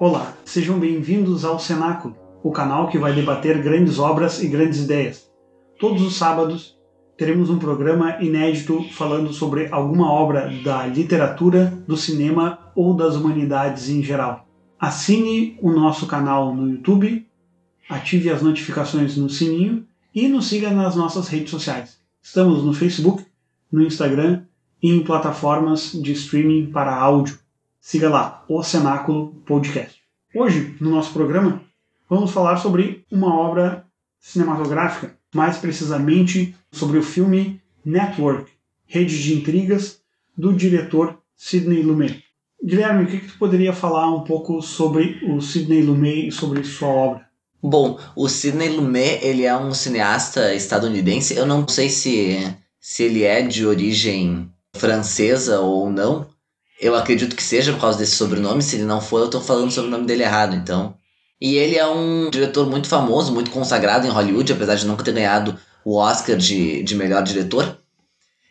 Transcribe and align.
Olá, 0.00 0.32
sejam 0.44 0.78
bem-vindos 0.78 1.44
ao 1.44 1.58
Cenáculo, 1.58 2.16
o 2.40 2.52
canal 2.52 2.86
que 2.86 2.96
vai 2.96 3.12
debater 3.12 3.60
grandes 3.60 3.98
obras 3.98 4.40
e 4.40 4.46
grandes 4.46 4.84
ideias. 4.84 5.28
Todos 5.76 6.02
os 6.02 6.14
sábados 6.14 6.78
teremos 7.16 7.50
um 7.50 7.58
programa 7.58 8.16
inédito 8.22 8.84
falando 8.92 9.32
sobre 9.32 9.66
alguma 9.72 10.08
obra 10.08 10.52
da 10.62 10.86
literatura, 10.86 11.76
do 11.84 11.96
cinema 11.96 12.70
ou 12.76 12.94
das 12.94 13.16
humanidades 13.16 13.88
em 13.88 14.00
geral. 14.00 14.46
Assine 14.78 15.58
o 15.60 15.72
nosso 15.72 16.06
canal 16.06 16.54
no 16.54 16.70
YouTube, 16.70 17.26
ative 17.88 18.30
as 18.30 18.40
notificações 18.40 19.16
no 19.16 19.28
sininho 19.28 19.84
e 20.14 20.28
nos 20.28 20.46
siga 20.46 20.70
nas 20.70 20.94
nossas 20.94 21.26
redes 21.26 21.50
sociais. 21.50 21.98
Estamos 22.22 22.62
no 22.62 22.72
Facebook, 22.72 23.26
no 23.72 23.82
Instagram 23.82 24.44
e 24.80 24.92
em 24.92 25.02
plataformas 25.02 25.90
de 25.90 26.12
streaming 26.12 26.70
para 26.70 26.94
áudio. 26.94 27.36
Siga 27.80 28.10
lá, 28.10 28.44
o 28.48 28.62
Cenáculo 28.62 29.34
Podcast. 29.46 29.98
Hoje, 30.34 30.76
no 30.80 30.90
nosso 30.90 31.12
programa, 31.12 31.62
vamos 32.08 32.30
falar 32.32 32.56
sobre 32.58 33.04
uma 33.10 33.34
obra 33.34 33.86
cinematográfica, 34.18 35.16
mais 35.34 35.58
precisamente 35.58 36.54
sobre 36.72 36.98
o 36.98 37.02
filme 37.02 37.62
Network, 37.84 38.50
Rede 38.84 39.22
de 39.22 39.34
Intrigas, 39.34 40.00
do 40.36 40.52
diretor 40.52 41.18
Sidney 41.36 41.82
Lumet. 41.82 42.22
Guilherme, 42.62 43.04
o 43.04 43.06
que, 43.06 43.20
que 43.20 43.28
tu 43.28 43.38
poderia 43.38 43.72
falar 43.72 44.12
um 44.12 44.24
pouco 44.24 44.60
sobre 44.60 45.20
o 45.24 45.40
Sidney 45.40 45.82
Lumet 45.82 46.28
e 46.28 46.32
sobre 46.32 46.64
sua 46.64 46.88
obra? 46.88 47.28
Bom, 47.62 47.98
o 48.14 48.28
Sidney 48.28 48.70
Lumet, 48.70 49.24
ele 49.24 49.44
é 49.44 49.56
um 49.56 49.72
cineasta 49.72 50.54
estadunidense. 50.54 51.34
Eu 51.34 51.46
não 51.46 51.66
sei 51.66 51.88
se, 51.88 52.54
se 52.80 53.04
ele 53.04 53.22
é 53.22 53.42
de 53.42 53.64
origem 53.64 54.50
francesa 54.74 55.60
ou 55.60 55.90
não. 55.90 56.27
Eu 56.80 56.94
acredito 56.94 57.34
que 57.34 57.42
seja 57.42 57.72
por 57.72 57.80
causa 57.80 57.98
desse 57.98 58.16
sobrenome. 58.16 58.62
Se 58.62 58.76
ele 58.76 58.84
não 58.84 59.00
for, 59.00 59.18
eu 59.18 59.26
estou 59.26 59.40
falando 59.40 59.70
sobre 59.70 59.88
o 59.88 59.90
nome 59.90 60.06
dele 60.06 60.22
errado, 60.22 60.54
então. 60.54 60.94
E 61.40 61.56
ele 61.56 61.76
é 61.76 61.86
um 61.86 62.30
diretor 62.30 62.68
muito 62.68 62.88
famoso, 62.88 63.32
muito 63.32 63.50
consagrado 63.50 64.06
em 64.06 64.10
Hollywood, 64.10 64.52
apesar 64.52 64.74
de 64.74 64.86
nunca 64.86 65.04
ter 65.04 65.12
ganhado 65.12 65.58
o 65.84 65.96
Oscar 65.96 66.36
de, 66.36 66.82
de 66.82 66.94
melhor 66.94 67.22
diretor. 67.22 67.78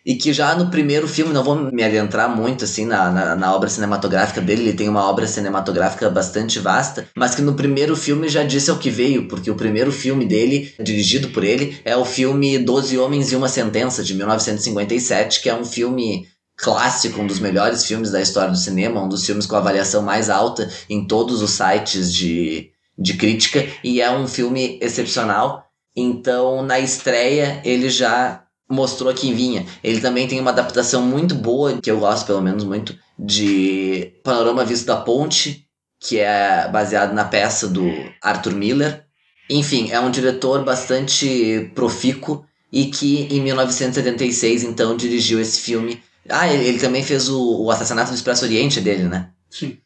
E 0.05 0.16
que 0.16 0.31
já 0.31 0.55
no 0.55 0.72
primeiro 0.72 1.05
filme, 1.05 1.33
não 1.33 1.44
vou 1.44 1.53
me 1.70 1.83
adentrar 1.83 2.33
muito 2.33 2.64
assim 2.64 2.86
na, 2.86 3.11
na, 3.11 3.36
na, 3.36 3.53
obra 3.53 3.70
cinematográfica 3.70 4.39
dele, 4.39 4.61
ele 4.61 4.73
tem 4.73 4.88
uma 4.88 5.03
obra 5.03 5.28
cinematográfica 5.28 6.09
bastante 6.09 6.59
vasta, 6.59 7.09
mas 7.14 7.36
que 7.36 7.42
no 7.42 7.55
primeiro 7.55 7.94
filme 7.94 8.30
já 8.30 8.42
disse 8.42 8.72
ao 8.72 8.78
que 8.78 8.89
veio, 8.89 9.28
porque 9.28 9.52
o 9.52 9.55
primeiro 9.55 9.92
filme 9.92 10.25
dele, 10.25 10.73
dirigido 10.80 11.28
por 11.28 11.44
ele, 11.44 11.78
é 11.83 11.98
o 11.98 12.05
filme 12.05 12.58
Doze 12.58 12.98
Homens 12.98 13.33
e 13.33 13.36
Uma 13.36 13.50
Sentença, 13.50 14.02
de 14.02 14.14
1957, 14.14 15.42
que 15.42 15.50
é 15.50 15.53
um 15.53 15.66
filme 15.66 16.25
clássico, 16.58 17.22
um 17.22 17.27
dos 17.27 17.39
melhores 17.39 17.86
filmes 17.86 18.09
da 18.09 18.19
história 18.19 18.52
do 18.52 18.58
cinema, 18.58 19.02
um 19.02 19.08
dos 19.08 19.25
filmes 19.25 19.45
com 19.45 19.55
avaliação 19.55 20.02
mais 20.02 20.30
alta 20.30 20.69
em 20.89 21.05
todos 21.05 21.41
os 21.41 21.52
sites 21.52 22.11
de, 22.11 22.72
de 22.97 23.14
crítica, 23.14 23.66
e 23.83 24.02
é 24.02 24.09
um 24.11 24.27
filme 24.27 24.80
excepcional. 24.81 25.66
Então, 25.95 26.64
na 26.64 26.80
estreia, 26.80 27.61
ele 27.64 27.89
já 27.89 28.44
mostrou 28.69 29.14
quem 29.14 29.33
vinha. 29.33 29.66
Ele 29.83 30.02
também 30.02 30.27
tem 30.27 30.39
uma 30.39 30.52
adaptação 30.52 31.02
muito 31.02 31.36
boa, 31.36 31.80
que 31.81 31.89
eu 31.89 31.99
gosto 31.99 32.25
pelo 32.25 32.41
menos 32.41 32.64
muito, 32.64 32.97
de 33.17 34.14
Panorama 34.23 34.66
Visto 34.66 34.86
da 34.86 34.97
Ponte, 34.97 35.66
que 35.99 36.19
é 36.19 36.67
baseado 36.69 37.14
na 37.14 37.25
peça 37.25 37.67
do 37.67 37.88
Arthur 38.21 38.53
Miller. 38.53 39.05
Enfim, 39.49 39.89
é 39.92 39.99
um 39.99 40.11
diretor 40.11 40.64
bastante 40.64 41.71
profícuo 41.73 42.45
e 42.71 42.86
que 42.88 43.27
em 43.31 43.42
1976 43.42 44.64
então 44.64 44.97
dirigiu 44.97 45.39
esse 45.39 45.61
filme. 45.61 46.02
Ah, 46.30 46.52
ele, 46.52 46.65
ele 46.65 46.80
também 46.80 47.04
fez 47.04 47.30
o, 47.30 47.64
o 47.64 47.71
Assassinato 47.71 48.11
do 48.11 48.15
Expresso 48.15 48.45
Oriente 48.45 48.82
dele, 48.82 49.04
né? 49.04 49.32
Sim. 49.49 49.77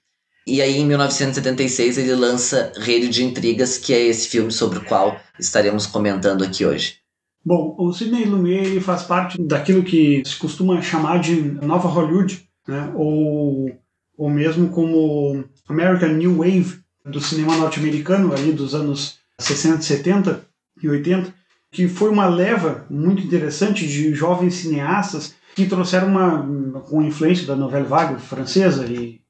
E 0.45 0.61
aí, 0.61 0.77
em 0.77 0.85
1976, 0.85 1.97
ele 1.97 2.15
lança 2.15 2.71
Rede 2.77 3.09
de 3.09 3.23
Intrigas, 3.23 3.77
que 3.77 3.93
é 3.93 3.99
esse 3.99 4.27
filme 4.27 4.51
sobre 4.51 4.79
o 4.79 4.85
qual 4.85 5.19
estaremos 5.39 5.85
comentando 5.85 6.43
aqui 6.43 6.65
hoje. 6.65 6.95
Bom, 7.43 7.75
o 7.77 7.91
Sidney 7.91 8.25
Lumet 8.25 8.79
faz 8.81 9.03
parte 9.03 9.41
daquilo 9.41 9.83
que 9.83 10.21
se 10.25 10.35
costuma 10.35 10.81
chamar 10.81 11.19
de 11.19 11.35
Nova 11.35 11.87
Hollywood, 11.87 12.47
né? 12.67 12.91
ou, 12.95 13.71
ou 14.17 14.29
mesmo 14.29 14.69
como 14.69 15.43
American 15.67 16.13
New 16.13 16.37
Wave 16.37 16.79
do 17.05 17.19
cinema 17.19 17.57
norte-americano 17.57 18.33
ali 18.33 18.51
dos 18.51 18.75
anos 18.75 19.17
60, 19.39 19.81
70 19.81 20.41
e 20.83 20.87
80, 20.87 21.33
que 21.71 21.87
foi 21.87 22.09
uma 22.09 22.27
leva 22.27 22.85
muito 22.89 23.23
interessante 23.23 23.87
de 23.87 24.13
jovens 24.13 24.55
cineastas 24.55 25.33
que 25.55 25.65
trouxeram 25.65 26.07
uma 26.07 26.81
com 26.81 27.01
influência 27.01 27.45
da 27.45 27.55
novela 27.55 27.85
vague 27.85 28.21
francesa 28.21 28.85
e, 28.85 29.21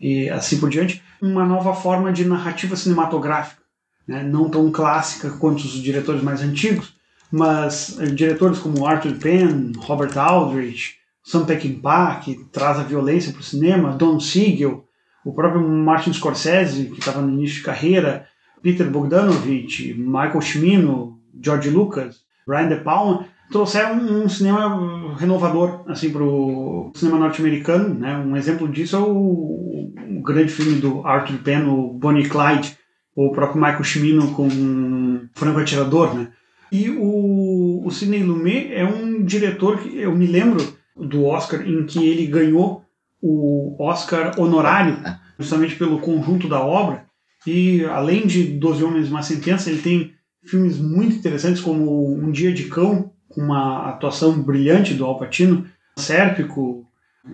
e 0.00 0.28
assim 0.30 0.58
por 0.58 0.70
diante, 0.70 1.02
uma 1.20 1.44
nova 1.44 1.74
forma 1.74 2.12
de 2.12 2.24
narrativa 2.24 2.76
cinematográfica, 2.76 3.62
né? 4.06 4.22
não 4.22 4.48
tão 4.48 4.70
clássica 4.70 5.30
quanto 5.30 5.58
os 5.60 5.82
diretores 5.82 6.22
mais 6.22 6.42
antigos, 6.42 6.94
mas 7.30 7.98
eh, 7.98 8.06
diretores 8.06 8.58
como 8.58 8.86
Arthur 8.86 9.16
Penn, 9.16 9.72
Robert 9.78 10.16
Aldrich, 10.16 10.96
Sam 11.22 11.44
Peckinpah, 11.44 12.20
que 12.20 12.44
traz 12.52 12.78
a 12.78 12.84
violência 12.84 13.32
para 13.32 13.40
o 13.40 13.44
cinema, 13.44 13.96
Don 13.96 14.20
Siegel, 14.20 14.84
o 15.24 15.32
próprio 15.32 15.60
Martin 15.60 16.12
Scorsese, 16.12 16.86
que 16.86 17.00
estava 17.00 17.20
no 17.20 17.32
início 17.32 17.56
de 17.56 17.62
carreira, 17.62 18.28
Peter 18.62 18.88
Bogdanovich, 18.88 19.92
Michael 19.94 20.40
Cimino, 20.40 21.18
George 21.42 21.68
Lucas, 21.68 22.20
Brian 22.46 22.68
De 22.68 22.76
Palma, 22.76 23.26
trouxeram 23.50 23.96
um 23.96 24.28
cinema 24.28 25.14
renovador 25.16 25.82
assim 25.86 26.10
para 26.10 26.22
o 26.22 26.92
cinema 26.94 27.18
norte-americano. 27.18 27.94
Né? 27.94 28.16
Um 28.18 28.36
exemplo 28.36 28.68
disso 28.68 28.96
é 28.96 28.98
o, 28.98 29.92
o, 30.18 30.22
grande 30.22 30.50
filme 30.50 30.80
do 30.80 31.06
Arthur 31.06 31.38
Penn, 31.38 31.68
o 31.68 31.92
Bonnie 31.92 32.28
Clyde, 32.28 32.76
ou 33.14 33.28
o 33.28 33.32
próprio 33.32 33.60
Michael 33.60 33.84
Cimino 33.84 34.32
com 34.32 35.28
Franco 35.34 35.60
Atirador, 35.60 36.14
né? 36.14 36.28
E 36.70 36.90
o, 36.90 37.82
o 37.86 37.90
Sidney 37.90 38.22
Lumet 38.22 38.72
é 38.72 38.84
um 38.84 39.22
diretor 39.22 39.78
que 39.78 39.96
eu 39.96 40.14
me 40.14 40.26
lembro 40.26 40.58
do 40.96 41.24
Oscar 41.24 41.62
em 41.66 41.86
que 41.86 42.04
ele 42.04 42.26
ganhou 42.26 42.84
o 43.22 43.76
Oscar 43.78 44.38
honorário, 44.38 44.98
justamente 45.38 45.76
pelo 45.76 46.00
conjunto 46.00 46.48
da 46.48 46.60
obra. 46.60 47.06
E 47.46 47.84
além 47.84 48.26
de 48.26 48.44
Doze 48.44 48.82
Homens 48.82 49.06
e 49.06 49.10
uma 49.10 49.22
Sentença, 49.22 49.70
ele 49.70 49.80
tem 49.80 50.12
filmes 50.44 50.78
muito 50.78 51.16
interessantes 51.16 51.60
como 51.60 52.12
Um 52.12 52.30
Dia 52.30 52.52
de 52.52 52.64
Cão, 52.64 53.12
com 53.36 53.42
uma 53.42 53.90
atuação 53.90 54.42
brilhante 54.42 54.94
do 54.94 55.04
Al 55.04 55.18
Pacino, 55.18 55.64
Sérpico. 55.96 56.84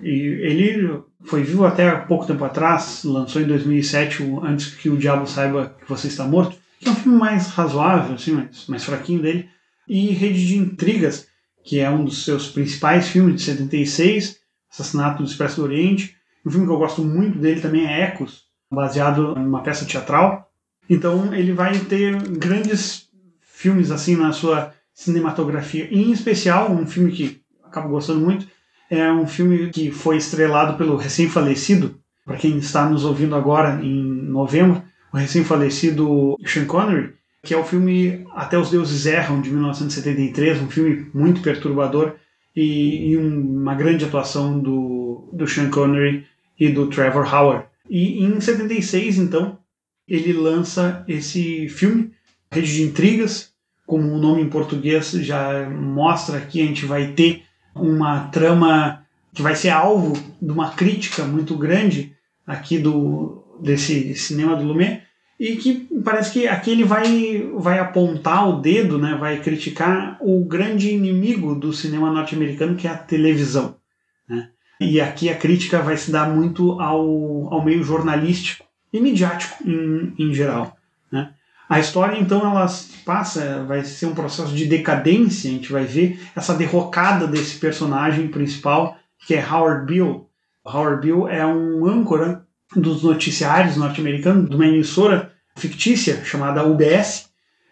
E 0.03 0.11
ele 0.11 1.01
foi 1.25 1.43
vivo 1.43 1.65
até 1.65 1.91
pouco 1.93 2.27
tempo 2.27 2.45
atrás, 2.45 3.03
lançou 3.05 3.41
em 3.41 3.47
2007, 3.47 4.23
Antes 4.43 4.75
que 4.75 4.91
o 4.91 4.97
Diabo 4.97 5.27
Saiba 5.27 5.75
que 5.81 5.89
Você 5.89 6.09
Está 6.09 6.25
Morto 6.25 6.61
que 6.83 6.89
é 6.89 6.91
um 6.93 6.97
filme 6.97 7.17
mais 7.17 7.47
razoável, 7.47 8.17
assim, 8.17 8.33
mais, 8.33 8.67
mais 8.67 8.85
fraquinho 8.85 9.23
dele, 9.23 9.49
e 9.87 10.09
Rede 10.09 10.47
de 10.47 10.59
Intrigas, 10.59 11.29
que 11.65 11.79
é 11.79 11.89
um 11.89 12.05
dos 12.05 12.25
seus 12.25 12.49
principais 12.49 13.09
filmes 13.09 13.37
de 13.37 13.43
76, 13.43 14.41
Assassinato 14.71 15.23
do 15.23 15.29
Expresso 15.29 15.57
do 15.57 15.65
Oriente. 15.65 16.17
Um 16.45 16.51
filme 16.51 16.67
que 16.67 16.73
eu 16.73 16.79
gosto 16.79 17.05
muito 17.05 17.39
dele 17.39 17.61
também 17.61 17.87
é 17.87 18.03
Ecos, 18.03 18.47
baseado 18.71 19.35
em 19.39 19.47
uma 19.47 19.63
peça 19.63 19.85
teatral. 19.85 20.51
Então 20.91 21.33
ele 21.33 21.53
vai 21.53 21.79
ter 21.79 22.17
grandes 22.31 23.09
filmes 23.41 23.91
assim 23.91 24.17
na 24.17 24.33
sua 24.33 24.75
cinematografia. 24.95 25.89
Em 25.91 26.11
especial, 26.13 26.71
um 26.73 26.87
filme 26.87 27.13
que 27.13 27.41
acabo 27.65 27.89
gostando 27.89 28.21
muito, 28.21 28.47
é 28.91 29.11
um 29.11 29.27
filme 29.27 29.71
que 29.71 29.91
foi 29.91 30.17
estrelado 30.17 30.77
pelo 30.77 30.97
recém-falecido, 30.97 31.99
para 32.25 32.37
quem 32.37 32.59
está 32.59 32.89
nos 32.89 33.05
ouvindo 33.05 33.35
agora 33.35 33.83
em 33.83 34.03
novembro, 34.03 34.83
o 35.13 35.17
recém-falecido 35.17 36.37
Sean 36.47 36.67
Connery, 36.67 37.15
que 37.43 37.55
é 37.55 37.57
o 37.57 37.65
filme 37.65 38.25
Até 38.35 38.59
os 38.59 38.71
Deuses 38.71 39.05
Erram, 39.07 39.41
de 39.41 39.51
1973, 39.51 40.63
um 40.63 40.69
filme 40.69 41.11
muito 41.13 41.41
perturbador 41.41 42.15
e, 42.55 43.11
e 43.11 43.17
uma 43.17 43.75
grande 43.75 44.05
atuação 44.05 44.59
do, 44.61 45.29
do 45.33 45.47
Sean 45.47 45.71
Connery 45.71 46.27
e 46.59 46.69
do 46.69 46.87
Trevor 46.87 47.35
Howard. 47.35 47.67
E 47.91 48.25
em 48.25 48.41
76, 48.41 49.19
então, 49.19 49.59
ele 50.07 50.33
lança 50.33 51.05
esse 51.09 51.69
filme, 51.69 52.13
Rede 52.51 52.75
de 52.75 52.83
Intrigas, 52.83 53.52
como 53.93 54.11
o 54.11 54.19
nome 54.19 54.41
em 54.41 54.49
português 54.49 55.11
já 55.11 55.69
mostra 55.69 56.39
aqui, 56.39 56.63
a 56.63 56.65
gente 56.65 56.87
vai 56.87 57.09
ter 57.09 57.43
uma 57.75 58.21
trama 58.29 59.05
que 59.35 59.43
vai 59.43 59.55
ser 59.55 59.69
alvo 59.69 60.15
de 60.41 60.51
uma 60.51 60.71
crítica 60.71 61.25
muito 61.25 61.55
grande 61.59 62.17
aqui 62.47 62.79
do, 62.79 63.45
desse 63.61 64.15
cinema 64.15 64.57
do 64.57 64.65
Lumet 64.65 65.03
e 65.39 65.57
que 65.57 65.87
parece 66.03 66.33
que 66.33 66.49
aqui 66.49 66.71
ele 66.71 66.85
vai, 66.85 67.47
vai 67.55 67.79
apontar 67.81 68.49
o 68.49 68.63
dedo, 68.63 68.97
né, 68.97 69.15
vai 69.21 69.43
criticar 69.43 70.17
o 70.23 70.43
grande 70.43 70.89
inimigo 70.89 71.55
do 71.55 71.71
cinema 71.71 72.11
norte-americano, 72.11 72.77
que 72.77 72.89
é 72.89 72.91
a 72.93 72.97
televisão. 72.97 73.77
Né? 74.27 74.49
E 74.81 75.03
aqui 75.03 75.29
a 75.29 75.37
crítica 75.37 75.83
vai 75.83 75.99
se 75.99 76.11
dar 76.11 76.35
muito 76.35 76.81
ao, 76.81 77.53
ao 77.53 77.63
meio 77.63 77.85
jornalístico 77.85 78.65
e 78.91 78.99
midiático 78.99 79.63
em, 79.69 80.15
em 80.19 80.33
geral. 80.33 80.79
A 81.73 81.81
história, 81.81 82.21
então, 82.21 82.41
ela 82.41 82.67
passa, 83.03 83.65
vai 83.65 83.83
ser 83.83 84.05
um 84.05 84.15
processo 84.15 84.55
de 84.55 84.67
decadência, 84.67 85.49
a 85.49 85.55
gente 85.55 85.73
vai 85.73 85.87
ver 85.87 86.21
essa 86.37 86.53
derrocada 86.53 87.27
desse 87.27 87.59
personagem 87.59 88.29
principal, 88.29 88.99
que 89.27 89.35
é 89.35 89.43
Howard 89.43 89.87
Bill. 89.87 90.29
Howard 90.67 91.01
Bill 91.01 91.27
é 91.27 91.47
um 91.47 91.87
âncora 91.87 92.45
dos 92.77 93.03
noticiários 93.03 93.79
norte-americanos, 93.79 94.51
de 94.51 94.57
uma 94.57 94.67
emissora 94.67 95.33
fictícia 95.57 96.23
chamada 96.23 96.63
UBS, 96.63 97.31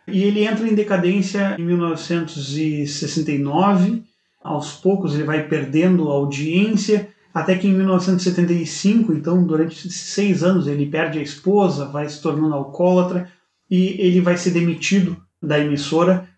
e 0.08 0.24
ele 0.24 0.46
entra 0.46 0.66
em 0.66 0.74
decadência 0.74 1.56
em 1.58 1.66
1969. 1.66 4.02
Aos 4.42 4.72
poucos 4.72 5.14
ele 5.14 5.24
vai 5.24 5.46
perdendo 5.46 6.08
audiência, 6.08 7.10
até 7.34 7.54
que 7.54 7.68
em 7.68 7.74
1975, 7.74 9.12
então 9.12 9.44
durante 9.44 9.92
seis 9.92 10.42
anos, 10.42 10.66
ele 10.66 10.86
perde 10.86 11.18
a 11.18 11.22
esposa, 11.22 11.84
vai 11.84 12.08
se 12.08 12.22
tornando 12.22 12.54
alcoólatra 12.54 13.28
e 13.70 14.00
ele 14.00 14.20
vai 14.20 14.36
ser 14.36 14.50
demitido 14.50 15.16
da 15.42 15.58
emissora 15.58 16.28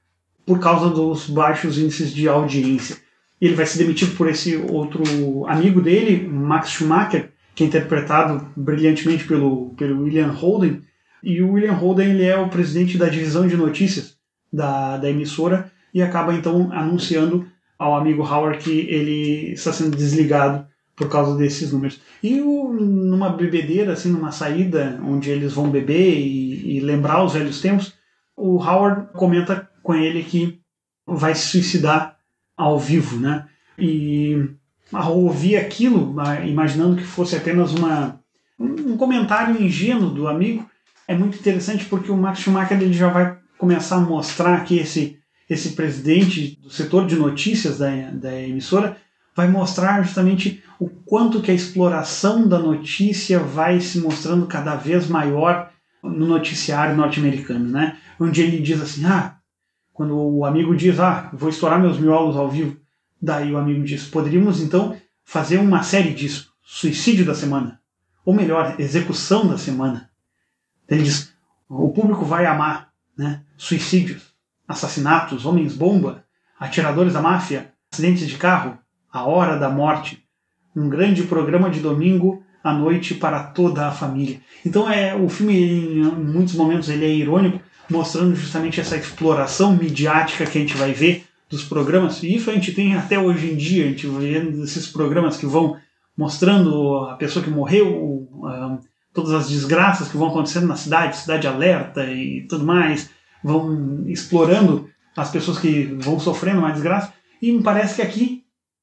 por 0.44 0.60
causa 0.60 0.90
dos 0.90 1.28
baixos 1.28 1.78
índices 1.78 2.12
de 2.12 2.28
audiência. 2.28 2.96
Ele 3.40 3.54
vai 3.54 3.66
ser 3.66 3.78
demitido 3.78 4.16
por 4.16 4.28
esse 4.28 4.56
outro 4.56 5.46
amigo 5.46 5.80
dele, 5.80 6.28
Max 6.28 6.70
Schumacher, 6.70 7.30
que 7.54 7.64
é 7.64 7.66
interpretado 7.66 8.46
brilhantemente 8.56 9.24
pelo, 9.24 9.70
pelo 9.70 10.02
William 10.02 10.30
Holden. 10.30 10.80
E 11.22 11.40
o 11.42 11.52
William 11.52 11.72
Holden 11.72 12.10
ele 12.10 12.24
é 12.24 12.36
o 12.36 12.48
presidente 12.48 12.98
da 12.98 13.08
divisão 13.08 13.46
de 13.46 13.56
notícias 13.56 14.16
da, 14.52 14.96
da 14.96 15.08
emissora 15.08 15.70
e 15.94 16.02
acaba 16.02 16.34
então 16.34 16.70
anunciando 16.72 17.46
ao 17.78 17.96
amigo 17.96 18.22
Howard 18.22 18.58
que 18.58 18.80
ele 18.88 19.52
está 19.52 19.72
sendo 19.72 19.96
desligado 19.96 20.66
por 20.94 21.08
causa 21.08 21.36
desses 21.36 21.72
números. 21.72 22.00
E 22.22 22.40
o, 22.40 22.72
numa 22.72 23.30
bebedeira, 23.30 23.92
assim, 23.92 24.10
numa 24.10 24.32
saída 24.32 25.00
onde 25.04 25.30
eles 25.30 25.52
vão 25.52 25.70
beber 25.70 26.18
e, 26.18 26.76
e 26.76 26.80
lembrar 26.80 27.24
os 27.24 27.34
velhos 27.34 27.60
tempos, 27.60 27.94
o 28.36 28.56
Howard 28.56 29.12
comenta 29.12 29.68
com 29.82 29.94
ele 29.94 30.22
que 30.22 30.60
vai 31.06 31.34
se 31.34 31.48
suicidar 31.48 32.16
ao 32.56 32.78
vivo, 32.78 33.18
né? 33.18 33.46
E 33.78 34.48
ao 34.92 35.18
ouvir 35.18 35.56
aquilo, 35.56 36.14
imaginando 36.46 36.96
que 36.96 37.02
fosse 37.02 37.34
apenas 37.34 37.72
uma, 37.72 38.20
um 38.58 38.96
comentário 38.96 39.60
ingênuo 39.60 40.10
do 40.10 40.28
amigo, 40.28 40.68
é 41.08 41.14
muito 41.16 41.38
interessante 41.38 41.86
porque 41.86 42.12
o 42.12 42.16
Max 42.16 42.40
Schumacher 42.40 42.80
ele 42.80 42.92
já 42.92 43.08
vai 43.08 43.36
começar 43.58 43.96
a 43.96 44.00
mostrar 44.00 44.64
que 44.64 44.78
esse, 44.78 45.18
esse 45.48 45.70
presidente 45.70 46.58
do 46.60 46.70
setor 46.70 47.06
de 47.06 47.16
notícias 47.16 47.78
da, 47.78 47.88
da 48.10 48.40
emissora 48.40 48.96
vai 49.34 49.48
mostrar 49.48 50.02
justamente 50.02 50.62
o 50.78 50.88
quanto 50.88 51.40
que 51.40 51.50
a 51.50 51.54
exploração 51.54 52.46
da 52.46 52.58
notícia 52.58 53.38
vai 53.38 53.80
se 53.80 53.98
mostrando 54.00 54.46
cada 54.46 54.74
vez 54.74 55.06
maior 55.06 55.70
no 56.02 56.26
noticiário 56.26 56.96
norte-americano, 56.96 57.68
né? 57.68 57.98
Onde 58.18 58.42
ele 58.42 58.60
diz 58.60 58.80
assim, 58.80 59.04
ah, 59.06 59.36
quando 59.92 60.16
o 60.18 60.44
amigo 60.44 60.74
diz, 60.74 60.98
ah, 60.98 61.30
vou 61.32 61.48
estourar 61.48 61.80
meus 61.80 61.98
miolos 61.98 62.36
ao 62.36 62.50
vivo, 62.50 62.76
daí 63.20 63.52
o 63.52 63.58
amigo 63.58 63.84
diz, 63.84 64.04
poderíamos 64.04 64.60
então 64.60 64.96
fazer 65.24 65.58
uma 65.58 65.82
série 65.82 66.12
disso, 66.12 66.52
suicídio 66.62 67.24
da 67.24 67.34
semana, 67.34 67.80
ou 68.24 68.34
melhor, 68.34 68.74
execução 68.78 69.46
da 69.46 69.56
semana. 69.56 70.10
Ele 70.88 71.04
diz, 71.04 71.32
o 71.68 71.90
público 71.90 72.24
vai 72.24 72.44
amar, 72.44 72.92
né? 73.16 73.42
Suicídios, 73.56 74.34
assassinatos, 74.66 75.46
homens-bomba, 75.46 76.24
atiradores 76.58 77.12
da 77.12 77.22
máfia, 77.22 77.72
acidentes 77.92 78.26
de 78.26 78.36
carro, 78.36 78.78
a 79.12 79.24
hora 79.24 79.58
da 79.58 79.68
morte, 79.68 80.22
um 80.74 80.88
grande 80.88 81.22
programa 81.24 81.68
de 81.68 81.80
domingo 81.80 82.42
à 82.64 82.72
noite 82.72 83.14
para 83.14 83.42
toda 83.42 83.86
a 83.86 83.92
família. 83.92 84.40
Então 84.64 84.90
é 84.90 85.14
o 85.14 85.28
filme 85.28 86.00
em 86.00 86.02
muitos 86.02 86.54
momentos 86.54 86.88
ele 86.88 87.04
é 87.04 87.14
irônico, 87.14 87.60
mostrando 87.90 88.34
justamente 88.34 88.80
essa 88.80 88.96
exploração 88.96 89.76
midiática 89.76 90.46
que 90.46 90.56
a 90.56 90.60
gente 90.60 90.76
vai 90.76 90.92
ver 90.92 91.26
dos 91.50 91.62
programas. 91.64 92.22
E 92.22 92.34
isso 92.34 92.50
a 92.50 92.54
gente 92.54 92.72
tem 92.72 92.94
até 92.94 93.18
hoje 93.18 93.52
em 93.52 93.56
dia, 93.56 93.84
a 93.84 93.88
gente 93.88 94.06
vê 94.06 94.38
esses 94.62 94.86
programas 94.86 95.36
que 95.36 95.44
vão 95.44 95.76
mostrando 96.16 97.04
a 97.04 97.16
pessoa 97.16 97.44
que 97.44 97.50
morreu, 97.50 98.28
todas 99.12 99.32
as 99.32 99.48
desgraças 99.48 100.08
que 100.08 100.16
vão 100.16 100.28
acontecendo 100.28 100.66
na 100.66 100.76
cidade, 100.76 101.16
cidade 101.16 101.46
alerta 101.46 102.06
e 102.10 102.46
tudo 102.48 102.64
mais, 102.64 103.10
vão 103.44 104.04
explorando 104.06 104.88
as 105.14 105.30
pessoas 105.30 105.58
que 105.58 105.84
vão 106.00 106.18
sofrendo 106.18 106.60
uma 106.60 106.72
desgraça. 106.72 107.12
E 107.40 107.52
me 107.52 107.62
parece 107.62 107.96
que 107.96 108.02
aqui 108.02 108.41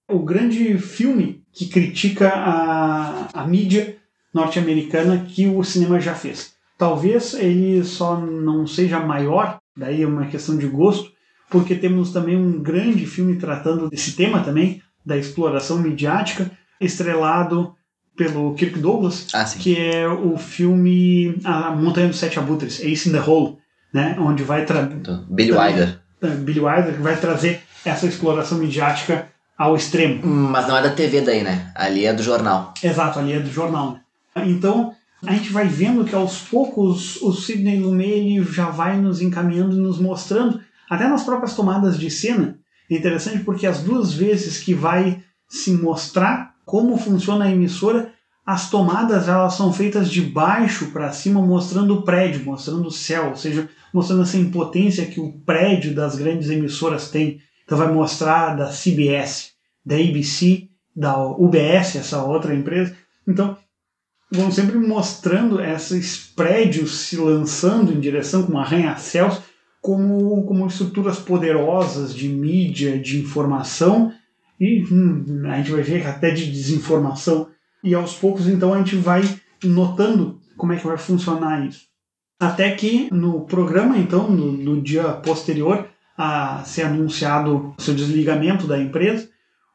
o 0.09 0.19
grande 0.19 0.77
filme 0.77 1.43
que 1.53 1.67
critica 1.67 2.29
a, 2.29 3.27
a 3.33 3.47
mídia 3.47 3.97
norte-americana 4.33 5.25
que 5.27 5.47
o 5.47 5.63
cinema 5.63 5.99
já 5.99 6.13
fez. 6.13 6.53
Talvez 6.77 7.33
ele 7.33 7.83
só 7.83 8.19
não 8.19 8.65
seja 8.65 8.99
maior, 8.99 9.59
daí 9.75 10.01
é 10.01 10.07
uma 10.07 10.27
questão 10.27 10.57
de 10.57 10.67
gosto, 10.67 11.11
porque 11.49 11.75
temos 11.75 12.11
também 12.11 12.37
um 12.37 12.61
grande 12.61 13.05
filme 13.05 13.35
tratando 13.37 13.89
desse 13.89 14.15
tema 14.15 14.41
também, 14.41 14.81
da 15.05 15.17
exploração 15.17 15.79
midiática, 15.79 16.49
estrelado 16.79 17.73
pelo 18.15 18.53
Kirk 18.53 18.79
Douglas, 18.79 19.27
ah, 19.33 19.45
que 19.45 19.77
é 19.77 20.07
o 20.07 20.37
filme 20.37 21.39
A 21.43 21.71
Montanha 21.71 22.07
dos 22.07 22.17
Sete 22.17 22.37
Abutres, 22.37 22.79
Ace 22.81 23.09
in 23.09 23.11
the 23.13 23.19
Hole, 23.19 23.57
né, 23.93 24.15
onde 24.19 24.43
vai 24.43 24.65
trazer... 24.65 24.95
Billy 25.29 25.51
Wilder. 25.51 25.99
Billy 26.21 26.59
Wilder, 26.59 26.95
que 26.95 27.01
vai 27.01 27.17
trazer 27.17 27.61
essa 27.85 28.05
exploração 28.05 28.57
midiática 28.57 29.27
ao 29.59 29.75
extremo. 29.75 30.25
Mas 30.25 30.69
não 30.69 30.77
é 30.77 30.81
da 30.81 30.91
TV 30.91 31.19
daí, 31.19 31.43
né? 31.43 31.69
Ali 31.75 32.05
é 32.05 32.13
do 32.13 32.23
jornal. 32.23 32.73
Exato, 32.81 33.19
ali 33.19 33.33
é 33.33 33.39
do 33.41 33.51
jornal. 33.51 33.99
Né? 34.33 34.43
Então, 34.47 34.93
a 35.27 35.33
gente 35.33 35.51
vai 35.51 35.67
vendo 35.67 36.05
que 36.05 36.15
aos 36.15 36.39
poucos 36.39 37.21
o 37.21 37.33
Sidney 37.33 37.77
Lumet 37.77 38.41
já 38.53 38.69
vai 38.69 38.97
nos 38.97 39.21
encaminhando 39.21 39.75
e 39.75 39.81
nos 39.81 39.99
mostrando, 39.99 40.61
até 40.89 41.09
nas 41.09 41.23
próprias 41.23 41.53
tomadas 41.53 41.99
de 41.99 42.09
cena. 42.09 42.57
É 42.89 42.95
interessante 42.95 43.43
porque 43.43 43.67
as 43.67 43.83
duas 43.83 44.13
vezes 44.13 44.59
que 44.63 44.73
vai 44.73 45.21
se 45.49 45.71
mostrar 45.71 46.55
como 46.65 46.97
funciona 46.97 47.45
a 47.45 47.51
emissora, 47.51 48.13
as 48.45 48.69
tomadas 48.69 49.27
elas 49.27 49.55
são 49.55 49.73
feitas 49.73 50.09
de 50.09 50.21
baixo 50.21 50.87
para 50.91 51.11
cima, 51.11 51.41
mostrando 51.41 51.95
o 51.95 52.01
prédio, 52.03 52.45
mostrando 52.45 52.87
o 52.87 52.91
céu, 52.91 53.29
ou 53.29 53.35
seja, 53.35 53.67
mostrando 53.93 54.21
essa 54.21 54.37
impotência 54.37 55.05
que 55.05 55.19
o 55.19 55.33
prédio 55.45 55.93
das 55.93 56.15
grandes 56.15 56.49
emissoras 56.49 57.09
tem. 57.09 57.41
Então 57.69 57.77
vai 57.77 57.93
mostrar 57.93 58.55
da 58.55 58.71
CBS, 58.71 59.51
da 59.85 59.95
ABC, 59.95 60.67
da 60.95 61.23
UBS, 61.23 61.97
essa 61.97 62.23
outra 62.23 62.55
empresa. 62.55 62.95
Então 63.27 63.55
vão 64.31 64.51
sempre 64.51 64.75
mostrando 64.79 65.61
esses 65.61 66.17
prédios 66.17 67.01
se 67.01 67.15
lançando 67.15 67.93
em 67.93 67.99
direção 67.99 68.41
com 68.41 68.57
arranha-céus 68.57 69.39
como, 69.79 70.43
como 70.45 70.65
estruturas 70.65 71.19
poderosas 71.19 72.11
de 72.15 72.27
mídia, 72.27 72.97
de 72.97 73.19
informação 73.19 74.11
e 74.59 74.83
hum, 74.91 75.43
a 75.45 75.57
gente 75.57 75.69
vai 75.69 75.83
ver 75.83 76.07
até 76.07 76.31
de 76.31 76.51
desinformação. 76.51 77.49
E 77.83 77.93
aos 77.93 78.15
poucos 78.15 78.47
então 78.47 78.73
a 78.73 78.79
gente 78.79 78.95
vai 78.95 79.21
notando 79.63 80.41
como 80.57 80.73
é 80.73 80.75
que 80.75 80.87
vai 80.87 80.97
funcionar 80.97 81.67
isso. 81.67 81.83
Até 82.39 82.73
que 82.73 83.13
no 83.13 83.41
programa, 83.41 83.95
então, 83.95 84.27
no, 84.27 84.51
no 84.51 84.81
dia 84.81 85.03
posterior, 85.13 85.87
a 86.21 86.65
ser 86.65 86.81
anunciado 86.81 87.73
o 87.77 87.81
seu 87.81 87.95
desligamento 87.95 88.67
da 88.67 88.77
empresa, 88.77 89.29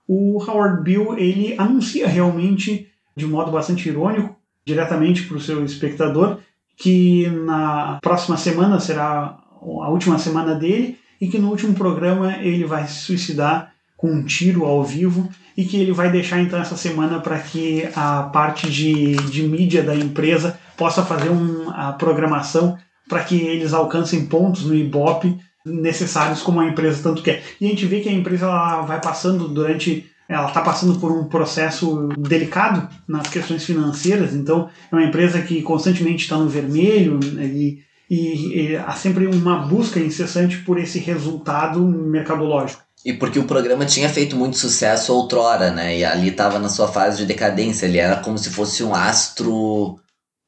o 0.07 0.37
Howard 0.45 0.83
Bill 0.83 1.17
ele 1.17 1.55
anuncia 1.57 2.07
realmente 2.07 2.87
de 3.17 3.27
modo 3.27 3.51
bastante 3.51 3.89
irônico, 3.89 4.37
diretamente 4.67 5.23
para 5.23 5.39
o 5.39 5.41
seu 5.41 5.65
espectador, 5.65 6.37
que 6.77 7.27
na 7.29 7.99
próxima 8.03 8.37
semana 8.37 8.79
será 8.79 9.39
a 9.63 9.89
última 9.89 10.19
semana 10.19 10.55
dele 10.55 10.99
e 11.19 11.29
que 11.29 11.39
no 11.39 11.49
último 11.49 11.73
programa 11.73 12.37
ele 12.37 12.67
vai 12.67 12.87
se 12.87 13.01
suicidar 13.01 13.73
com 13.97 14.13
um 14.13 14.23
tiro 14.23 14.67
ao 14.67 14.85
vivo 14.85 15.31
e 15.57 15.65
que 15.65 15.79
ele 15.79 15.93
vai 15.93 16.11
deixar 16.11 16.41
então 16.41 16.61
essa 16.61 16.77
semana 16.77 17.21
para 17.21 17.39
que 17.39 17.89
a 17.97 18.25
parte 18.25 18.69
de, 18.69 19.15
de 19.31 19.45
mídia 19.45 19.83
da 19.83 19.95
empresa 19.97 20.59
possa 20.77 21.03
fazer 21.03 21.31
um, 21.31 21.71
a 21.71 21.93
programação 21.93 22.77
para 23.09 23.25
que 23.25 23.41
eles 23.41 23.73
alcancem 23.73 24.27
pontos 24.27 24.67
no 24.67 24.75
Ibope 24.75 25.39
necessários 25.65 26.43
como 26.43 26.61
a 26.61 26.67
empresa 26.67 27.03
tanto 27.03 27.23
quer. 27.23 27.43
E 27.61 27.67
a 27.67 27.69
gente 27.69 27.87
vê 27.87 28.01
que 28.01 28.09
a 28.09 28.13
empresa 28.13 28.47
ela 28.47 28.83
vai 28.83 29.01
passando 29.01 29.49
durante 29.49 30.11
ela 30.29 30.49
está 30.49 30.63
passando 30.63 30.99
por 30.99 31.13
um 31.13 31.25
processo 31.25 32.09
delicado 32.19 32.89
nas 33.07 33.29
questões 33.29 33.65
financeiras, 33.65 34.35
então 34.35 34.71
é 34.91 34.95
uma 34.95 35.05
empresa 35.05 35.43
que 35.43 35.61
constantemente 35.61 36.23
está 36.23 36.39
no 36.39 36.49
vermelho 36.49 37.21
né, 37.23 37.45
e, 37.45 37.83
e, 38.09 38.71
e, 38.71 38.77
há 38.77 38.93
sempre 38.93 39.27
uma 39.27 39.59
busca 39.59 40.01
incessante 40.01 40.59
por 40.59 40.79
esse 40.79 40.99
resultado 40.99 41.81
mercadológico. 41.81 42.83
E 43.05 43.13
porque 43.13 43.39
o 43.39 43.45
programa 43.45 43.85
tinha 43.85 44.09
feito 44.09 44.35
muito 44.35 44.57
sucesso 44.57 45.13
outrora, 45.13 45.71
né? 45.71 45.99
E 45.99 46.05
ali 46.07 46.29
estava 46.29 46.59
na 46.59 46.71
sua 46.71 46.89
fase 46.89 47.19
de 47.19 47.27
decadência, 47.27 47.85
ele 47.85 47.99
era 47.99 48.17
como 48.17 48.39
se 48.39 48.49
fosse 48.49 48.83
um 48.83 48.95
astro 48.95 50.01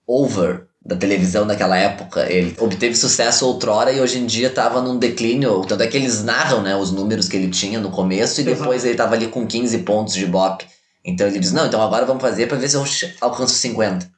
over 0.06 0.65
da 0.87 0.95
televisão 0.97 1.45
naquela 1.45 1.76
época. 1.76 2.31
Ele 2.31 2.55
obteve 2.59 2.95
sucesso 2.95 3.45
outrora 3.45 3.93
e 3.93 4.00
hoje 4.00 4.19
em 4.19 4.26
dia 4.26 4.47
estava 4.47 4.81
num 4.81 4.99
declínio. 4.99 5.62
Tanto 5.62 5.83
é 5.83 5.87
que 5.87 5.97
eles 5.97 6.23
narram 6.23 6.62
né, 6.62 6.76
os 6.76 6.93
números 6.93 7.28
que 7.28 7.37
ele 7.37 7.50
tinha 7.50 7.81
no 7.81 7.90
começo 7.90 8.40
e 8.40 8.45
Exato. 8.45 8.59
depois 8.59 8.85
ele 8.85 8.93
estava 8.93 9.14
ali 9.14 9.26
com 9.26 9.47
15 9.47 9.78
pontos 9.78 10.14
de 10.14 10.26
bop. 10.26 10.64
Então 11.05 11.26
ele 11.26 11.40
diz: 11.40 11.52
Não, 11.52 11.66
então 11.66 11.83
agora 11.83 12.07
vamos 12.07 12.23
fazer 12.23 12.47
para 12.47 12.59
ver 12.59 12.69
se 12.69 12.76
eu 12.76 12.85
alcanço 13.21 13.55
50. 13.55 14.09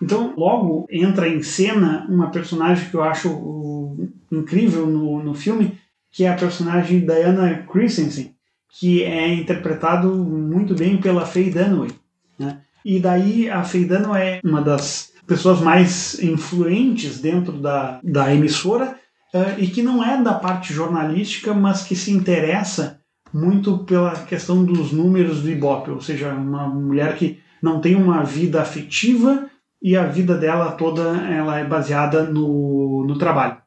Então, 0.00 0.32
logo 0.36 0.86
entra 0.88 1.28
em 1.28 1.42
cena 1.42 2.06
uma 2.08 2.30
personagem 2.30 2.88
que 2.88 2.94
eu 2.94 3.02
acho 3.02 3.96
incrível 4.30 4.86
no, 4.86 5.20
no 5.20 5.34
filme, 5.34 5.76
que 6.12 6.24
é 6.24 6.28
a 6.28 6.36
personagem 6.36 7.00
Diana 7.00 7.66
Christensen, 7.70 8.32
que 8.68 9.02
é 9.02 9.34
interpretado 9.34 10.14
muito 10.14 10.76
bem 10.76 10.98
pela 10.98 11.26
Faye 11.26 11.50
Dunaway. 11.50 11.90
Né? 12.38 12.60
E 12.84 13.00
daí 13.00 13.50
a 13.50 13.64
Feidano 13.64 14.14
é 14.14 14.40
uma 14.44 14.62
das 14.62 15.12
pessoas 15.28 15.60
mais 15.60 16.20
influentes 16.22 17.20
dentro 17.20 17.52
da, 17.52 18.00
da 18.02 18.34
emissora 18.34 18.98
uh, 19.34 19.60
e 19.60 19.68
que 19.68 19.82
não 19.82 20.02
é 20.02 20.20
da 20.20 20.32
parte 20.32 20.72
jornalística, 20.72 21.52
mas 21.52 21.82
que 21.84 21.94
se 21.94 22.10
interessa 22.10 23.00
muito 23.32 23.84
pela 23.84 24.12
questão 24.24 24.64
dos 24.64 24.90
números 24.90 25.42
do 25.42 25.50
Ibope, 25.50 25.90
ou 25.90 26.00
seja, 26.00 26.32
uma 26.32 26.66
mulher 26.66 27.14
que 27.16 27.38
não 27.62 27.78
tem 27.78 27.94
uma 27.94 28.24
vida 28.24 28.62
afetiva 28.62 29.50
e 29.82 29.94
a 29.94 30.06
vida 30.06 30.34
dela 30.34 30.72
toda 30.72 31.02
ela 31.02 31.58
é 31.58 31.64
baseada 31.64 32.24
no, 32.24 33.04
no 33.06 33.18
trabalho. 33.18 33.58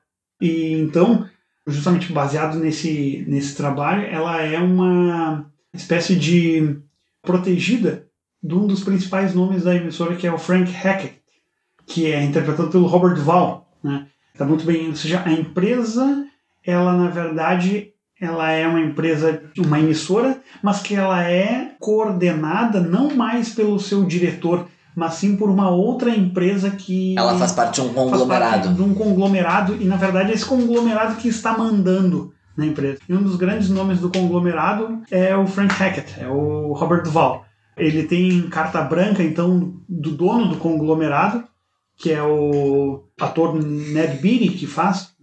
E 0.42 0.74
então, 0.74 1.28
justamente 1.68 2.12
baseado 2.12 2.58
nesse, 2.58 3.24
nesse 3.28 3.56
trabalho, 3.56 4.08
ela 4.08 4.42
é 4.42 4.58
uma 4.58 5.46
espécie 5.72 6.16
de 6.16 6.80
protegida 7.22 8.08
de 8.42 8.56
um 8.56 8.66
dos 8.66 8.84
principais 8.84 9.36
nomes 9.36 9.64
da 9.64 9.76
emissora, 9.76 10.16
que 10.16 10.26
é 10.26 10.34
o 10.34 10.40
Frank 10.40 10.72
Hackett, 10.72 11.21
que 11.92 12.12
é 12.12 12.24
interpretado 12.24 12.70
pelo 12.70 12.88
Robert 12.88 13.16
Duvall. 13.16 13.68
Né? 13.84 14.06
Tá 14.38 14.46
muito 14.46 14.66
bem, 14.66 14.88
ou 14.88 14.96
seja, 14.96 15.22
a 15.26 15.32
empresa, 15.32 16.26
ela 16.66 16.94
na 16.94 17.10
verdade, 17.10 17.90
ela 18.20 18.50
é 18.50 18.66
uma 18.66 18.80
empresa, 18.80 19.44
uma 19.58 19.80
emissora, 19.80 20.40
mas 20.64 20.82
que 20.82 20.96
ela 20.96 21.24
é 21.24 21.72
coordenada 21.80 22.80
não 22.80 23.14
mais 23.14 23.50
pelo 23.50 23.80
seu 23.80 24.06
diretor, 24.06 24.68
mas 24.96 25.16
sim 25.16 25.36
por 25.36 25.50
uma 25.50 25.70
outra 25.70 26.10
empresa 26.10 26.72
que. 26.72 27.16
Ela 27.18 27.38
faz 27.38 27.52
parte 27.52 27.82
de 27.82 27.88
um 27.88 27.94
conglomerado. 27.94 28.74
de 28.74 28.82
um 28.82 28.94
conglomerado, 28.94 29.78
e 29.80 29.86
na 29.86 29.98
verdade 29.98 30.32
é 30.32 30.34
esse 30.34 30.46
conglomerado 30.46 31.16
que 31.16 31.28
está 31.28 31.58
mandando 31.58 32.34
na 32.56 32.66
empresa. 32.66 33.00
E 33.08 33.14
um 33.14 33.22
dos 33.22 33.36
grandes 33.36 33.70
nomes 33.70 34.00
do 34.00 34.10
conglomerado 34.10 35.02
é 35.12 35.36
o 35.36 35.46
Frank 35.46 35.74
Hackett, 35.74 36.20
é 36.20 36.28
o 36.28 36.74
Robert 36.74 37.04
Duval. 37.04 37.46
Ele 37.78 38.04
tem 38.04 38.44
carta 38.50 38.82
branca, 38.82 39.24
então, 39.24 39.74
do 39.88 40.12
dono 40.12 40.50
do 40.50 40.58
conglomerado, 40.58 41.44
que 42.02 42.12
é 42.12 42.22
o 42.24 43.04
ator 43.20 43.54
Ned 43.56 44.18
Beatty, 44.18 44.50
que 44.50 44.66
faz 44.66 45.14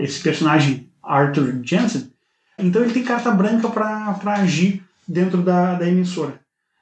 esse 0.00 0.22
personagem 0.22 0.90
Arthur 1.02 1.60
Jensen. 1.62 2.10
Então 2.58 2.82
ele 2.82 2.94
tem 2.94 3.04
carta 3.04 3.30
branca 3.30 3.68
para 3.68 4.32
agir 4.32 4.82
dentro 5.06 5.42
da, 5.42 5.74
da 5.74 5.86
emissora. 5.86 6.40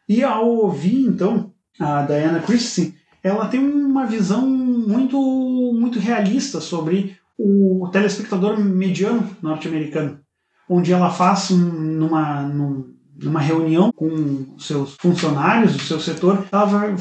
E 0.08 0.22
ao 0.22 0.46
ouvir, 0.46 1.04
então, 1.06 1.52
a 1.78 2.02
Diana 2.02 2.40
Christensen, 2.40 2.94
ela 3.22 3.48
tem 3.48 3.58
uma 3.60 4.06
visão 4.06 4.46
muito, 4.46 5.18
muito 5.74 5.98
realista 5.98 6.60
sobre 6.60 7.16
o 7.36 7.88
telespectador 7.92 8.58
mediano 8.58 9.28
norte-americano, 9.42 10.20
onde 10.68 10.92
ela 10.92 11.10
faz 11.10 11.50
numa, 11.50 12.42
numa 13.20 13.40
reunião 13.40 13.90
com 13.92 14.58
seus 14.58 14.94
funcionários 15.00 15.72
do 15.72 15.80
seu 15.80 15.98
setor, 15.98 16.46
ela 16.52 16.94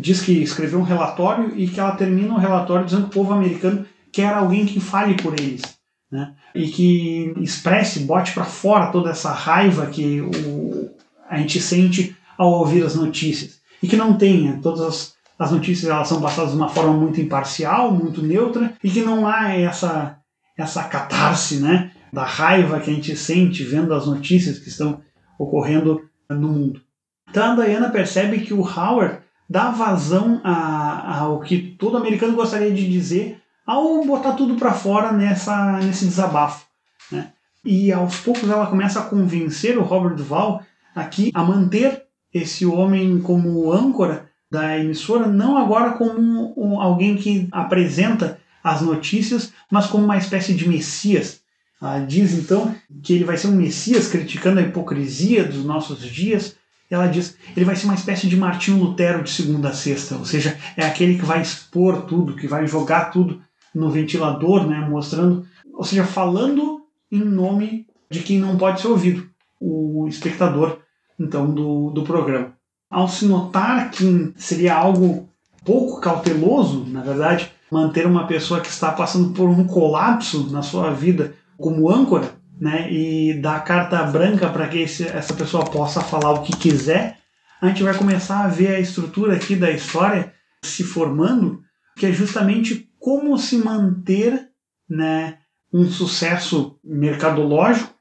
diz 0.00 0.20
que 0.20 0.32
escreveu 0.32 0.78
um 0.78 0.84
relatório 0.84 1.52
e 1.56 1.68
que 1.68 1.78
ela 1.78 1.92
termina 1.92 2.34
o 2.34 2.38
relatório 2.38 2.84
dizendo 2.84 3.04
que 3.04 3.10
o 3.10 3.22
povo 3.22 3.32
americano 3.32 3.84
quer 4.12 4.32
alguém 4.32 4.64
que 4.64 4.80
fale 4.80 5.14
por 5.14 5.38
eles. 5.38 5.62
Né? 6.10 6.32
E 6.54 6.68
que 6.68 7.34
expresse, 7.36 8.00
bote 8.00 8.32
para 8.32 8.44
fora 8.44 8.90
toda 8.90 9.10
essa 9.10 9.30
raiva 9.30 9.86
que 9.86 10.22
o, 10.22 10.90
a 11.28 11.36
gente 11.36 11.60
sente 11.60 12.16
ao 12.38 12.50
ouvir 12.50 12.82
as 12.84 12.94
notícias 12.94 13.58
e 13.82 13.86
que 13.86 13.96
não 13.96 14.14
tenha 14.14 14.58
todas 14.62 14.80
as, 14.80 15.14
as 15.38 15.52
notícias 15.52 15.90
elas 15.90 16.08
são 16.08 16.20
passadas 16.20 16.52
de 16.52 16.56
uma 16.56 16.68
forma 16.68 16.94
muito 16.94 17.20
imparcial, 17.20 17.92
muito 17.92 18.22
neutra 18.22 18.72
e 18.82 18.88
que 18.88 19.02
não 19.02 19.26
há 19.26 19.54
essa 19.54 20.18
essa 20.56 20.82
catarse, 20.82 21.60
né, 21.60 21.92
da 22.12 22.24
raiva 22.24 22.80
que 22.80 22.90
a 22.90 22.92
gente 22.92 23.16
sente 23.16 23.62
vendo 23.62 23.94
as 23.94 24.06
notícias 24.06 24.58
que 24.58 24.68
estão 24.68 25.00
ocorrendo 25.38 26.02
no 26.28 26.48
mundo. 26.48 26.82
Então 27.30 27.52
a 27.52 27.54
Diana 27.54 27.90
percebe 27.90 28.40
que 28.40 28.52
o 28.52 28.60
Howard 28.62 29.18
dá 29.48 29.70
vazão 29.70 30.40
ao 30.44 31.40
que 31.40 31.76
todo 31.78 31.96
americano 31.96 32.34
gostaria 32.34 32.72
de 32.72 32.90
dizer 32.90 33.40
ao 33.66 34.04
botar 34.04 34.32
tudo 34.32 34.56
para 34.56 34.72
fora 34.72 35.12
nessa 35.12 35.78
nesse 35.78 36.06
desabafo, 36.06 36.66
né? 37.12 37.32
E 37.64 37.92
aos 37.92 38.20
poucos 38.20 38.48
ela 38.48 38.66
começa 38.66 39.00
a 39.00 39.04
convencer 39.04 39.76
o 39.78 39.82
Robert 39.82 40.16
Duval 40.16 40.62
aqui 40.94 41.30
a 41.34 41.44
manter 41.44 42.04
esse 42.32 42.64
homem 42.64 43.20
como 43.20 43.72
âncora 43.72 44.30
da 44.50 44.78
emissora, 44.78 45.26
não 45.26 45.58
agora 45.58 45.92
como 45.92 46.80
alguém 46.80 47.16
que 47.16 47.48
apresenta 47.52 48.40
as 48.64 48.80
notícias, 48.80 49.52
mas 49.70 49.86
como 49.86 50.04
uma 50.04 50.16
espécie 50.16 50.54
de 50.54 50.68
messias. 50.68 51.37
Ela 51.80 52.00
diz 52.00 52.32
então 52.32 52.74
que 53.02 53.14
ele 53.14 53.24
vai 53.24 53.36
ser 53.36 53.48
um 53.48 53.56
messias 53.56 54.08
criticando 54.08 54.58
a 54.58 54.62
hipocrisia 54.62 55.44
dos 55.44 55.64
nossos 55.64 56.00
dias. 56.00 56.56
Ela 56.90 57.06
diz 57.06 57.36
ele 57.56 57.64
vai 57.64 57.76
ser 57.76 57.84
uma 57.84 57.94
espécie 57.94 58.26
de 58.26 58.36
Martinho 58.36 58.78
Lutero 58.78 59.22
de 59.22 59.30
segunda 59.30 59.68
a 59.68 59.74
sexta, 59.74 60.16
ou 60.16 60.24
seja, 60.24 60.56
é 60.76 60.84
aquele 60.84 61.18
que 61.18 61.24
vai 61.24 61.40
expor 61.40 62.02
tudo, 62.02 62.34
que 62.34 62.48
vai 62.48 62.66
jogar 62.66 63.10
tudo 63.10 63.40
no 63.74 63.90
ventilador, 63.90 64.66
né, 64.66 64.80
mostrando, 64.88 65.46
ou 65.74 65.84
seja, 65.84 66.04
falando 66.04 66.80
em 67.12 67.20
nome 67.20 67.86
de 68.10 68.20
quem 68.20 68.38
não 68.38 68.56
pode 68.56 68.80
ser 68.80 68.88
ouvido, 68.88 69.28
o 69.60 70.06
espectador 70.08 70.78
então 71.18 71.52
do, 71.52 71.90
do 71.90 72.02
programa. 72.02 72.54
Ao 72.90 73.06
se 73.06 73.26
notar 73.26 73.90
que 73.90 74.32
seria 74.36 74.74
algo 74.74 75.28
pouco 75.64 76.00
cauteloso, 76.00 76.86
na 76.86 77.02
verdade, 77.02 77.52
manter 77.70 78.06
uma 78.06 78.26
pessoa 78.26 78.60
que 78.60 78.68
está 78.68 78.90
passando 78.90 79.34
por 79.34 79.48
um 79.48 79.66
colapso 79.66 80.50
na 80.50 80.62
sua 80.62 80.90
vida 80.90 81.34
como 81.58 81.90
âncora, 81.90 82.30
né, 82.58 82.90
e 82.90 83.34
dar 83.34 83.64
carta 83.64 84.02
branca 84.04 84.48
para 84.48 84.66
que 84.68 84.78
esse, 84.78 85.06
essa 85.06 85.34
pessoa 85.34 85.64
possa 85.64 86.00
falar 86.00 86.32
o 86.32 86.42
que 86.42 86.56
quiser, 86.56 87.18
a 87.60 87.68
gente 87.68 87.82
vai 87.82 87.96
começar 87.96 88.44
a 88.44 88.48
ver 88.48 88.76
a 88.76 88.80
estrutura 88.80 89.34
aqui 89.34 89.56
da 89.56 89.70
história 89.70 90.32
se 90.64 90.82
formando, 90.84 91.60
que 91.96 92.06
é 92.06 92.12
justamente 92.12 92.88
como 92.98 93.36
se 93.36 93.58
manter, 93.58 94.48
né, 94.88 95.38
um 95.72 95.88
sucesso 95.90 96.78
mercadológico 96.82 97.94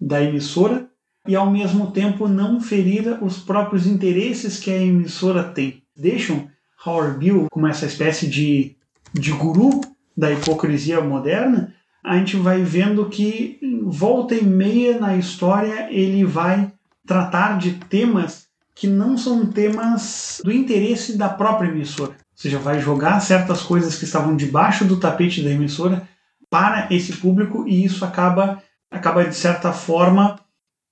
da 0.00 0.22
emissora 0.22 0.88
e 1.26 1.34
ao 1.34 1.50
mesmo 1.50 1.90
tempo 1.90 2.28
não 2.28 2.60
ferir 2.60 3.22
os 3.22 3.38
próprios 3.38 3.86
interesses 3.86 4.58
que 4.58 4.70
a 4.70 4.76
emissora 4.76 5.42
tem. 5.42 5.82
Deixam 5.96 6.48
Howard 6.84 7.18
Bill 7.18 7.46
como 7.50 7.66
essa 7.66 7.86
espécie 7.86 8.28
de, 8.28 8.76
de 9.14 9.32
guru 9.32 9.80
da 10.16 10.30
hipocrisia 10.30 11.00
moderna, 11.00 11.74
a 12.04 12.16
gente 12.16 12.36
vai 12.36 12.62
vendo 12.62 13.08
que 13.08 13.58
volta 13.84 14.34
e 14.34 14.44
meia 14.44 14.98
na 14.98 15.16
história 15.16 15.88
ele 15.90 16.24
vai 16.24 16.72
tratar 17.06 17.58
de 17.58 17.72
temas 17.72 18.46
que 18.74 18.86
não 18.86 19.16
são 19.16 19.46
temas 19.46 20.40
do 20.44 20.52
interesse 20.52 21.16
da 21.16 21.28
própria 21.28 21.68
emissora. 21.68 22.10
Ou 22.10 22.16
seja, 22.34 22.58
vai 22.58 22.80
jogar 22.80 23.20
certas 23.20 23.62
coisas 23.62 23.96
que 23.98 24.04
estavam 24.04 24.36
debaixo 24.36 24.84
do 24.84 25.00
tapete 25.00 25.42
da 25.42 25.50
emissora 25.50 26.06
para 26.50 26.86
esse 26.90 27.14
público 27.14 27.66
e 27.66 27.84
isso 27.84 28.04
acaba, 28.04 28.62
acaba 28.90 29.24
de 29.24 29.34
certa 29.34 29.72
forma 29.72 30.38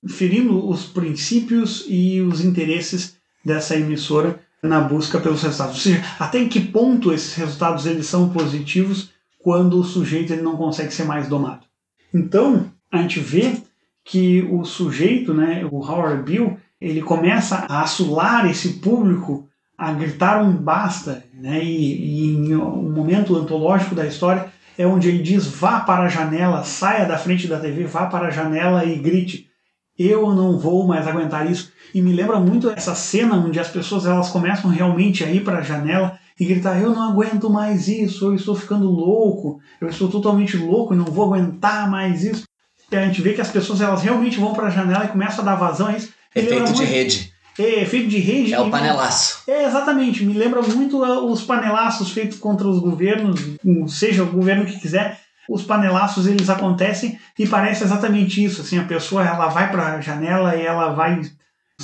ferindo 0.09 0.69
os 0.69 0.85
princípios 0.85 1.85
e 1.89 2.21
os 2.21 2.45
interesses 2.45 3.17
dessa 3.45 3.77
emissora 3.77 4.41
na 4.63 4.81
busca 4.81 5.21
pelos 5.21 5.43
resultados. 5.43 5.77
Ou 5.77 5.81
seja, 5.83 6.05
até 6.19 6.39
em 6.39 6.49
que 6.49 6.61
ponto 6.61 7.13
esses 7.13 7.35
resultados 7.35 7.87
eles 7.87 8.07
são 8.07 8.31
positivos 8.31 9.11
quando 9.45 9.79
o 9.79 9.85
sujeito 9.85 10.33
ele 10.33 10.41
não 10.41 10.57
consegue 10.57 10.91
ser 10.91 11.05
mais 11.05 11.29
domado. 11.29 11.67
Então, 12.15 12.65
a 12.91 12.97
gente 13.03 13.21
vê 13.21 13.59
que 14.03 14.41
o 14.51 14.65
sujeito, 14.65 15.35
né, 15.35 15.69
o 15.71 15.85
Howard 15.85 16.23
Bill, 16.23 16.57
ele 16.81 17.03
começa 17.03 17.67
a 17.69 17.83
assolar 17.83 18.51
esse 18.51 18.81
público 18.81 19.47
a 19.77 19.93
gritar 19.93 20.43
um 20.43 20.51
basta, 20.51 21.23
né, 21.35 21.63
e, 21.63 22.23
e 22.23 22.37
em 22.37 22.57
um 22.57 22.91
momento 22.91 23.37
antológico 23.37 23.95
da 23.95 24.07
história 24.07 24.47
é 24.79 24.87
onde 24.87 25.09
ele 25.09 25.23
diz 25.23 25.47
vá 25.47 25.81
para 25.81 26.05
a 26.05 26.09
janela, 26.09 26.65
saia 26.65 27.05
da 27.05 27.19
frente 27.19 27.47
da 27.47 27.61
TV, 27.61 27.85
vá 27.85 28.07
para 28.07 28.29
a 28.29 28.31
janela 28.31 28.83
e 28.87 28.97
grite 28.97 29.51
eu 29.99 30.35
não 30.35 30.59
vou 30.59 30.87
mais 30.87 31.07
aguentar 31.07 31.49
isso. 31.49 31.73
E 31.95 32.03
me 32.03 32.13
lembra 32.13 32.41
muito 32.41 32.69
essa 32.71 32.95
cena 32.95 33.37
onde 33.37 33.61
as 33.61 33.69
pessoas 33.69 34.07
elas 34.07 34.29
começam 34.31 34.71
realmente 34.71 35.23
a 35.23 35.31
ir 35.31 35.45
para 35.45 35.59
a 35.59 35.63
janela 35.63 36.19
e 36.39 36.45
gritar: 36.45 36.81
Eu 36.81 36.91
não 36.91 37.11
aguento 37.11 37.51
mais 37.51 37.89
isso, 37.89 38.27
eu 38.27 38.35
estou 38.35 38.55
ficando 38.55 38.91
louco, 38.91 39.61
eu 39.81 39.89
estou 39.89 40.09
totalmente 40.09 40.57
louco 40.57 40.95
e 40.95 40.97
não 40.97 41.05
vou 41.05 41.27
aguentar 41.27 41.91
mais 41.91 42.25
isso. 42.25 42.45
E 42.91 42.97
a 42.97 43.07
gente 43.07 43.23
vê 43.23 43.33
que 43.33 43.41
as 43.41 43.51
pessoas 43.51 43.81
elas 43.81 44.03
realmente 44.03 44.39
vão 44.39 44.53
para 44.53 44.67
a 44.67 44.71
janela 44.71 45.05
e 45.05 45.09
começam 45.09 45.41
a 45.41 45.45
dar 45.45 45.57
vazão 45.57 45.89
a 45.89 45.97
isso. 45.97 46.13
Efeito 46.35 46.73
de 46.73 46.85
rede. 46.85 47.33
É, 47.59 47.83
efeito 47.83 48.09
de 48.09 48.19
rede. 48.19 48.53
É 48.53 48.61
o 48.61 48.71
panelaço. 48.71 49.43
É, 49.49 49.65
exatamente. 49.65 50.25
Me 50.25 50.35
lembra 50.35 50.61
muito 50.63 51.03
os 51.03 51.43
panelaços 51.43 52.11
feitos 52.11 52.39
contra 52.39 52.67
os 52.67 52.81
governos, 52.81 53.41
seja 53.89 54.25
o 54.25 54.31
governo 54.31 54.67
que 54.67 54.79
quiser 54.79 55.21
os 55.49 55.63
panelaços 55.63 56.27
eles 56.27 56.49
acontecem 56.49 57.19
e 57.39 57.47
parece 57.47 57.85
exatamente 57.85 58.43
isso, 58.43 58.63
assim, 58.63 58.79
a 58.79 58.85
pessoa 58.85 59.27
ela 59.27 59.49
vai 59.49 59.71
para 59.71 59.95
a 59.95 60.01
janela 60.01 60.57
e 60.57 60.65
ela 60.65 60.93
vai 60.93 61.21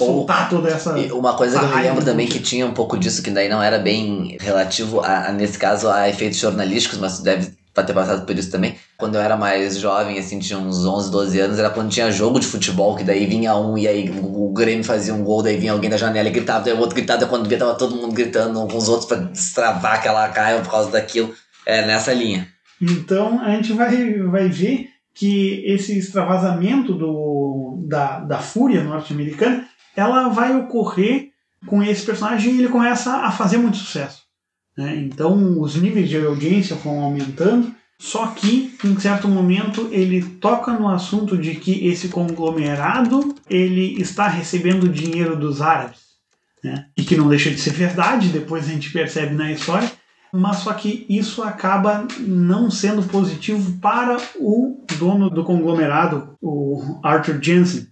soltar 0.07 0.49
toda 0.49 0.69
essa 0.69 0.95
uma 1.13 1.35
coisa 1.35 1.59
que 1.59 1.65
eu 1.65 1.77
me 1.77 1.83
lembro 1.83 2.05
também 2.05 2.27
que 2.27 2.39
tinha 2.39 2.67
um 2.67 2.73
pouco 2.73 2.99
disso 2.99 3.23
que 3.23 3.31
daí 3.31 3.49
não 3.49 3.63
era 3.63 3.79
bem 3.79 4.37
relativo 4.41 5.01
a, 5.01 5.29
a 5.29 5.33
nesse 5.33 5.59
caso 5.59 5.89
a 5.89 6.09
efeitos 6.09 6.39
jornalísticos, 6.39 6.99
mas 6.99 7.21
deve 7.21 7.61
ter 7.83 7.93
passado 7.93 8.27
por 8.27 8.37
isso 8.37 8.51
também. 8.51 8.75
Quando 8.97 9.15
eu 9.15 9.21
era 9.21 9.37
mais 9.37 9.79
jovem, 9.79 10.19
assim, 10.19 10.39
tinha 10.39 10.59
uns 10.59 10.85
11, 10.85 11.11
12 11.11 11.41
anos, 11.41 11.59
era 11.59 11.71
quando 11.71 11.91
tinha 11.91 12.11
jogo 12.11 12.39
de 12.39 12.47
futebol, 12.47 12.97
que 12.97 13.05
daí 13.05 13.27
vinha 13.27 13.57
um 13.57 13.79
e 13.79 13.87
aí 13.87 14.11
o 14.11 14.53
Grêmio 14.53 14.85
fazia 14.85 15.15
um 15.15 15.23
gol, 15.23 15.43
daí 15.43 15.57
vinha 15.57 15.73
alguém 15.73 15.91
da 15.91 15.97
janela 15.97 16.29
e 16.29 16.33
gritava, 16.33 16.65
daí 16.65 16.75
o 16.75 16.79
outro 16.79 16.97
gritava, 16.97 17.27
quando 17.27 17.49
via 17.49 17.59
tava 17.59 17.75
todo 17.75 17.97
mundo 17.97 18.13
gritando 18.13 18.67
com 18.67 18.77
os 18.77 18.89
outros 18.89 19.07
pra 19.07 19.19
destravar 19.19 19.95
aquela 19.95 20.29
caia 20.29 20.61
por 20.61 20.71
causa 20.71 20.91
daquilo. 20.91 21.33
É 21.67 21.87
nessa 21.87 22.13
linha. 22.13 22.49
Então 22.81 23.41
a 23.41 23.51
gente 23.51 23.73
vai, 23.75 24.19
vai 24.19 24.49
ver 24.49 24.89
que 25.15 25.63
esse 25.67 25.99
extravasamento 25.99 26.95
do, 26.95 27.85
da, 27.87 28.21
da 28.21 28.39
fúria 28.39 28.83
norte-americana 28.83 29.69
ela 29.97 30.29
vai 30.29 30.57
ocorrer 30.57 31.31
com 31.67 31.83
esse 31.83 32.05
personagem 32.05 32.55
e 32.55 32.59
ele 32.59 32.69
começa 32.69 33.17
a 33.17 33.31
fazer 33.31 33.59
muito 33.59 33.77
sucesso. 33.77 34.23
Né? 34.77 34.97
Então 34.97 35.61
os 35.61 35.77
níveis 35.77 36.09
de 36.09 36.17
audiência 36.17 36.77
vão 36.77 37.01
aumentando, 37.01 37.75
só 37.99 38.29
que 38.29 38.75
em 38.83 38.99
certo 38.99 39.29
momento 39.29 39.89
ele 39.91 40.23
toca 40.23 40.73
no 40.73 40.89
assunto 40.89 41.37
de 41.37 41.55
que 41.55 41.87
esse 41.87 42.09
conglomerado 42.09 43.35
ele 43.49 44.01
está 44.01 44.27
recebendo 44.27 44.89
dinheiro 44.89 45.37
dos 45.37 45.61
árabes. 45.61 46.11
Né? 46.65 46.87
E 46.97 47.03
que 47.05 47.17
não 47.17 47.29
deixa 47.29 47.51
de 47.51 47.59
ser 47.59 47.73
verdade, 47.73 48.29
depois 48.29 48.67
a 48.67 48.73
gente 48.73 48.91
percebe 48.91 49.35
na 49.35 49.53
história, 49.53 49.91
mas 50.33 50.59
só 50.59 50.73
que 50.73 51.05
isso 51.09 51.43
acaba 51.43 52.07
não 52.21 52.71
sendo 52.71 53.03
positivo 53.03 53.79
para 53.81 54.17
o 54.37 54.85
dono 54.99 55.29
do 55.29 55.45
conglomerado, 55.45 56.37
o 56.41 57.01
Arthur 57.03 57.39
Jensen, 57.43 57.87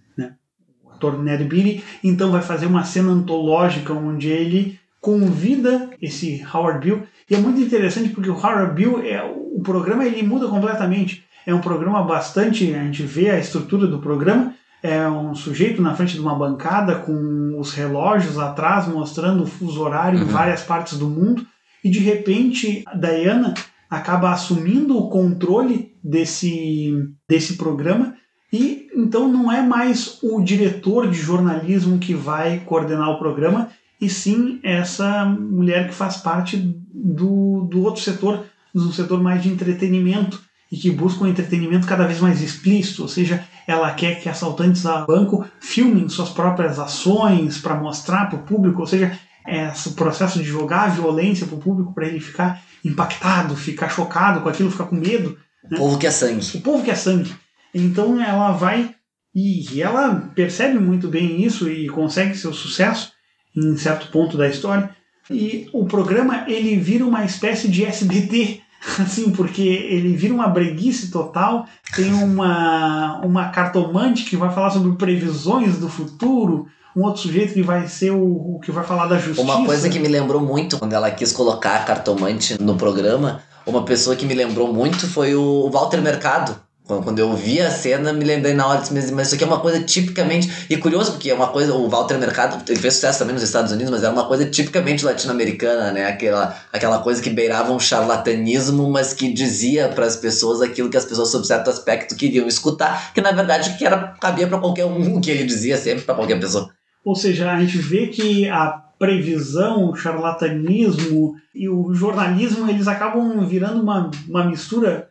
ator 0.99 1.17
Ned 1.17 1.45
Beatty, 1.45 1.83
então 2.03 2.31
vai 2.31 2.41
fazer 2.41 2.65
uma 2.65 2.83
cena 2.83 3.11
antológica 3.11 3.93
onde 3.93 4.27
ele 4.27 4.77
convida 4.99 5.89
esse 6.01 6.45
Howard 6.53 6.85
Bill, 6.85 7.03
e 7.29 7.33
é 7.33 7.37
muito 7.37 7.61
interessante 7.61 8.09
porque 8.09 8.29
o 8.29 8.35
Howard 8.35 8.73
Bill, 8.75 9.01
é, 9.01 9.23
o 9.23 9.61
programa 9.61 10.05
ele 10.05 10.21
muda 10.21 10.47
completamente, 10.49 11.23
é 11.45 11.53
um 11.53 11.61
programa 11.61 12.03
bastante, 12.03 12.73
a 12.73 12.83
gente 12.83 13.03
vê 13.03 13.29
a 13.29 13.39
estrutura 13.39 13.87
do 13.87 13.99
programa, 13.99 14.53
é 14.83 15.07
um 15.07 15.33
sujeito 15.33 15.81
na 15.81 15.95
frente 15.95 16.13
de 16.13 16.19
uma 16.19 16.35
bancada 16.35 16.95
com 16.95 17.57
os 17.57 17.73
relógios 17.73 18.37
atrás 18.37 18.87
mostrando 18.87 19.43
o 19.43 19.47
fuso 19.47 19.81
horário 19.81 20.19
uhum. 20.19 20.25
em 20.25 20.27
várias 20.27 20.61
partes 20.63 20.97
do 20.97 21.07
mundo, 21.07 21.45
e 21.83 21.89
de 21.89 21.99
repente 21.99 22.83
a 22.85 22.95
Diana 22.95 23.53
acaba 23.89 24.31
assumindo 24.31 24.97
o 24.97 25.09
controle 25.09 25.93
desse, 26.03 26.93
desse 27.27 27.55
programa 27.55 28.15
e 28.51 28.87
então 28.95 29.27
não 29.27 29.51
é 29.51 29.61
mais 29.61 30.19
o 30.23 30.41
diretor 30.41 31.09
de 31.09 31.17
jornalismo 31.17 31.99
que 31.99 32.13
vai 32.13 32.59
coordenar 32.59 33.09
o 33.09 33.19
programa, 33.19 33.69
e 34.01 34.09
sim 34.09 34.59
essa 34.63 35.25
mulher 35.25 35.87
que 35.87 35.93
faz 35.93 36.17
parte 36.17 36.57
do, 36.57 37.67
do 37.69 37.83
outro 37.83 38.01
setor, 38.01 38.45
do 38.73 38.91
setor 38.93 39.21
mais 39.21 39.43
de 39.43 39.49
entretenimento 39.49 40.41
e 40.71 40.77
que 40.77 40.91
busca 40.91 41.23
um 41.23 41.27
entretenimento 41.27 41.87
cada 41.87 42.05
vez 42.05 42.19
mais 42.19 42.41
explícito, 42.41 43.01
ou 43.01 43.07
seja, 43.07 43.43
ela 43.67 43.91
quer 43.91 44.19
que 44.19 44.29
assaltantes 44.29 44.85
a 44.85 45.05
banco 45.05 45.45
filmem 45.59 46.07
suas 46.09 46.29
próprias 46.29 46.79
ações 46.79 47.57
para 47.57 47.75
mostrar 47.75 48.27
para 48.27 48.39
o 48.39 48.43
público, 48.43 48.81
ou 48.81 48.87
seja, 48.87 49.17
esse 49.47 49.91
processo 49.91 50.39
de 50.39 50.45
jogar 50.45 50.83
a 50.83 50.89
violência 50.89 51.47
para 51.47 51.55
o 51.55 51.59
público 51.59 51.93
para 51.93 52.07
ele 52.07 52.19
ficar 52.19 52.61
impactado, 52.85 53.55
ficar 53.55 53.89
chocado 53.89 54.41
com 54.41 54.49
aquilo, 54.49 54.71
ficar 54.71 54.85
com 54.85 54.95
medo. 54.95 55.37
Né? 55.69 55.77
O 55.77 55.81
povo 55.81 55.97
quer 55.97 56.11
sangue. 56.11 56.57
O 56.57 56.61
povo 56.61 56.83
quer 56.83 56.95
sangue. 56.95 57.33
Então 57.73 58.21
ela 58.21 58.51
vai 58.51 58.95
e 59.33 59.81
ela 59.81 60.31
percebe 60.35 60.79
muito 60.79 61.07
bem 61.07 61.43
isso 61.43 61.69
e 61.69 61.87
consegue 61.87 62.35
seu 62.35 62.53
sucesso 62.53 63.11
em 63.55 63.77
certo 63.77 64.11
ponto 64.11 64.37
da 64.37 64.47
história. 64.47 64.89
E 65.29 65.69
o 65.71 65.85
programa 65.85 66.45
ele 66.47 66.75
vira 66.75 67.05
uma 67.05 67.23
espécie 67.23 67.67
de 67.67 67.85
SBT, 67.85 68.61
assim, 68.99 69.31
porque 69.31 69.61
ele 69.61 70.15
vira 70.15 70.33
uma 70.33 70.47
breguice 70.47 71.11
total. 71.11 71.65
Tem 71.95 72.11
uma, 72.13 73.21
uma 73.23 73.49
cartomante 73.49 74.25
que 74.25 74.35
vai 74.35 74.51
falar 74.51 74.71
sobre 74.71 74.95
previsões 74.97 75.77
do 75.77 75.87
futuro, 75.87 76.67
um 76.95 77.03
outro 77.03 77.21
sujeito 77.21 77.53
que 77.53 77.61
vai 77.61 77.87
ser 77.87 78.11
o, 78.11 78.55
o, 78.55 78.59
que 78.59 78.71
vai 78.71 78.83
falar 78.83 79.05
da 79.05 79.19
justiça. 79.19 79.41
Uma 79.41 79.63
coisa 79.63 79.87
que 79.89 79.99
me 79.99 80.07
lembrou 80.07 80.41
muito 80.41 80.79
quando 80.79 80.93
ela 80.93 81.11
quis 81.11 81.31
colocar 81.31 81.75
a 81.75 81.83
cartomante 81.83 82.59
no 82.59 82.75
programa, 82.75 83.43
uma 83.65 83.85
pessoa 83.85 84.15
que 84.15 84.25
me 84.25 84.33
lembrou 84.33 84.73
muito 84.73 85.07
foi 85.07 85.35
o 85.35 85.69
Walter 85.69 86.01
Mercado. 86.01 86.68
Quando 86.97 87.19
eu 87.19 87.35
vi 87.35 87.61
a 87.61 87.69
cena, 87.69 88.11
me 88.11 88.25
lembrei 88.25 88.55
na 88.55 88.65
hora, 88.65 88.81
mas, 88.91 89.11
mas 89.11 89.27
isso 89.27 89.35
aqui 89.35 89.43
é 89.43 89.47
uma 89.47 89.59
coisa 89.59 89.79
tipicamente. 89.79 90.65
E 90.67 90.75
curioso, 90.75 91.11
porque 91.11 91.29
é 91.29 91.33
uma 91.35 91.49
coisa. 91.49 91.71
O 91.75 91.87
Walter 91.87 92.17
Mercado, 92.17 92.63
ele 92.67 92.79
fez 92.79 92.95
sucesso 92.95 93.19
também 93.19 93.35
nos 93.35 93.43
Estados 93.43 93.71
Unidos, 93.71 93.91
mas 93.91 94.03
era 94.03 94.11
uma 94.11 94.25
coisa 94.25 94.43
tipicamente 94.45 95.05
latino-americana, 95.05 95.91
né? 95.91 96.07
Aquela, 96.07 96.57
aquela 96.73 96.97
coisa 96.99 97.21
que 97.21 97.29
beirava 97.29 97.71
um 97.71 97.79
charlatanismo, 97.79 98.89
mas 98.89 99.13
que 99.13 99.31
dizia 99.31 99.89
para 99.89 100.07
as 100.07 100.15
pessoas 100.15 100.61
aquilo 100.61 100.89
que 100.89 100.97
as 100.97 101.05
pessoas, 101.05 101.29
sob 101.29 101.45
certo 101.45 101.69
aspecto, 101.69 102.15
queriam 102.15 102.47
escutar, 102.47 103.13
que 103.13 103.21
na 103.21 103.31
verdade 103.31 103.77
que 103.77 103.85
era, 103.85 104.15
cabia 104.19 104.47
para 104.47 104.57
qualquer 104.57 104.85
um, 104.85 105.21
que 105.21 105.29
ele 105.29 105.43
dizia 105.43 105.77
sempre 105.77 106.05
para 106.05 106.15
qualquer 106.15 106.39
pessoa. 106.39 106.71
Ou 107.05 107.15
seja, 107.15 107.51
a 107.51 107.59
gente 107.59 107.77
vê 107.77 108.07
que 108.07 108.49
a 108.49 108.81
previsão, 108.97 109.91
o 109.91 109.95
charlatanismo 109.95 111.35
e 111.53 111.69
o 111.69 111.93
jornalismo, 111.93 112.67
eles 112.67 112.87
acabam 112.87 113.45
virando 113.45 113.81
uma, 113.81 114.09
uma 114.27 114.43
mistura 114.43 115.08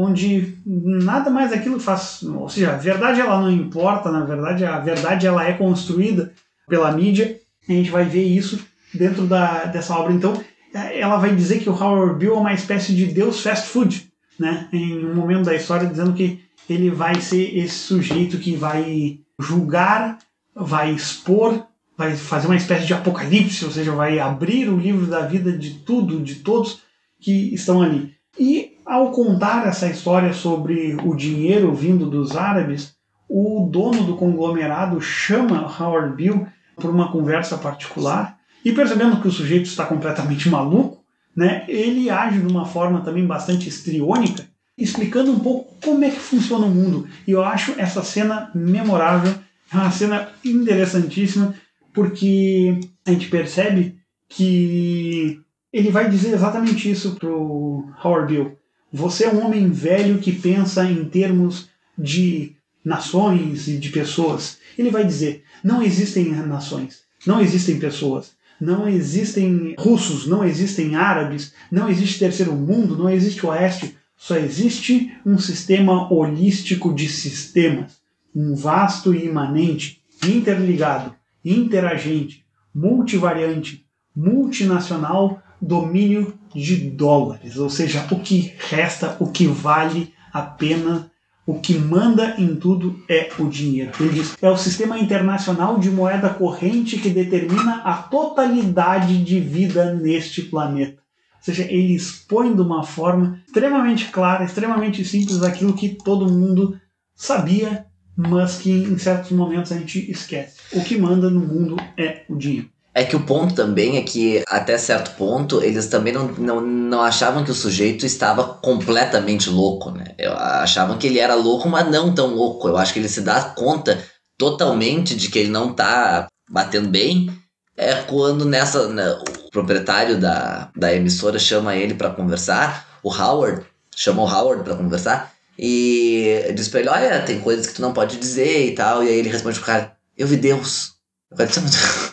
onde 0.00 0.56
nada 0.64 1.28
mais 1.28 1.52
aquilo 1.52 1.80
faz, 1.80 2.22
ou 2.22 2.48
seja, 2.48 2.72
a 2.72 2.76
verdade 2.76 3.20
ela 3.20 3.40
não 3.40 3.50
importa, 3.50 4.12
na 4.12 4.24
verdade 4.24 4.64
a 4.64 4.78
verdade 4.78 5.26
ela 5.26 5.44
é 5.44 5.54
construída 5.54 6.32
pela 6.68 6.92
mídia, 6.92 7.36
e 7.68 7.72
a 7.72 7.74
gente 7.74 7.90
vai 7.90 8.04
ver 8.04 8.22
isso 8.22 8.64
dentro 8.94 9.26
da, 9.26 9.64
dessa 9.64 9.96
obra. 9.96 10.12
Então, 10.12 10.40
ela 10.72 11.16
vai 11.16 11.34
dizer 11.34 11.58
que 11.58 11.68
o 11.68 11.72
Howard 11.74 12.16
Bill 12.16 12.34
é 12.34 12.38
uma 12.38 12.54
espécie 12.54 12.94
de 12.94 13.06
deus 13.06 13.40
fast 13.40 13.68
food, 13.68 14.08
né? 14.38 14.68
Em 14.72 15.04
um 15.04 15.14
momento 15.16 15.46
da 15.46 15.54
história 15.56 15.88
dizendo 15.88 16.12
que 16.12 16.40
ele 16.70 16.90
vai 16.90 17.20
ser 17.20 17.58
esse 17.58 17.74
sujeito 17.74 18.38
que 18.38 18.54
vai 18.54 19.18
julgar, 19.40 20.18
vai 20.54 20.92
expor, 20.92 21.66
vai 21.96 22.16
fazer 22.16 22.46
uma 22.46 22.56
espécie 22.56 22.86
de 22.86 22.94
apocalipse, 22.94 23.64
ou 23.64 23.72
seja, 23.72 23.90
vai 23.92 24.20
abrir 24.20 24.68
o 24.68 24.78
livro 24.78 25.06
da 25.06 25.26
vida 25.26 25.50
de 25.50 25.70
tudo, 25.80 26.20
de 26.20 26.36
todos 26.36 26.82
que 27.20 27.52
estão 27.52 27.82
ali. 27.82 28.14
E 28.38 28.77
ao 28.88 29.12
contar 29.12 29.66
essa 29.66 29.86
história 29.86 30.32
sobre 30.32 30.96
o 31.04 31.14
dinheiro 31.14 31.74
vindo 31.74 32.08
dos 32.08 32.34
árabes, 32.34 32.94
o 33.28 33.68
dono 33.70 34.02
do 34.04 34.16
conglomerado 34.16 34.98
chama 34.98 35.70
Howard 35.78 36.16
Bill 36.16 36.46
por 36.74 36.88
uma 36.88 37.12
conversa 37.12 37.58
particular 37.58 38.38
e 38.64 38.72
percebendo 38.72 39.20
que 39.20 39.28
o 39.28 39.30
sujeito 39.30 39.66
está 39.66 39.84
completamente 39.84 40.48
maluco, 40.48 41.04
né, 41.36 41.66
ele 41.68 42.08
age 42.08 42.40
de 42.40 42.46
uma 42.46 42.64
forma 42.64 43.02
também 43.02 43.26
bastante 43.26 43.68
estriônica, 43.68 44.46
explicando 44.76 45.30
um 45.30 45.38
pouco 45.38 45.74
como 45.84 46.02
é 46.02 46.10
que 46.10 46.18
funciona 46.18 46.64
o 46.64 46.70
mundo. 46.70 47.06
E 47.26 47.30
eu 47.32 47.44
acho 47.44 47.74
essa 47.76 48.02
cena 48.02 48.50
memorável, 48.54 49.34
é 49.70 49.76
uma 49.76 49.90
cena 49.90 50.30
interessantíssima, 50.42 51.54
porque 51.92 52.80
a 53.06 53.10
gente 53.10 53.28
percebe 53.28 53.98
que 54.26 55.40
ele 55.70 55.90
vai 55.90 56.08
dizer 56.08 56.32
exatamente 56.32 56.90
isso 56.90 57.16
para 57.16 57.28
o 57.28 57.84
Howard 58.02 58.34
Bill. 58.34 58.57
Você 58.92 59.24
é 59.24 59.32
um 59.32 59.44
homem 59.44 59.70
velho 59.70 60.18
que 60.18 60.32
pensa 60.32 60.84
em 60.84 61.04
termos 61.04 61.68
de 61.96 62.56
nações 62.84 63.68
e 63.68 63.76
de 63.76 63.90
pessoas. 63.90 64.58
Ele 64.78 64.90
vai 64.90 65.04
dizer: 65.04 65.44
não 65.62 65.82
existem 65.82 66.30
nações, 66.30 67.00
não 67.26 67.40
existem 67.40 67.78
pessoas, 67.78 68.32
não 68.60 68.88
existem 68.88 69.74
russos, 69.78 70.26
não 70.26 70.42
existem 70.42 70.96
árabes, 70.96 71.52
não 71.70 71.88
existe 71.88 72.18
terceiro 72.18 72.54
mundo, 72.54 72.96
não 72.96 73.10
existe 73.10 73.44
oeste. 73.44 73.96
Só 74.16 74.36
existe 74.36 75.12
um 75.24 75.38
sistema 75.38 76.12
holístico 76.12 76.92
de 76.92 77.08
sistemas, 77.08 77.98
um 78.34 78.54
vasto 78.54 79.14
e 79.14 79.26
imanente, 79.26 80.02
interligado, 80.26 81.14
interagente, 81.44 82.44
multivariante, 82.74 83.86
multinacional 84.16 85.40
domínio 85.60 86.34
de 86.54 86.76
dólares, 86.90 87.56
ou 87.56 87.68
seja, 87.68 88.06
o 88.10 88.20
que 88.20 88.54
resta, 88.70 89.16
o 89.20 89.30
que 89.30 89.46
vale 89.46 90.12
a 90.32 90.42
pena, 90.42 91.10
o 91.46 91.60
que 91.60 91.74
manda 91.74 92.34
em 92.38 92.56
tudo 92.56 93.02
é 93.08 93.30
o 93.38 93.48
dinheiro. 93.48 93.92
Ele 93.98 94.10
diz: 94.10 94.36
é 94.40 94.50
o 94.50 94.56
sistema 94.56 94.98
internacional 94.98 95.78
de 95.78 95.90
moeda 95.90 96.28
corrente 96.30 96.98
que 96.98 97.10
determina 97.10 97.82
a 97.84 97.94
totalidade 97.94 99.22
de 99.24 99.40
vida 99.40 99.94
neste 99.94 100.42
planeta. 100.42 101.02
Ou 101.36 101.42
seja, 101.42 101.62
ele 101.64 101.94
expõe 101.94 102.54
de 102.54 102.60
uma 102.60 102.82
forma 102.82 103.40
extremamente 103.46 104.06
clara, 104.06 104.44
extremamente 104.44 105.04
simples 105.04 105.42
aquilo 105.42 105.72
que 105.72 105.90
todo 105.90 106.30
mundo 106.30 106.78
sabia, 107.14 107.86
mas 108.16 108.58
que 108.58 108.70
em 108.70 108.98
certos 108.98 109.30
momentos 109.30 109.72
a 109.72 109.78
gente 109.78 110.10
esquece. 110.10 110.58
O 110.72 110.82
que 110.82 110.98
manda 110.98 111.30
no 111.30 111.40
mundo 111.40 111.76
é 111.96 112.24
o 112.28 112.36
dinheiro. 112.36 112.68
É 112.94 113.04
que 113.04 113.14
o 113.14 113.20
ponto 113.20 113.54
também 113.54 113.96
é 113.96 114.02
que, 114.02 114.42
até 114.48 114.76
certo 114.76 115.16
ponto, 115.16 115.62
eles 115.62 115.86
também 115.86 116.12
não, 116.12 116.28
não, 116.28 116.60
não 116.60 117.02
achavam 117.02 117.44
que 117.44 117.50
o 117.50 117.54
sujeito 117.54 118.04
estava 118.04 118.42
completamente 118.44 119.48
louco, 119.48 119.90
né? 119.90 120.14
Eu, 120.18 120.32
achavam 120.32 120.98
que 120.98 121.06
ele 121.06 121.18
era 121.18 121.34
louco, 121.34 121.68
mas 121.68 121.88
não 121.90 122.12
tão 122.12 122.34
louco. 122.34 122.68
Eu 122.68 122.76
acho 122.76 122.92
que 122.92 122.98
ele 122.98 123.08
se 123.08 123.20
dá 123.20 123.40
conta 123.42 124.02
totalmente 124.36 125.14
de 125.14 125.28
que 125.28 125.38
ele 125.38 125.50
não 125.50 125.72
tá 125.72 126.26
batendo 126.50 126.88
bem. 126.88 127.30
É 127.76 127.94
quando 128.02 128.44
nessa. 128.44 128.88
Né, 128.88 129.08
o 129.10 129.50
proprietário 129.50 130.18
da, 130.18 130.70
da 130.74 130.92
emissora 130.92 131.38
chama 131.38 131.76
ele 131.76 131.94
para 131.94 132.10
conversar, 132.10 132.98
o 133.02 133.12
Howard, 133.12 133.64
chamou 133.94 134.26
o 134.26 134.30
Howard 134.30 134.64
para 134.64 134.74
conversar 134.74 135.32
e 135.58 136.52
diz 136.54 136.68
pra 136.68 136.80
ele: 136.80 136.88
Olha, 136.88 137.22
tem 137.22 137.40
coisas 137.40 137.66
que 137.66 137.74
tu 137.74 137.82
não 137.82 137.92
pode 137.92 138.16
dizer 138.16 138.68
e 138.68 138.74
tal. 138.74 139.02
E 139.02 139.08
aí 139.08 139.18
ele 139.18 139.28
responde 139.28 139.58
pro 139.58 139.66
cara: 139.66 139.96
Eu 140.16 140.26
vi 140.26 140.36
Deus. 140.36 140.92
Disse, 141.36 141.60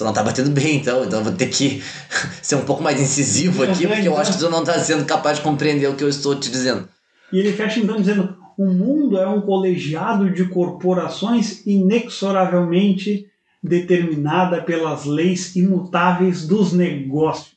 você 0.00 0.04
não 0.04 0.12
tá 0.14 0.22
batendo 0.22 0.50
bem, 0.50 0.76
então, 0.76 1.04
então 1.04 1.18
eu 1.18 1.24
vou 1.24 1.34
ter 1.34 1.48
que 1.48 1.82
ser 2.40 2.56
um 2.56 2.64
pouco 2.64 2.82
mais 2.82 3.00
incisivo 3.00 3.62
aqui, 3.62 3.86
porque 3.86 4.08
eu 4.08 4.16
acho 4.16 4.32
que 4.32 4.38
tu 4.38 4.50
não 4.50 4.64
tá 4.64 4.78
sendo 4.78 5.04
capaz 5.04 5.36
de 5.36 5.44
compreender 5.44 5.88
o 5.88 5.94
que 5.94 6.02
eu 6.02 6.08
estou 6.08 6.34
te 6.34 6.50
dizendo. 6.50 6.88
E 7.32 7.38
ele 7.38 7.52
fecha 7.52 7.78
então 7.78 7.96
dizendo: 7.96 8.34
o 8.56 8.66
mundo 8.66 9.18
é 9.18 9.28
um 9.28 9.42
colegiado 9.42 10.30
de 10.30 10.46
corporações 10.46 11.66
inexoravelmente 11.66 13.26
determinada 13.62 14.62
pelas 14.62 15.04
leis 15.04 15.54
imutáveis 15.54 16.46
dos 16.46 16.72
negócios. 16.72 17.52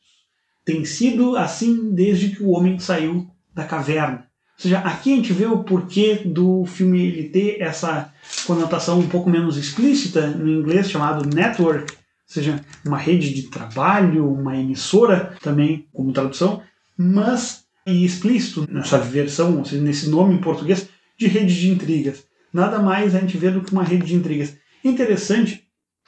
Tem 0.65 0.84
sido 0.84 1.38
assim 1.38 1.93
desde 1.93 2.29
que 2.29 2.43
o 2.43 2.49
homem 2.49 2.77
saiu 2.77 3.25
da 3.53 3.63
caverna. 3.63 4.27
Ou 4.58 4.62
seja, 4.62 4.79
aqui 4.79 5.13
a 5.13 5.15
gente 5.15 5.34
vê 5.34 5.45
o 5.45 5.63
porquê 5.63 6.21
do 6.25 6.65
filme 6.65 7.01
ele 7.01 7.29
ter 7.29 7.62
essa 7.62 8.13
conotação 8.45 8.99
um 8.99 9.08
pouco 9.08 9.29
menos 9.29 9.58
explícita 9.58 10.27
no 10.27 10.49
inglês 10.49 10.89
chamado 10.89 11.27
network, 11.27 12.02
seja, 12.34 12.63
uma 12.86 12.98
rede 12.98 13.34
de 13.34 13.43
trabalho, 13.43 14.32
uma 14.32 14.58
emissora 14.58 15.36
também 15.41 15.88
como 15.93 16.13
tradução, 16.13 16.62
mas 16.98 17.63
e 17.86 18.06
explícito 18.06 18.65
nessa 18.72 18.98
versão, 18.98 19.58
ou 19.58 19.65
seja, 19.65 19.82
nesse 19.82 20.10
nome 20.10 20.34
em 20.34 20.41
português 20.41 20.88
de 21.17 21.28
rede 21.28 21.60
de 21.60 21.69
intrigas. 21.69 22.26
Nada 22.54 22.80
mais 22.80 23.15
a 23.15 23.19
gente 23.19 23.38
vê 23.38 23.50
do 23.50 23.62
que 23.62 23.74
uma 23.74 23.84
rede 23.84 24.06
de 24.06 24.15
intrigas. 24.15 24.56
Interessante, 24.84 25.63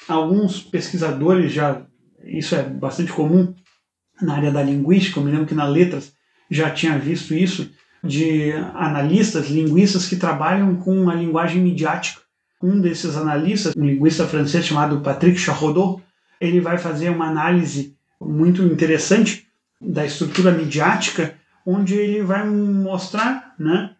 alguns 0.08 0.62
pesquisadores 0.62 1.52
já, 1.52 1.86
isso 2.24 2.56
é 2.56 2.64
bastante 2.64 3.12
comum 3.12 3.54
na 4.22 4.36
área 4.36 4.52
da 4.52 4.64
linguística, 4.64 5.20
eu 5.20 5.24
me 5.24 5.32
lembro 5.32 5.46
que 5.46 5.54
na 5.54 5.68
letras 5.68 6.14
já 6.50 6.70
tinha 6.70 6.98
visto 6.98 7.34
isso, 7.34 7.70
de 8.04 8.52
analistas, 8.74 9.50
linguistas 9.50 10.08
que 10.08 10.16
trabalham 10.16 10.76
com 10.76 11.10
a 11.10 11.16
linguagem 11.16 11.62
midiática. 11.62 12.22
Um 12.62 12.80
desses 12.80 13.18
analistas, 13.18 13.74
um 13.76 13.86
linguista 13.86 14.28
francês 14.28 14.66
chamado 14.66 15.02
Patrick 15.02 15.38
Charodot, 15.38 16.02
ele 16.40 16.60
vai 16.60 16.78
fazer 16.78 17.10
uma 17.10 17.28
análise 17.28 17.96
muito 18.20 18.64
interessante 18.64 19.48
da 19.80 20.06
estrutura 20.06 20.52
midiática, 20.52 21.36
onde 21.66 21.96
ele 21.96 22.22
vai 22.22 22.48
mostrar 22.48 23.56
né, 23.60 23.92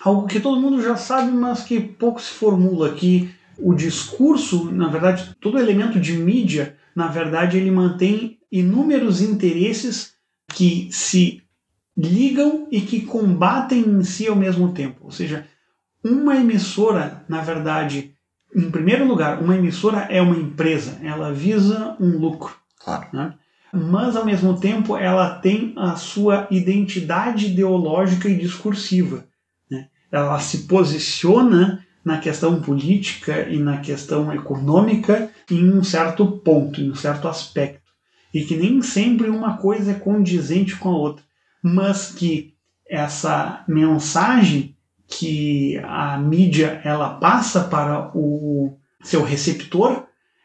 algo 0.00 0.26
que 0.26 0.40
todo 0.40 0.60
mundo 0.60 0.82
já 0.82 0.96
sabe, 0.96 1.30
mas 1.32 1.62
que 1.62 1.80
pouco 1.80 2.20
se 2.20 2.30
formula, 2.30 2.94
que 2.94 3.30
o 3.58 3.74
discurso, 3.74 4.70
na 4.72 4.88
verdade, 4.88 5.34
todo 5.40 5.58
elemento 5.58 6.00
de 6.00 6.12
mídia, 6.14 6.76
na 6.94 7.06
verdade, 7.06 7.56
ele 7.56 7.70
mantém 7.70 8.38
inúmeros 8.50 9.20
interesses 9.20 10.14
que 10.48 10.88
se 10.90 11.42
ligam 11.96 12.66
e 12.70 12.80
que 12.80 13.02
combatem 13.02 13.80
em 13.80 14.02
si 14.02 14.26
ao 14.26 14.36
mesmo 14.36 14.72
tempo. 14.72 15.04
Ou 15.04 15.10
seja, 15.10 15.46
uma 16.02 16.36
emissora, 16.36 17.24
na 17.28 17.40
verdade, 17.40 18.13
em 18.54 18.70
primeiro 18.70 19.06
lugar, 19.06 19.42
uma 19.42 19.56
emissora 19.56 20.06
é 20.10 20.20
uma 20.20 20.36
empresa, 20.36 20.98
ela 21.02 21.32
visa 21.32 21.96
um 22.00 22.18
lucro. 22.18 22.54
Claro. 22.78 23.08
Né? 23.12 23.34
Mas, 23.72 24.16
ao 24.16 24.24
mesmo 24.24 24.58
tempo, 24.58 24.96
ela 24.96 25.38
tem 25.38 25.72
a 25.76 25.96
sua 25.96 26.46
identidade 26.50 27.46
ideológica 27.46 28.28
e 28.28 28.38
discursiva. 28.38 29.24
Né? 29.70 29.88
Ela 30.12 30.38
se 30.38 30.66
posiciona 30.66 31.84
na 32.04 32.18
questão 32.18 32.60
política 32.60 33.48
e 33.48 33.58
na 33.58 33.78
questão 33.78 34.32
econômica 34.32 35.30
em 35.50 35.72
um 35.72 35.82
certo 35.82 36.26
ponto, 36.26 36.80
em 36.80 36.90
um 36.90 36.94
certo 36.94 37.26
aspecto. 37.26 37.82
E 38.32 38.44
que 38.44 38.56
nem 38.56 38.82
sempre 38.82 39.28
uma 39.28 39.56
coisa 39.56 39.92
é 39.92 39.94
condizente 39.94 40.76
com 40.76 40.90
a 40.90 40.96
outra 40.96 41.24
mas 41.64 42.12
que 42.12 42.52
essa 42.86 43.64
mensagem 43.66 44.73
que 45.06 45.78
a 45.84 46.18
mídia 46.18 46.80
ela 46.84 47.10
passa 47.14 47.64
para 47.64 48.10
o 48.16 48.76
seu 49.02 49.22
receptor, 49.22 50.04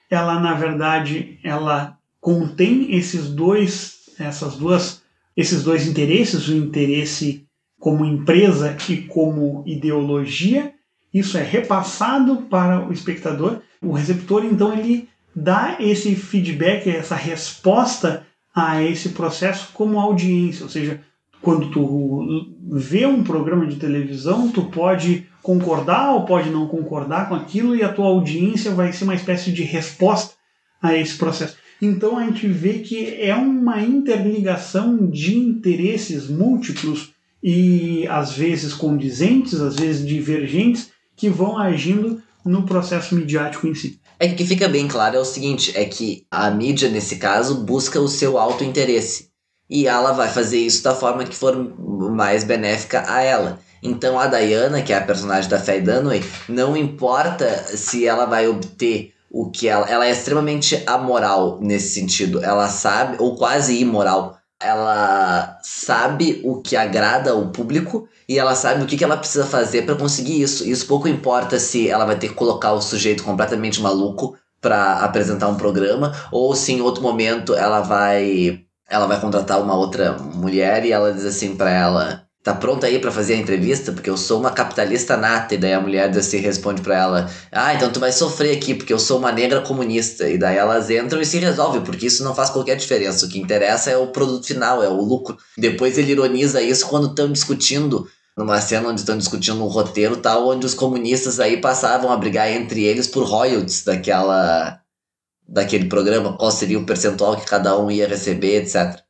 ela 0.09 0.39
na 0.39 0.53
verdade 0.53 1.39
ela 1.43 1.97
contém 2.19 2.95
esses 2.95 3.29
dois 3.29 3.97
essas 4.19 4.57
duas 4.57 5.01
esses 5.35 5.63
dois 5.63 5.87
interesses, 5.87 6.49
o 6.49 6.55
interesse 6.55 7.47
como 7.79 8.03
empresa 8.03 8.75
e 8.89 9.03
como 9.03 9.63
ideologia, 9.65 10.73
isso 11.13 11.37
é 11.37 11.43
repassado 11.43 12.43
para 12.49 12.85
o 12.85 12.91
espectador. 12.91 13.61
O 13.81 13.93
receptor 13.93 14.43
então 14.43 14.77
ele 14.77 15.07
dá 15.33 15.77
esse 15.79 16.13
feedback, 16.15 16.89
essa 16.89 17.15
resposta 17.15 18.25
a 18.53 18.83
esse 18.83 19.09
processo 19.09 19.69
como 19.73 19.99
audiência, 19.99 20.63
ou 20.63 20.69
seja, 20.69 21.01
quando 21.41 21.71
tu 21.71 22.45
vê 22.71 23.05
um 23.05 23.23
programa 23.23 23.65
de 23.65 23.77
televisão, 23.77 24.51
tu 24.51 24.63
pode 24.63 25.27
concordar 25.41 26.13
ou 26.13 26.25
pode 26.25 26.49
não 26.49 26.67
concordar 26.67 27.29
com 27.29 27.35
aquilo 27.35 27.75
e 27.75 27.81
a 27.81 27.91
tua 27.91 28.07
audiência 28.07 28.71
vai 28.71 28.91
ser 28.91 29.05
uma 29.05 29.15
espécie 29.15 29.51
de 29.51 29.63
resposta 29.63 30.33
a 30.81 30.95
esse 30.95 31.17
processo. 31.17 31.55
Então 31.81 32.17
a 32.17 32.25
gente 32.25 32.45
vê 32.47 32.79
que 32.79 33.15
é 33.21 33.33
uma 33.33 33.81
interligação 33.81 35.07
de 35.07 35.37
interesses 35.37 36.29
múltiplos 36.29 37.13
e 37.41 38.05
às 38.07 38.33
vezes 38.33 38.73
condizentes, 38.73 39.61
às 39.61 39.77
vezes 39.77 40.05
divergentes, 40.05 40.91
que 41.15 41.29
vão 41.29 41.57
agindo 41.57 42.21
no 42.45 42.63
processo 42.63 43.15
midiático 43.15 43.65
em 43.65 43.73
si. 43.73 43.99
É 44.19 44.27
que 44.27 44.45
fica 44.45 44.67
bem 44.67 44.89
claro 44.89 45.15
é 45.15 45.19
o 45.19 45.25
seguinte, 45.25 45.71
é 45.75 45.85
que 45.85 46.25
a 46.29 46.51
mídia 46.51 46.89
nesse 46.89 47.15
caso 47.15 47.63
busca 47.63 48.01
o 48.01 48.09
seu 48.09 48.37
autointeresse 48.37 49.28
e 49.69 49.87
ela 49.87 50.11
vai 50.11 50.27
fazer 50.29 50.57
isso 50.57 50.83
da 50.83 50.95
forma 50.95 51.23
que 51.23 51.35
for 51.35 51.55
mais 52.11 52.43
benéfica 52.43 53.03
a 53.07 53.21
ela. 53.21 53.59
Então 53.81 54.19
a 54.19 54.27
Diana, 54.27 54.81
que 54.81 54.91
é 54.91 54.97
a 54.97 55.01
personagem 55.01 55.49
da 55.49 55.59
Faye 55.59 55.81
Dunaway, 55.81 56.23
não 56.47 56.75
importa 56.75 57.47
se 57.77 58.05
ela 58.05 58.25
vai 58.25 58.47
obter 58.47 59.13
o 59.29 59.49
que 59.49 59.67
ela. 59.67 59.87
Ela 59.87 60.07
é 60.07 60.11
extremamente 60.11 60.81
amoral 60.85 61.59
nesse 61.61 61.93
sentido. 61.93 62.43
Ela 62.43 62.67
sabe, 62.67 63.17
ou 63.19 63.35
quase 63.35 63.79
imoral. 63.79 64.37
Ela 64.61 65.57
sabe 65.63 66.41
o 66.43 66.61
que 66.61 66.75
agrada 66.75 67.33
o 67.33 67.49
público 67.49 68.09
e 68.27 68.37
ela 68.37 68.55
sabe 68.55 68.83
o 68.83 68.87
que 68.87 69.01
ela 69.01 69.15
precisa 69.15 69.45
fazer 69.45 69.83
para 69.83 69.95
conseguir 69.95 70.41
isso. 70.41 70.67
Isso 70.67 70.85
pouco 70.85 71.07
importa 71.07 71.57
se 71.57 71.89
ela 71.89 72.05
vai 72.05 72.17
ter 72.17 72.29
que 72.29 72.33
colocar 72.33 72.73
o 72.73 72.81
sujeito 72.81 73.23
completamente 73.23 73.79
maluco 73.79 74.35
para 74.59 74.99
apresentar 74.99 75.47
um 75.47 75.55
programa 75.55 76.13
ou 76.29 76.53
se 76.53 76.73
em 76.73 76.81
outro 76.81 77.01
momento 77.01 77.55
ela 77.55 77.79
vai 77.79 78.65
ela 78.89 79.05
vai 79.05 79.19
contratar 79.19 79.61
uma 79.61 79.75
outra 79.75 80.13
mulher 80.13 80.85
e 80.85 80.91
ela 80.91 81.13
diz 81.13 81.25
assim 81.25 81.55
para 81.55 81.69
ela: 81.71 82.29
Tá 82.41 82.53
pronta 82.53 82.87
aí 82.87 82.99
para 82.99 83.11
fazer 83.11 83.33
a 83.33 83.37
entrevista? 83.37 83.91
Porque 83.91 84.09
eu 84.09 84.15
sou 84.15 84.39
uma 84.39 84.51
capitalista 84.51 85.17
nata. 85.17 85.55
E 85.55 85.57
daí 85.57 85.73
a 85.73 85.81
mulher 85.81 86.09
assim 86.17 86.37
responde 86.37 86.81
para 86.81 86.97
ela: 86.97 87.31
Ah, 87.51 87.73
então 87.73 87.91
tu 87.91 87.99
vai 87.99 88.11
sofrer 88.11 88.55
aqui, 88.55 88.73
porque 88.73 88.93
eu 88.93 88.99
sou 88.99 89.19
uma 89.19 89.31
negra 89.31 89.61
comunista. 89.61 90.27
E 90.27 90.37
daí 90.37 90.57
elas 90.57 90.89
entram 90.89 91.21
e 91.21 91.25
se 91.25 91.37
resolve, 91.37 91.81
porque 91.81 92.07
isso 92.07 92.23
não 92.23 92.33
faz 92.33 92.49
qualquer 92.49 92.75
diferença. 92.75 93.25
O 93.25 93.29
que 93.29 93.39
interessa 93.39 93.91
é 93.91 93.97
o 93.97 94.07
produto 94.07 94.47
final, 94.47 94.81
é 94.81 94.87
o 94.87 95.01
lucro. 95.01 95.37
Depois 95.57 95.97
ele 95.97 96.13
ironiza 96.13 96.61
isso 96.61 96.87
quando 96.87 97.07
estão 97.07 97.31
discutindo 97.31 98.07
numa 98.37 98.61
cena 98.61 98.87
onde 98.87 99.01
estão 99.01 99.17
discutindo 99.17 99.61
um 99.61 99.67
roteiro 99.67 100.15
tal, 100.15 100.47
onde 100.47 100.65
os 100.65 100.73
comunistas 100.73 101.41
aí 101.41 101.57
passavam 101.57 102.09
a 102.09 102.15
brigar 102.15 102.49
entre 102.49 102.83
eles 102.85 103.05
por 103.05 103.25
royalties 103.25 103.83
daquela 103.83 104.78
daquele 105.51 105.85
programa, 105.85 106.33
qual 106.33 106.51
seria 106.51 106.79
o 106.79 106.85
percentual 106.85 107.35
que 107.35 107.45
cada 107.45 107.77
um 107.77 107.89
ia 107.89 108.07
receber, 108.07 108.61
etc. 108.61 109.01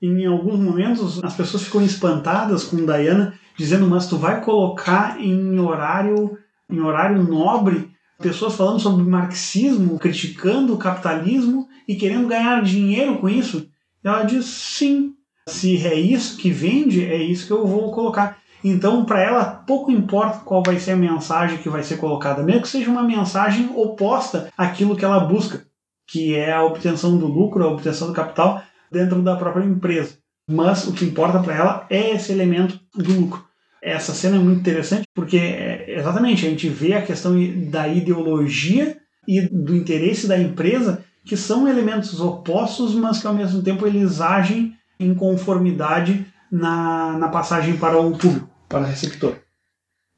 Em 0.00 0.26
alguns 0.26 0.60
momentos 0.60 1.24
as 1.24 1.34
pessoas 1.34 1.62
ficam 1.62 1.82
espantadas 1.82 2.64
com 2.64 2.84
Diana, 2.84 3.34
dizendo: 3.56 3.86
"Mas 3.86 4.06
tu 4.06 4.18
vai 4.18 4.42
colocar 4.42 5.18
em 5.20 5.58
horário 5.58 6.38
em 6.70 6.80
horário 6.80 7.22
nobre 7.22 7.88
pessoas 8.18 8.54
falando 8.54 8.80
sobre 8.80 9.04
marxismo, 9.04 9.98
criticando 9.98 10.74
o 10.74 10.78
capitalismo 10.78 11.66
e 11.88 11.94
querendo 11.94 12.28
ganhar 12.28 12.62
dinheiro 12.62 13.18
com 13.18 13.28
isso?" 13.28 13.68
Ela 14.04 14.22
diz: 14.24 14.44
"Sim. 14.44 15.14
Se 15.48 15.86
é 15.86 15.94
isso 15.94 16.36
que 16.36 16.50
vende, 16.50 17.04
é 17.04 17.22
isso 17.22 17.46
que 17.46 17.52
eu 17.52 17.66
vou 17.66 17.90
colocar." 17.90 18.38
Então, 18.64 19.04
para 19.04 19.22
ela, 19.22 19.44
pouco 19.44 19.92
importa 19.92 20.40
qual 20.40 20.62
vai 20.62 20.78
ser 20.78 20.92
a 20.92 20.96
mensagem 20.96 21.58
que 21.58 21.68
vai 21.68 21.84
ser 21.84 21.98
colocada, 21.98 22.42
mesmo 22.42 22.62
que 22.62 22.68
seja 22.68 22.90
uma 22.90 23.02
mensagem 23.02 23.70
oposta 23.76 24.52
àquilo 24.58 24.96
que 24.96 25.04
ela 25.04 25.20
busca 25.20 25.64
que 26.06 26.34
é 26.34 26.52
a 26.52 26.64
obtenção 26.64 27.16
do 27.18 27.26
lucro, 27.26 27.64
a 27.64 27.70
obtenção 27.70 28.08
do 28.08 28.14
capital 28.14 28.62
dentro 28.90 29.20
da 29.22 29.36
própria 29.36 29.64
empresa. 29.64 30.18
Mas 30.48 30.86
o 30.86 30.92
que 30.92 31.04
importa 31.04 31.40
para 31.40 31.54
ela 31.54 31.86
é 31.90 32.14
esse 32.14 32.32
elemento 32.32 32.78
do 32.94 33.12
lucro. 33.12 33.44
Essa 33.82 34.14
cena 34.14 34.36
é 34.36 34.38
muito 34.38 34.60
interessante 34.60 35.04
porque, 35.14 35.36
é, 35.36 35.98
exatamente, 35.98 36.46
a 36.46 36.50
gente 36.50 36.68
vê 36.68 36.94
a 36.94 37.02
questão 37.02 37.34
da 37.70 37.88
ideologia 37.88 38.96
e 39.26 39.40
do 39.40 39.74
interesse 39.74 40.26
da 40.26 40.38
empresa, 40.38 41.04
que 41.24 41.36
são 41.36 41.68
elementos 41.68 42.20
opostos, 42.20 42.94
mas 42.94 43.20
que 43.20 43.26
ao 43.26 43.34
mesmo 43.34 43.62
tempo 43.62 43.86
eles 43.86 44.20
agem 44.20 44.74
em 44.98 45.14
conformidade 45.14 46.24
na, 46.50 47.18
na 47.18 47.28
passagem 47.28 47.76
para 47.76 47.98
o 47.98 48.16
público, 48.16 48.48
para 48.68 48.80
o 48.80 48.84
receptor. 48.84 49.36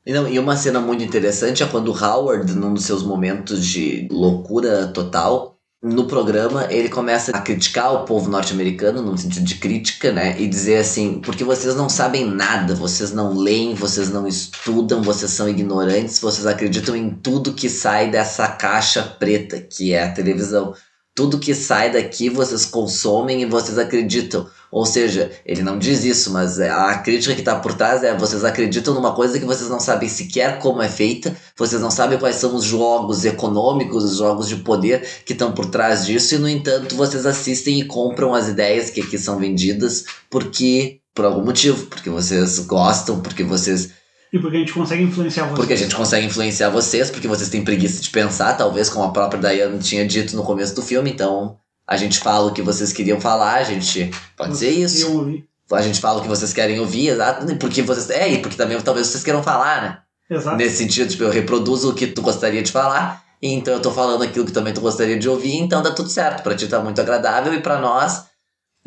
E, 0.07 0.13
e 0.13 0.39
uma 0.39 0.57
cena 0.57 0.81
muito 0.81 1.03
interessante 1.03 1.63
é 1.63 1.67
quando 1.67 1.93
Howard, 1.93 2.55
num 2.55 2.75
dos 2.75 2.85
seus 2.85 3.03
momentos 3.03 3.65
de 3.65 4.09
loucura 4.11 4.89
total, 4.89 5.58
no 5.83 6.09
programa 6.09 6.67
ele 6.73 6.89
começa 6.89 7.31
a 7.31 7.41
criticar 7.41 7.93
o 7.93 8.05
povo 8.05 8.29
norte-americano, 8.29 9.01
no 9.01 9.17
sentido 9.17 9.45
de 9.45 9.55
crítica, 9.57 10.11
né? 10.13 10.41
E 10.41 10.49
dizer 10.49 10.79
assim: 10.79 11.21
porque 11.21 11.45
vocês 11.45 11.75
não 11.77 11.89
sabem 11.89 12.27
nada, 12.27 12.75
vocês 12.75 13.13
não 13.13 13.37
leem, 13.37 13.75
vocês 13.75 14.11
não 14.11 14.27
estudam, 14.27 15.03
vocês 15.03 15.31
são 15.31 15.49
ignorantes, 15.49 16.19
vocês 16.19 16.47
acreditam 16.47 16.97
em 16.97 17.11
tudo 17.11 17.55
que 17.55 17.69
sai 17.69 18.11
dessa 18.11 18.49
caixa 18.49 19.03
preta 19.03 19.61
que 19.61 19.93
é 19.93 20.05
a 20.05 20.13
televisão. 20.13 20.75
Tudo 21.19 21.41
que 21.41 21.53
sai 21.53 21.91
daqui 21.91 22.29
vocês 22.29 22.65
consomem 22.65 23.43
e 23.43 23.45
vocês 23.45 23.77
acreditam. 23.77 24.47
Ou 24.71 24.87
seja, 24.87 25.33
ele 25.45 25.65
não 25.65 25.77
diz 25.77 26.05
isso, 26.05 26.31
mas 26.31 26.61
é, 26.61 26.71
a 26.71 26.97
crítica 26.99 27.35
que 27.35 27.41
está 27.41 27.57
por 27.57 27.75
trás 27.75 28.05
é 28.05 28.17
vocês 28.17 28.45
acreditam 28.45 28.95
numa 28.95 29.13
coisa 29.13 29.37
que 29.37 29.45
vocês 29.45 29.69
não 29.69 29.81
sabem 29.81 30.09
sequer 30.09 30.61
como 30.61 30.81
é 30.81 30.89
feita, 30.89 31.37
vocês 31.57 31.83
não 31.83 31.91
sabem 31.91 32.21
quais 32.21 32.37
são 32.37 32.55
os 32.55 32.63
jogos 32.63 33.25
econômicos, 33.25 34.05
os 34.05 34.19
jogos 34.19 34.47
de 34.47 34.55
poder 34.59 35.05
que 35.25 35.33
estão 35.33 35.51
por 35.51 35.67
trás 35.67 36.07
disso, 36.07 36.37
e 36.37 36.39
no 36.39 36.49
entanto 36.49 36.95
vocês 36.95 37.27
assistem 37.27 37.81
e 37.81 37.85
compram 37.85 38.33
as 38.33 38.47
ideias 38.47 38.89
que 38.89 39.01
aqui 39.01 39.19
são 39.19 39.41
vendidas 39.41 40.05
porque 40.31 41.01
por 41.13 41.25
algum 41.25 41.45
motivo, 41.45 41.87
porque 41.87 42.11
vocês 42.11 42.61
gostam, 42.61 43.19
porque 43.21 43.43
vocês 43.43 43.91
e 44.33 44.39
porque 44.39 44.57
a 44.57 44.61
gente 44.61 44.73
consegue 44.73 45.03
influenciar 45.03 45.45
vocês. 45.45 45.59
Porque 45.59 45.73
a 45.73 45.77
gente 45.77 45.95
consegue 45.95 46.27
influenciar 46.27 46.69
vocês, 46.71 47.11
porque 47.11 47.29
vocês 47.29 47.49
têm 47.49 47.65
preguiça 47.65 48.01
de 48.01 48.11
pensar, 48.11 48.55
talvez 48.55 48.89
como 48.91 49.05
a 49.05 49.11
própria 49.11 49.41
Diana 49.41 49.79
tinha 49.79 50.07
dito 50.07 50.37
no 50.37 50.43
começo 50.43 50.75
do 50.75 50.83
filme, 50.83 51.11
então 51.11 51.57
a 51.87 51.97
gente 51.97 52.19
fala 52.19 52.49
o 52.49 52.53
que 52.53 52.61
vocês 52.61 52.93
queriam 52.93 53.21
falar, 53.21 53.55
a 53.55 53.65
gente 53.65 54.11
pode 54.37 54.51
vocês 54.51 54.75
dizer 54.75 54.85
isso. 54.85 55.13
Ouvir. 55.13 55.49
A 55.71 55.83
gente 55.83 56.01
fala 56.01 56.19
o 56.19 56.23
que 56.23 56.29
vocês 56.29 56.53
querem 56.53 56.81
ouvir, 56.81 57.09
exato, 57.09 57.57
porque 57.57 57.83
vocês. 57.83 58.09
É, 58.11 58.29
e 58.29 58.39
porque 58.39 58.57
também 58.57 58.79
talvez 58.81 59.07
vocês 59.07 59.23
queiram 59.23 59.43
falar, 59.43 59.83
né? 59.83 59.99
Exato. 60.31 60.57
Nesse 60.57 60.77
sentido, 60.77 61.09
tipo, 61.09 61.25
eu 61.25 61.31
reproduzo 61.31 61.91
o 61.91 61.95
que 61.95 62.07
tu 62.07 62.23
gostaria 62.23 62.63
de 62.63 62.73
falar, 62.73 63.23
e 63.41 63.53
então 63.53 63.75
eu 63.75 63.81
tô 63.81 63.91
falando 63.91 64.23
aquilo 64.23 64.45
que 64.45 64.53
também 64.53 64.73
tu 64.73 64.81
gostaria 64.81 65.19
de 65.19 65.29
ouvir, 65.29 65.57
então 65.57 65.83
dá 65.83 65.91
tudo 65.91 66.09
certo. 66.09 66.43
Pra 66.43 66.55
ti 66.55 66.67
tá 66.67 66.81
muito 66.81 67.01
agradável 67.01 67.53
e 67.55 67.61
pra 67.61 67.79
nós 67.79 68.28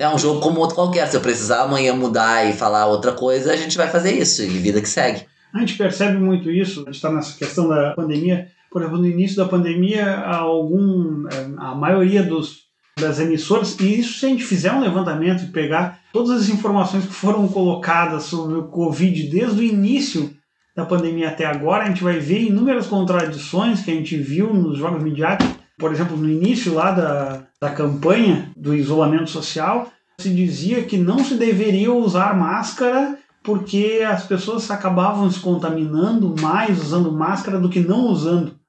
é 0.02 0.10
um 0.10 0.18
jogo 0.18 0.42
como 0.42 0.60
outro 0.60 0.76
qualquer. 0.76 1.08
Se 1.08 1.16
eu 1.16 1.22
precisar 1.22 1.62
amanhã 1.62 1.94
mudar 1.94 2.50
e 2.50 2.54
falar 2.54 2.88
outra 2.88 3.12
coisa, 3.12 3.54
a 3.54 3.56
gente 3.56 3.78
vai 3.78 3.88
fazer 3.88 4.12
isso, 4.12 4.42
e 4.42 4.48
vida 4.48 4.82
que 4.82 4.90
segue. 4.90 5.26
A 5.54 5.60
gente 5.60 5.78
percebe 5.78 6.18
muito 6.18 6.50
isso, 6.50 6.82
a 6.82 6.86
gente 6.86 6.96
está 6.96 7.12
nessa 7.12 7.38
questão 7.38 7.68
da 7.68 7.94
pandemia. 7.94 8.48
Por 8.72 8.82
exemplo, 8.82 9.00
no 9.00 9.08
início 9.08 9.38
da 9.38 9.46
pandemia, 9.46 10.18
algum, 10.22 11.28
é, 11.28 11.52
a 11.58 11.76
maioria 11.76 12.24
dos 12.24 12.62
das 13.00 13.20
emissoras, 13.20 13.80
e 13.80 14.00
isso 14.00 14.20
se 14.20 14.26
a 14.26 14.30
gente 14.30 14.44
fizer 14.44 14.72
um 14.72 14.82
levantamento 14.82 15.44
e 15.44 15.48
pegar 15.48 16.00
todas 16.12 16.42
as 16.42 16.50
informações 16.50 17.06
que 17.06 17.14
foram 17.14 17.48
colocadas 17.48 18.24
sobre 18.24 18.58
o 18.58 18.68
Covid 18.68 19.28
desde 19.30 19.60
o 19.60 19.64
início 19.64 20.30
da 20.76 20.86
pandemia 20.86 21.30
até 21.30 21.46
agora, 21.46 21.84
a 21.84 21.88
gente 21.88 22.04
vai 22.04 22.20
ver 22.20 22.42
inúmeras 22.42 22.88
contradições 22.88 23.82
que 23.82 23.92
a 23.92 23.94
gente 23.94 24.18
viu 24.18 24.54
nos 24.54 24.78
jogos 24.78 25.02
midiáticos. 25.02 25.61
Por 25.82 25.92
exemplo, 25.92 26.16
no 26.16 26.30
início 26.30 26.76
lá 26.76 26.92
da, 26.92 27.44
da 27.60 27.72
campanha 27.72 28.52
do 28.56 28.74
isolamento 28.74 29.32
social, 29.32 29.90
se 30.20 30.30
dizia 30.30 30.84
que 30.84 30.98
não 30.98 31.20
se 31.24 31.34
deveria 31.34 31.92
usar 31.92 32.38
máscara 32.38 33.18
porque 33.44 34.06
as 34.08 34.24
pessoas 34.24 34.70
acabavam 34.70 35.30
se 35.32 35.40
contaminando 35.40 36.36
mais 36.40 36.80
usando 36.80 37.12
máscara 37.12 37.60
do 37.60 37.68
que 37.70 37.80
não 37.80 38.06
usando. 38.06 38.62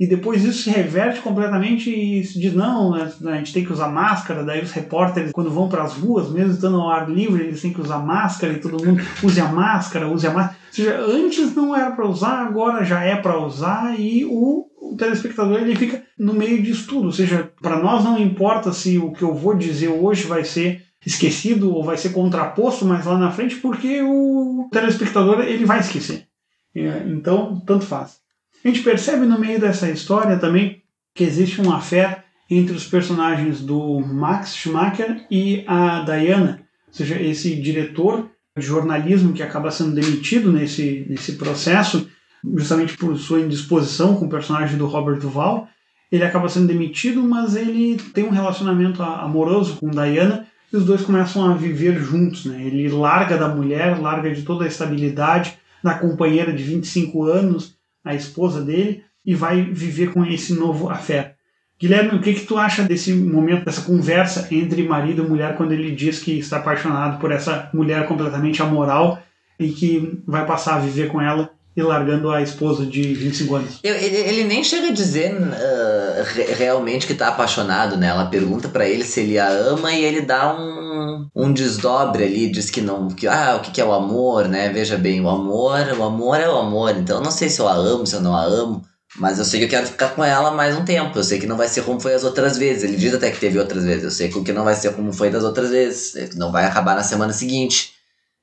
E 0.00 0.08
depois 0.08 0.42
isso 0.42 0.64
se 0.64 0.70
reverte 0.70 1.20
completamente 1.20 1.88
e 1.88 2.24
se 2.24 2.40
diz: 2.40 2.52
não, 2.52 2.94
a 2.94 3.36
gente 3.36 3.52
tem 3.52 3.64
que 3.64 3.72
usar 3.72 3.88
máscara. 3.88 4.42
Daí 4.42 4.62
os 4.62 4.72
repórteres, 4.72 5.30
quando 5.30 5.50
vão 5.50 5.68
para 5.68 5.84
as 5.84 5.92
ruas, 5.92 6.30
mesmo 6.30 6.52
estando 6.52 6.80
ao 6.80 6.90
ar 6.90 7.08
livre, 7.08 7.44
eles 7.44 7.62
têm 7.62 7.72
que 7.72 7.80
usar 7.80 7.98
máscara 7.98 8.54
e 8.54 8.58
todo 8.58 8.84
mundo 8.84 9.02
use 9.22 9.40
a 9.40 9.48
máscara, 9.48 10.08
use 10.08 10.26
a 10.26 10.32
máscara. 10.32 10.58
Ou 10.66 10.74
seja, 10.74 10.98
antes 10.98 11.54
não 11.54 11.76
era 11.76 11.92
para 11.92 12.08
usar, 12.08 12.44
agora 12.44 12.82
já 12.82 13.04
é 13.04 13.14
para 13.14 13.38
usar 13.38 13.94
e 13.96 14.24
o, 14.24 14.66
o 14.80 14.96
telespectador 14.96 15.60
ele 15.60 15.76
fica 15.76 16.02
no 16.18 16.34
meio 16.34 16.62
disso 16.62 16.86
tudo. 16.88 17.06
Ou 17.06 17.12
seja, 17.12 17.50
para 17.60 17.80
nós 17.80 18.04
não 18.04 18.18
importa 18.18 18.72
se 18.72 18.98
o 18.98 19.12
que 19.12 19.22
eu 19.22 19.34
vou 19.34 19.54
dizer 19.54 19.88
hoje 19.88 20.24
vai 20.24 20.44
ser 20.44 20.82
esquecido 21.04 21.74
ou 21.74 21.84
vai 21.84 21.96
ser 21.96 22.10
contraposto 22.10 22.84
mais 22.84 23.04
lá 23.04 23.18
na 23.18 23.30
frente, 23.30 23.56
porque 23.56 24.02
o 24.02 24.68
telespectador 24.72 25.40
ele 25.40 25.64
vai 25.64 25.80
esquecer. 25.80 26.26
É, 26.74 27.04
então, 27.06 27.60
tanto 27.66 27.84
faz. 27.84 28.18
A 28.64 28.68
gente 28.68 28.82
percebe 28.82 29.26
no 29.26 29.38
meio 29.38 29.60
dessa 29.60 29.90
história 29.90 30.38
também 30.38 30.82
que 31.14 31.22
existe 31.22 31.60
uma 31.60 31.80
fé 31.80 32.24
entre 32.50 32.74
os 32.74 32.86
personagens 32.86 33.60
do 33.60 34.00
Max 34.00 34.56
Schumacher 34.56 35.26
e 35.30 35.64
a 35.66 36.00
Diana, 36.00 36.62
ou 36.88 36.94
seja, 36.94 37.20
esse 37.20 37.54
diretor 37.56 38.30
de 38.56 38.64
jornalismo 38.64 39.32
que 39.32 39.42
acaba 39.42 39.70
sendo 39.70 39.94
demitido 39.94 40.52
nesse, 40.52 41.06
nesse 41.08 41.32
processo, 41.32 42.08
justamente 42.56 42.96
por 42.96 43.16
sua 43.16 43.40
indisposição 43.40 44.16
com 44.16 44.26
o 44.26 44.30
personagem 44.30 44.76
do 44.76 44.86
Robert 44.86 45.18
Duval. 45.18 45.68
Ele 46.14 46.24
acaba 46.24 46.48
sendo 46.48 46.68
demitido, 46.68 47.24
mas 47.24 47.56
ele 47.56 47.96
tem 48.12 48.22
um 48.22 48.30
relacionamento 48.30 49.02
amoroso 49.02 49.78
com 49.78 49.90
Diana 49.90 50.46
e 50.72 50.76
os 50.76 50.84
dois 50.84 51.02
começam 51.02 51.44
a 51.44 51.54
viver 51.54 51.98
juntos. 51.98 52.44
Né? 52.44 52.62
Ele 52.62 52.88
larga 52.88 53.36
da 53.36 53.48
mulher, 53.48 54.00
larga 54.00 54.30
de 54.30 54.42
toda 54.42 54.64
a 54.64 54.68
estabilidade 54.68 55.58
da 55.82 55.94
companheira 55.94 56.52
de 56.52 56.62
25 56.62 57.24
anos 57.24 57.74
a 58.04 58.14
esposa 58.14 58.62
dele, 58.62 59.02
e 59.26 59.34
vai 59.34 59.62
viver 59.62 60.12
com 60.12 60.24
esse 60.24 60.52
novo 60.54 60.88
afeto. 60.88 61.34
Guilherme, 61.80 62.16
o 62.16 62.20
que, 62.20 62.34
que 62.34 62.46
tu 62.46 62.58
acha 62.58 62.84
desse 62.84 63.12
momento, 63.12 63.64
dessa 63.64 63.82
conversa 63.82 64.46
entre 64.52 64.86
marido 64.86 65.24
e 65.24 65.28
mulher, 65.28 65.56
quando 65.56 65.72
ele 65.72 65.90
diz 65.90 66.20
que 66.20 66.38
está 66.38 66.58
apaixonado 66.58 67.18
por 67.18 67.32
essa 67.32 67.70
mulher 67.74 68.06
completamente 68.06 68.62
amoral 68.62 69.20
e 69.58 69.70
que 69.70 70.22
vai 70.26 70.46
passar 70.46 70.76
a 70.76 70.80
viver 70.80 71.08
com 71.08 71.20
ela 71.20 71.50
e 71.76 71.82
largando 71.82 72.30
a 72.30 72.40
esposa 72.40 72.86
de 72.86 73.14
25 73.14 73.54
anos. 73.56 73.78
Ele, 73.82 74.16
ele 74.16 74.44
nem 74.44 74.62
chega 74.62 74.88
a 74.88 74.92
dizer 74.92 75.32
uh, 75.32 76.54
realmente 76.56 77.06
que 77.06 77.14
tá 77.14 77.28
apaixonado, 77.28 77.96
né? 77.96 78.08
Ela 78.08 78.26
pergunta 78.26 78.68
para 78.68 78.88
ele 78.88 79.04
se 79.04 79.20
ele 79.20 79.38
a 79.38 79.48
ama 79.48 79.92
e 79.92 80.04
ele 80.04 80.20
dá 80.20 80.54
um, 80.56 81.28
um 81.34 81.52
desdobre 81.52 82.24
ali, 82.24 82.50
diz 82.50 82.70
que 82.70 82.80
não, 82.80 83.08
que 83.08 83.26
ah, 83.26 83.56
o 83.56 83.60
que, 83.60 83.72
que 83.72 83.80
é 83.80 83.84
o 83.84 83.92
amor, 83.92 84.46
né? 84.46 84.68
Veja 84.68 84.96
bem, 84.96 85.20
o 85.20 85.28
amor, 85.28 85.80
o 85.98 86.02
amor 86.02 86.38
é 86.38 86.48
o 86.48 86.56
amor. 86.56 86.96
Então 86.96 87.18
eu 87.18 87.24
não 87.24 87.32
sei 87.32 87.48
se 87.48 87.60
eu 87.60 87.66
a 87.66 87.74
amo, 87.74 88.06
se 88.06 88.14
eu 88.14 88.20
não 88.20 88.36
a 88.36 88.44
amo. 88.44 88.82
Mas 89.16 89.38
eu 89.38 89.44
sei 89.44 89.60
que 89.60 89.66
eu 89.66 89.70
quero 89.70 89.86
ficar 89.86 90.08
com 90.08 90.24
ela 90.24 90.50
mais 90.50 90.76
um 90.76 90.84
tempo. 90.84 91.16
Eu 91.16 91.22
sei 91.22 91.38
que 91.38 91.46
não 91.46 91.56
vai 91.56 91.68
ser 91.68 91.84
como 91.84 92.00
foi 92.00 92.14
as 92.14 92.24
outras 92.24 92.58
vezes. 92.58 92.82
Ele 92.82 92.96
diz 92.96 93.14
até 93.14 93.30
que 93.30 93.38
teve 93.38 93.58
outras 93.58 93.84
vezes. 93.84 94.02
Eu 94.02 94.10
sei 94.10 94.28
que 94.28 94.38
o 94.38 94.42
que 94.42 94.52
não 94.52 94.64
vai 94.64 94.74
ser 94.74 94.92
como 94.92 95.12
foi 95.12 95.30
das 95.30 95.44
outras 95.44 95.70
vezes. 95.70 96.34
Não 96.34 96.50
vai 96.50 96.64
acabar 96.64 96.96
na 96.96 97.02
semana 97.04 97.32
seguinte. 97.32 97.93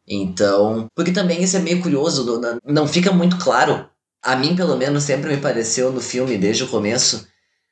Então, 0.08 0.88
porque 0.96 1.12
também 1.12 1.42
isso 1.42 1.58
é 1.58 1.60
meio 1.60 1.82
curioso, 1.82 2.42
não 2.66 2.88
fica 2.88 3.12
muito 3.12 3.38
claro. 3.38 3.88
A 4.24 4.36
mim, 4.36 4.56
pelo 4.56 4.78
menos, 4.78 5.04
sempre 5.04 5.36
me 5.36 5.42
pareceu 5.42 5.92
no 5.92 6.02
filme, 6.02 6.38
desde 6.38 6.64
o 6.64 6.68
começo, 6.68 7.28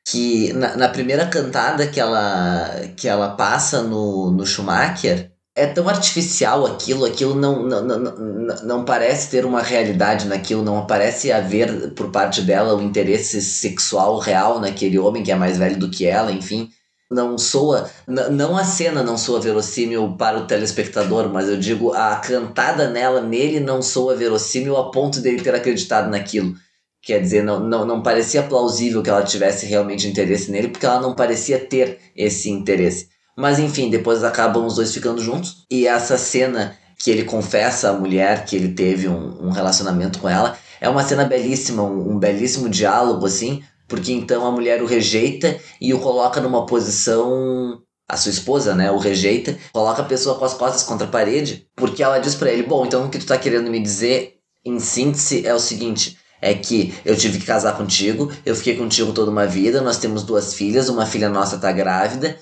que 0.06 0.52
na, 0.54 0.76
na 0.76 0.88
primeira 0.88 1.26
cantada 1.26 1.86
que 1.86 2.00
ela, 2.00 2.70
que 2.96 3.08
ela 3.08 3.30
passa 3.36 3.82
no, 3.82 4.30
no 4.30 4.46
Schumacher, 4.46 5.30
é 5.54 5.66
tão 5.66 5.88
artificial 5.88 6.64
aquilo, 6.66 7.04
aquilo 7.04 7.34
não, 7.34 7.62
não, 7.62 7.84
não, 7.84 8.56
não, 8.62 8.84
parece 8.84 9.30
ter 9.30 9.44
uma 9.44 9.62
realidade 9.62 10.26
naquilo, 10.26 10.62
não 10.64 10.86
parece 10.86 11.30
haver 11.30 11.92
por 11.94 12.10
parte 12.10 12.40
dela 12.42 12.74
um 12.74 12.82
interesse 12.82 13.42
sexual 13.42 14.18
real 14.18 14.60
naquele 14.60 14.98
homem 14.98 15.22
que 15.22 15.32
é 15.32 15.34
mais 15.34 15.58
velho 15.58 15.78
do 15.78 15.90
que 15.90 16.06
ela, 16.06 16.32
enfim 16.32 16.70
não 17.10 17.36
soa, 17.36 17.90
não 18.06 18.56
a 18.56 18.64
cena 18.64 19.02
não 19.02 19.18
soa 19.18 19.40
verossímil 19.40 20.14
para 20.16 20.38
o 20.38 20.46
telespectador, 20.46 21.28
mas 21.28 21.48
eu 21.48 21.56
digo 21.58 21.92
a 21.92 22.14
cantada 22.16 22.88
nela, 22.88 23.20
nele 23.20 23.58
não 23.58 23.82
soa 23.82 24.14
verossímil 24.14 24.76
a 24.76 24.92
ponto 24.92 25.20
dele 25.20 25.42
ter 25.42 25.54
acreditado 25.54 26.08
naquilo. 26.08 26.54
Quer 27.02 27.20
dizer, 27.20 27.42
não, 27.42 27.58
não, 27.60 27.84
não 27.84 28.02
parecia 28.02 28.42
plausível 28.42 29.02
que 29.02 29.10
ela 29.10 29.24
tivesse 29.24 29.66
realmente 29.66 30.06
interesse 30.06 30.50
nele, 30.50 30.68
porque 30.68 30.86
ela 30.86 31.00
não 31.00 31.14
parecia 31.14 31.58
ter 31.58 31.98
esse 32.14 32.48
interesse. 32.48 33.08
Mas 33.36 33.58
enfim, 33.58 33.90
depois 33.90 34.22
acabam 34.22 34.66
os 34.66 34.76
dois 34.76 34.92
ficando 34.92 35.20
juntos, 35.20 35.64
e 35.70 35.86
essa 35.86 36.16
cena 36.16 36.76
que 36.96 37.10
ele 37.10 37.24
confessa 37.24 37.90
à 37.90 37.92
mulher 37.92 38.44
que 38.44 38.54
ele 38.54 38.74
teve 38.74 39.08
um, 39.08 39.46
um 39.46 39.50
relacionamento 39.50 40.18
com 40.18 40.28
ela 40.28 40.56
é 40.80 40.88
uma 40.88 41.02
cena 41.02 41.24
belíssima, 41.24 41.82
um, 41.82 42.12
um 42.12 42.18
belíssimo 42.18 42.68
diálogo, 42.68 43.26
assim, 43.26 43.62
porque 43.90 44.12
então 44.12 44.46
a 44.46 44.52
mulher 44.52 44.82
o 44.82 44.86
rejeita 44.86 45.60
e 45.80 45.92
o 45.92 45.98
coloca 45.98 46.40
numa 46.40 46.64
posição 46.64 47.82
a 48.08 48.16
sua 48.16 48.30
esposa, 48.30 48.74
né, 48.74 48.90
o 48.90 48.98
rejeita, 48.98 49.56
coloca 49.72 50.02
a 50.02 50.04
pessoa 50.04 50.36
com 50.36 50.44
as 50.44 50.54
costas 50.54 50.82
contra 50.82 51.06
a 51.06 51.10
parede, 51.10 51.68
porque 51.76 52.02
ela 52.02 52.18
diz 52.18 52.34
para 52.34 52.50
ele: 52.50 52.62
"Bom, 52.62 52.86
então 52.86 53.04
o 53.04 53.10
que 53.10 53.18
tu 53.18 53.26
tá 53.26 53.36
querendo 53.36 53.70
me 53.70 53.80
dizer 53.80 54.36
em 54.64 54.78
síntese 54.80 55.46
é 55.46 55.54
o 55.54 55.60
seguinte: 55.60 56.16
é 56.40 56.54
que 56.54 56.94
eu 57.04 57.16
tive 57.16 57.38
que 57.38 57.46
casar 57.46 57.76
contigo, 57.76 58.32
eu 58.46 58.54
fiquei 58.56 58.76
contigo 58.76 59.12
toda 59.12 59.30
uma 59.30 59.46
vida, 59.46 59.80
nós 59.80 59.98
temos 59.98 60.22
duas 60.22 60.54
filhas, 60.54 60.88
uma 60.88 61.06
filha 61.06 61.28
nossa 61.28 61.58
tá 61.58 61.70
grávida, 61.70 62.38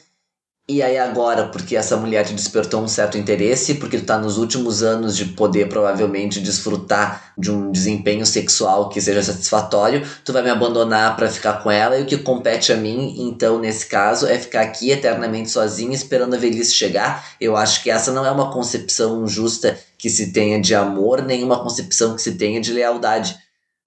e 0.70 0.82
aí 0.82 0.98
agora, 0.98 1.46
porque 1.48 1.74
essa 1.74 1.96
mulher 1.96 2.26
te 2.26 2.34
despertou 2.34 2.82
um 2.82 2.88
certo 2.88 3.16
interesse, 3.16 3.76
porque 3.76 3.96
tu 3.96 4.04
tá 4.04 4.18
nos 4.18 4.36
últimos 4.36 4.82
anos 4.82 5.16
de 5.16 5.24
poder 5.24 5.66
provavelmente 5.66 6.40
desfrutar 6.40 7.32
de 7.38 7.50
um 7.50 7.72
desempenho 7.72 8.26
sexual 8.26 8.90
que 8.90 9.00
seja 9.00 9.22
satisfatório, 9.22 10.06
tu 10.22 10.30
vai 10.30 10.42
me 10.42 10.50
abandonar 10.50 11.16
para 11.16 11.30
ficar 11.30 11.62
com 11.62 11.70
ela 11.70 11.98
e 11.98 12.02
o 12.02 12.06
que 12.06 12.18
compete 12.18 12.70
a 12.70 12.76
mim, 12.76 13.14
então 13.18 13.58
nesse 13.58 13.86
caso, 13.86 14.26
é 14.26 14.38
ficar 14.38 14.60
aqui 14.60 14.90
eternamente 14.90 15.48
sozinha 15.48 15.94
esperando 15.94 16.34
a 16.34 16.38
velhice 16.38 16.74
chegar. 16.74 17.26
Eu 17.40 17.56
acho 17.56 17.82
que 17.82 17.90
essa 17.90 18.12
não 18.12 18.26
é 18.26 18.30
uma 18.30 18.52
concepção 18.52 19.26
justa 19.26 19.78
que 19.96 20.10
se 20.10 20.32
tenha 20.32 20.60
de 20.60 20.74
amor, 20.74 21.22
nem 21.22 21.42
uma 21.42 21.62
concepção 21.62 22.14
que 22.14 22.20
se 22.20 22.32
tenha 22.32 22.60
de 22.60 22.74
lealdade. 22.74 23.38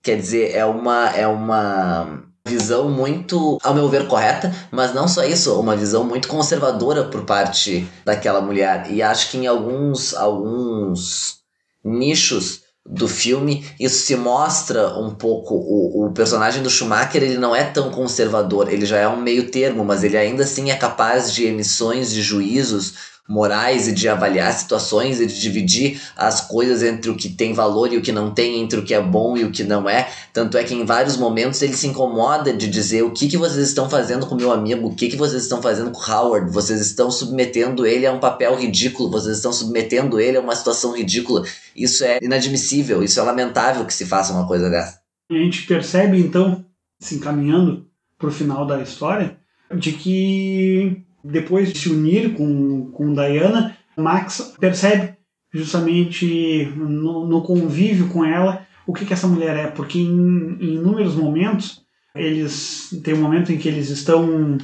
Quer 0.02 0.18
dizer, 0.18 0.56
é 0.56 0.66
uma 0.66 1.10
é 1.12 1.28
uma 1.28 2.31
visão 2.46 2.90
muito, 2.90 3.58
ao 3.64 3.74
meu 3.74 3.88
ver, 3.88 4.08
correta, 4.08 4.54
mas 4.72 4.94
não 4.94 5.08
só 5.08 5.24
isso, 5.24 5.60
uma 5.60 5.76
visão 5.76 6.04
muito 6.04 6.28
conservadora 6.28 7.06
por 7.06 7.24
parte 7.24 7.88
daquela 8.04 8.42
mulher. 8.42 8.88
E 8.90 9.02
acho 9.02 9.30
que 9.30 9.38
em 9.38 9.48
alguns, 9.48 10.14
alguns 10.14 11.40
nichos 11.84 12.62
do 12.86 13.08
filme, 13.08 13.66
isso 13.80 14.06
se 14.06 14.16
mostra 14.16 14.98
um 14.98 15.14
pouco. 15.14 15.54
O, 15.54 16.08
o 16.08 16.12
personagem 16.14 16.64
do 16.64 16.70
Schumacher 16.70 17.22
ele 17.22 17.38
não 17.38 17.56
é 17.56 17.64
tão 17.64 17.92
conservador, 17.92 18.72
ele 18.72 18.86
já 18.86 18.98
é 18.98 19.08
um 19.08 19.22
meio 19.22 19.52
termo, 19.52 19.86
mas 19.86 20.04
ele 20.04 20.18
ainda 20.18 20.44
assim 20.44 20.72
é 20.72 20.76
capaz 20.76 21.32
de 21.32 21.46
emissões 21.46 22.12
de 22.12 22.22
juízos 22.22 23.12
morais 23.28 23.88
e 23.88 23.94
de 23.94 24.10
avaliar 24.10 24.52
situações 24.54 25.22
e 25.22 25.26
de 25.26 25.40
dividir 25.40 26.02
as 26.16 26.42
coisas 26.42 26.84
entre 26.84 27.10
o 27.10 27.16
que 27.16 27.30
tem 27.30 27.54
valor 27.54 27.92
e 27.94 27.98
o 27.98 28.02
que 28.02 28.12
não 28.12 28.34
tem, 28.34 28.62
entre 28.62 28.80
o 28.80 28.84
que 28.84 28.94
é 28.94 29.02
bom 29.02 29.38
e 29.38 29.44
o 29.44 29.52
que 29.52 29.64
não 29.64 29.90
é. 29.90 30.10
Tanto 30.34 30.58
é 30.58 30.64
que 30.64 30.74
em 30.74 30.86
vários 30.86 31.18
momentos 31.18 31.62
ele 31.62 31.74
se 31.74 31.88
incomoda 31.88 32.52
de 32.52 32.68
dizer 32.68 33.04
o 33.04 33.12
que, 33.12 33.28
que 33.28 33.38
vocês 33.38 33.68
estão 33.68 33.90
fazendo 33.90 34.26
com 34.26 34.36
meu 34.36 34.52
amigo, 34.52 34.88
o 34.88 34.96
que, 34.96 35.10
que 35.10 35.16
vocês 35.16 35.44
estão 35.44 35.62
fazendo 35.62 35.92
com 35.92 36.12
Howard, 36.12 36.52
vocês 36.52 36.82
estão 36.82 37.10
submetendo 37.10 37.86
ele 37.86 38.06
a 38.06 38.12
um 38.12 38.20
papel 38.20 38.56
ridículo, 38.56 39.10
vocês 39.10 39.38
estão 39.38 39.54
submetendo 39.54 40.20
ele 40.20 40.38
a 40.38 40.42
uma 40.42 40.56
situação 40.56 40.96
ridícula. 40.96 41.44
Isso 41.76 42.04
é 42.04 42.20
inadmissível, 42.22 43.04
isso 43.04 43.20
é 43.20 43.24
lamentável 43.24 43.86
que 43.86 43.94
se 43.94 44.06
faça 44.06 44.34
uma 44.34 44.48
coisa 44.48 44.70
dessa. 44.70 45.00
A 45.30 45.34
gente 45.34 45.66
percebe 45.66 46.20
então, 46.20 46.66
se 47.00 47.16
encaminhando 47.16 47.88
para 48.18 48.28
o 48.28 48.32
final 48.32 48.66
da 48.66 48.82
história, 48.82 49.38
de 49.74 49.94
que 49.94 51.04
depois 51.24 51.72
de 51.72 51.80
se 51.80 51.90
unir 51.90 52.34
com, 52.34 52.92
com 52.92 53.14
Diana, 53.14 53.76
Max 53.98 54.54
percebe 54.60 55.16
justamente 55.54 56.72
no, 56.76 57.28
no 57.28 57.42
convívio 57.42 58.08
com 58.08 58.24
ela 58.24 58.66
o 58.88 58.94
que, 58.94 59.06
que 59.06 59.14
essa 59.14 59.28
mulher 59.28 59.56
é, 59.56 59.68
porque 59.68 60.00
em, 60.00 60.58
em 60.60 60.76
inúmeros 60.76 61.16
momentos 61.16 61.82
eles 62.16 62.90
tem 63.04 63.14
um 63.14 63.22
momento 63.22 63.52
em 63.52 63.58
que 63.58 63.68
eles 63.68 63.90
estão 63.90 64.58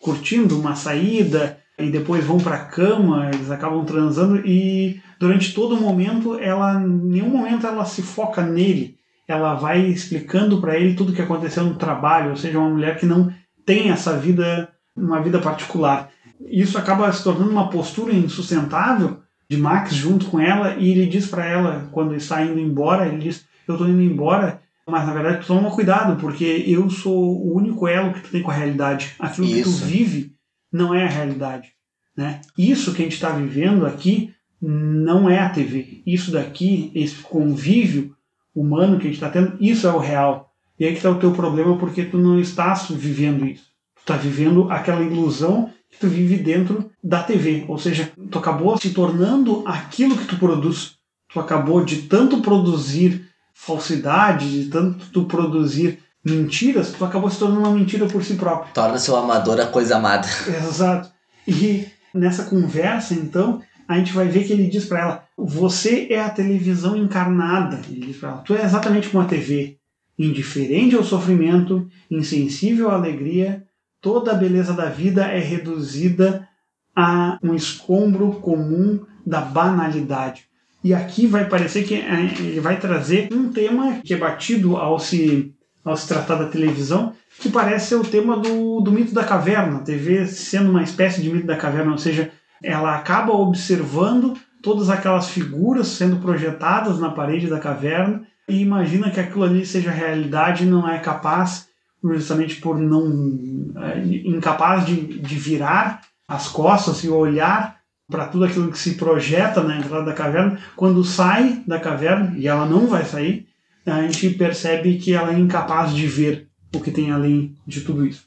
curtindo 0.00 0.58
uma 0.58 0.74
saída 0.74 1.58
e 1.78 1.90
depois 1.90 2.24
vão 2.24 2.38
para 2.38 2.56
a 2.56 2.64
cama, 2.64 3.30
eles 3.32 3.50
acabam 3.50 3.84
transando 3.84 4.46
e 4.46 5.00
durante 5.18 5.54
todo 5.54 5.74
o 5.74 5.80
momento 5.80 6.38
ela 6.38 6.80
em 6.80 6.86
nenhum 6.86 7.28
momento 7.28 7.66
ela 7.66 7.84
se 7.84 8.02
foca 8.02 8.42
nele. 8.42 8.96
Ela 9.26 9.54
vai 9.54 9.80
explicando 9.86 10.60
para 10.60 10.76
ele 10.76 10.94
tudo 10.94 11.10
o 11.10 11.14
que 11.14 11.22
aconteceu 11.22 11.64
no 11.64 11.76
trabalho, 11.76 12.30
ou 12.30 12.36
seja, 12.36 12.58
uma 12.58 12.68
mulher 12.68 12.98
que 12.98 13.06
não 13.06 13.32
tem 13.64 13.90
essa 13.90 14.16
vida 14.18 14.68
uma 14.96 15.20
vida 15.20 15.38
particular. 15.40 16.10
Isso 16.40 16.78
acaba 16.78 17.12
se 17.12 17.22
tornando 17.22 17.50
uma 17.50 17.68
postura 17.68 18.12
insustentável 18.12 19.20
de 19.48 19.56
Max 19.56 19.94
junto 19.94 20.26
com 20.26 20.40
ela 20.40 20.76
e 20.76 20.90
ele 20.90 21.06
diz 21.06 21.26
para 21.26 21.44
ela 21.44 21.88
quando 21.92 22.14
está 22.14 22.42
indo 22.42 22.58
embora, 22.58 23.06
ele 23.06 23.18
diz: 23.18 23.46
"Eu 23.66 23.74
estou 23.74 23.88
indo 23.88 24.02
embora, 24.02 24.60
mas 24.86 25.06
na 25.06 25.12
verdade 25.12 25.40
tu 25.40 25.46
toma 25.46 25.70
cuidado, 25.70 26.20
porque 26.20 26.64
eu 26.66 26.88
sou 26.90 27.46
o 27.46 27.56
único 27.56 27.86
elo 27.86 28.12
que 28.12 28.20
tu 28.20 28.30
tem 28.30 28.42
com 28.42 28.50
a 28.50 28.54
realidade. 28.54 29.14
Aquilo 29.18 29.46
Isso. 29.46 29.56
que 29.56 29.62
tu 29.62 29.86
vive 29.86 30.34
não 30.72 30.94
é 30.94 31.04
a 31.04 31.08
realidade, 31.08 31.72
né? 32.16 32.40
Isso 32.56 32.94
que 32.94 33.02
a 33.02 33.04
gente 33.04 33.14
está 33.14 33.30
vivendo 33.30 33.86
aqui 33.86 34.34
não 34.60 35.28
é 35.28 35.38
a 35.38 35.50
TV. 35.50 36.02
Isso 36.06 36.30
daqui, 36.32 36.90
esse 36.94 37.16
convívio 37.16 38.14
humano 38.54 38.98
que 38.98 39.02
a 39.02 39.10
gente 39.10 39.14
está 39.14 39.30
tendo, 39.30 39.56
isso 39.60 39.86
é 39.86 39.92
o 39.92 39.98
real. 39.98 40.52
E 40.78 40.84
aí 40.84 40.90
que 40.90 40.96
está 40.96 41.10
o 41.10 41.18
teu 41.18 41.32
problema 41.32 41.76
porque 41.78 42.04
tu 42.04 42.18
não 42.18 42.40
estás 42.40 42.88
vivendo 42.90 43.46
isso 43.46 43.73
está 44.04 44.16
vivendo 44.16 44.70
aquela 44.70 45.02
ilusão 45.02 45.70
que 45.90 45.98
tu 45.98 46.08
vive 46.08 46.36
dentro 46.36 46.90
da 47.02 47.22
TV. 47.22 47.64
Ou 47.66 47.78
seja, 47.78 48.12
tu 48.30 48.38
acabou 48.38 48.76
se 48.76 48.90
tornando 48.90 49.62
aquilo 49.66 50.16
que 50.16 50.26
tu 50.26 50.36
produz. 50.36 50.96
Tu 51.32 51.40
acabou 51.40 51.84
de 51.84 52.02
tanto 52.02 52.40
produzir 52.40 53.26
falsidade, 53.54 54.64
de 54.64 54.70
tanto 54.70 55.06
tu 55.06 55.24
produzir 55.24 55.98
mentiras, 56.24 56.92
tu 56.92 57.04
acabou 57.04 57.30
se 57.30 57.38
tornando 57.38 57.60
uma 57.60 57.76
mentira 57.76 58.06
por 58.06 58.22
si 58.22 58.34
próprio. 58.34 58.72
Torna-se 58.72 59.10
o 59.10 59.16
amador 59.16 59.60
a 59.60 59.66
coisa 59.66 59.96
amada. 59.96 60.26
Exato. 60.48 61.10
E 61.46 61.86
nessa 62.14 62.44
conversa, 62.44 63.14
então, 63.14 63.60
a 63.86 63.98
gente 63.98 64.12
vai 64.12 64.28
ver 64.28 64.44
que 64.44 64.52
ele 64.52 64.68
diz 64.68 64.86
para 64.86 65.00
ela: 65.00 65.24
Você 65.36 66.08
é 66.10 66.20
a 66.20 66.30
televisão 66.30 66.96
encarnada. 66.96 67.80
Ele 67.88 68.06
diz 68.06 68.16
para 68.16 68.30
ela: 68.30 68.38
Tu 68.38 68.54
é 68.54 68.64
exatamente 68.64 69.08
como 69.08 69.22
a 69.22 69.26
TV, 69.26 69.76
indiferente 70.18 70.94
ao 70.94 71.04
sofrimento, 71.04 71.86
insensível 72.10 72.90
à 72.90 72.94
alegria, 72.94 73.63
toda 74.04 74.32
a 74.32 74.34
beleza 74.34 74.74
da 74.74 74.90
vida 74.90 75.24
é 75.24 75.38
reduzida 75.38 76.46
a 76.94 77.38
um 77.42 77.54
escombro 77.54 78.32
comum 78.34 79.00
da 79.26 79.40
banalidade. 79.40 80.44
E 80.84 80.92
aqui 80.92 81.26
vai 81.26 81.48
parecer 81.48 81.84
que 81.84 81.94
é, 81.94 82.20
ele 82.38 82.60
vai 82.60 82.78
trazer 82.78 83.32
um 83.32 83.50
tema 83.50 84.00
que 84.04 84.12
é 84.12 84.16
batido 84.18 84.76
ao 84.76 84.98
se, 84.98 85.54
ao 85.82 85.96
se 85.96 86.06
tratar 86.06 86.34
da 86.34 86.50
televisão, 86.50 87.14
que 87.40 87.48
parece 87.48 87.88
ser 87.88 87.94
o 87.94 88.04
tema 88.04 88.36
do, 88.38 88.82
do 88.82 88.92
mito 88.92 89.14
da 89.14 89.24
caverna, 89.24 89.78
a 89.78 89.82
TV 89.82 90.26
sendo 90.26 90.70
uma 90.70 90.82
espécie 90.82 91.22
de 91.22 91.30
mito 91.30 91.46
da 91.46 91.56
caverna, 91.56 91.92
ou 91.92 91.98
seja, 91.98 92.30
ela 92.62 92.94
acaba 92.94 93.32
observando 93.32 94.34
todas 94.62 94.90
aquelas 94.90 95.30
figuras 95.30 95.88
sendo 95.88 96.18
projetadas 96.18 97.00
na 97.00 97.08
parede 97.08 97.48
da 97.48 97.58
caverna 97.58 98.26
e 98.46 98.60
imagina 98.60 99.10
que 99.10 99.18
aquilo 99.18 99.44
ali 99.44 99.64
seja 99.64 99.90
realidade 99.90 100.64
e 100.64 100.66
não 100.66 100.86
é 100.86 100.98
capaz 100.98 101.72
justamente 102.12 102.56
por 102.56 102.78
não 102.78 103.72
é, 103.76 104.04
incapaz 104.28 104.84
de, 104.84 104.96
de 104.96 105.34
virar 105.36 106.02
as 106.28 106.48
costas 106.48 107.02
e 107.04 107.08
olhar 107.08 107.80
para 108.10 108.26
tudo 108.26 108.44
aquilo 108.44 108.70
que 108.70 108.78
se 108.78 108.94
projeta 108.94 109.62
na 109.62 109.78
entrada 109.78 110.04
da 110.04 110.12
caverna, 110.12 110.60
quando 110.76 111.02
sai 111.02 111.62
da 111.66 111.80
caverna, 111.80 112.34
e 112.36 112.46
ela 112.46 112.66
não 112.66 112.86
vai 112.86 113.04
sair, 113.04 113.46
a 113.86 114.02
gente 114.02 114.30
percebe 114.30 114.98
que 114.98 115.14
ela 115.14 115.32
é 115.32 115.38
incapaz 115.38 115.94
de 115.94 116.06
ver 116.06 116.48
o 116.74 116.80
que 116.80 116.90
tem 116.90 117.10
além 117.10 117.54
de 117.66 117.80
tudo 117.80 118.06
isso. 118.06 118.24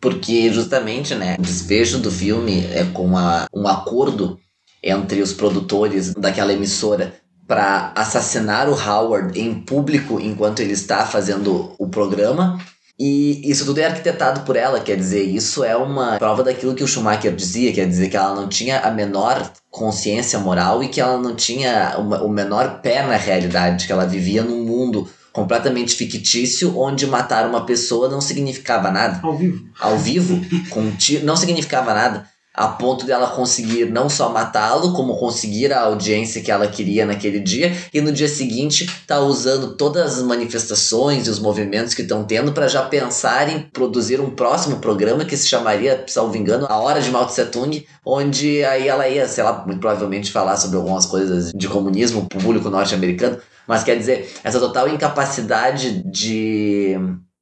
Porque 0.00 0.52
justamente, 0.52 1.14
né, 1.14 1.36
o 1.38 1.42
desfecho 1.42 1.98
do 1.98 2.10
filme 2.10 2.64
é 2.66 2.84
com 2.84 3.10
um 3.52 3.66
acordo 3.66 4.38
entre 4.82 5.20
os 5.20 5.32
produtores 5.32 6.14
daquela 6.14 6.52
emissora 6.52 7.14
para 7.46 7.92
assassinar 7.96 8.68
o 8.68 8.74
Howard 8.74 9.38
em 9.40 9.54
público 9.54 10.20
enquanto 10.20 10.60
ele 10.60 10.72
está 10.72 11.04
fazendo 11.04 11.74
o 11.78 11.88
programa 11.88 12.60
e 12.98 13.40
isso 13.48 13.64
tudo 13.64 13.78
é 13.78 13.86
arquitetado 13.86 14.40
por 14.40 14.56
ela, 14.56 14.80
quer 14.80 14.96
dizer, 14.96 15.22
isso 15.22 15.62
é 15.62 15.76
uma 15.76 16.18
prova 16.18 16.42
daquilo 16.42 16.74
que 16.74 16.82
o 16.82 16.88
Schumacher 16.88 17.32
dizia, 17.32 17.72
quer 17.72 17.86
dizer 17.86 18.08
que 18.08 18.16
ela 18.16 18.34
não 18.34 18.48
tinha 18.48 18.80
a 18.80 18.90
menor 18.90 19.52
consciência 19.70 20.38
moral 20.40 20.82
e 20.82 20.88
que 20.88 21.00
ela 21.00 21.16
não 21.16 21.36
tinha 21.36 21.96
uma, 21.96 22.22
o 22.22 22.28
menor 22.28 22.80
pé 22.82 23.06
na 23.06 23.16
realidade, 23.16 23.86
que 23.86 23.92
ela 23.92 24.04
vivia 24.04 24.42
num 24.42 24.64
mundo 24.64 25.08
completamente 25.32 25.94
fictício 25.94 26.76
onde 26.76 27.06
matar 27.06 27.48
uma 27.48 27.64
pessoa 27.64 28.08
não 28.08 28.20
significava 28.20 28.90
nada. 28.90 29.20
Ao 29.22 29.36
vivo. 29.36 29.68
Ao 29.78 29.96
vivo, 29.96 30.40
com 30.68 30.90
tiro, 30.90 31.24
não 31.24 31.36
significava 31.36 31.94
nada 31.94 32.26
a 32.58 32.66
ponto 32.66 33.06
dela 33.06 33.28
conseguir 33.28 33.86
não 33.86 34.10
só 34.10 34.30
matá-lo, 34.30 34.92
como 34.92 35.16
conseguir 35.16 35.72
a 35.72 35.82
audiência 35.82 36.42
que 36.42 36.50
ela 36.50 36.66
queria 36.66 37.06
naquele 37.06 37.38
dia, 37.38 37.72
e 37.94 38.00
no 38.00 38.10
dia 38.10 38.28
seguinte 38.28 38.90
tá 39.06 39.20
usando 39.20 39.76
todas 39.76 40.18
as 40.18 40.22
manifestações 40.24 41.28
e 41.28 41.30
os 41.30 41.38
movimentos 41.38 41.94
que 41.94 42.02
estão 42.02 42.24
tendo 42.24 42.52
para 42.52 42.66
já 42.66 42.82
pensar 42.82 43.48
em 43.48 43.60
produzir 43.60 44.20
um 44.20 44.30
próximo 44.30 44.78
programa 44.78 45.24
que 45.24 45.36
se 45.36 45.46
chamaria, 45.46 46.04
salvo 46.08 46.36
engano, 46.36 46.66
A 46.68 46.80
Hora 46.80 47.00
de 47.00 47.10
Mao 47.10 47.26
Tse 47.26 47.44
Tung, 47.44 47.86
onde 48.04 48.64
aí 48.64 48.88
ela 48.88 49.08
ia, 49.08 49.28
sei 49.28 49.44
lá, 49.44 49.64
muito 49.64 49.78
provavelmente 49.78 50.32
falar 50.32 50.56
sobre 50.56 50.78
algumas 50.78 51.06
coisas 51.06 51.52
de 51.54 51.68
comunismo 51.68 52.26
público 52.28 52.68
norte-americano, 52.68 53.38
mas 53.68 53.84
quer 53.84 53.96
dizer, 53.96 54.32
essa 54.42 54.58
total 54.58 54.88
incapacidade 54.88 56.02
de 56.10 56.98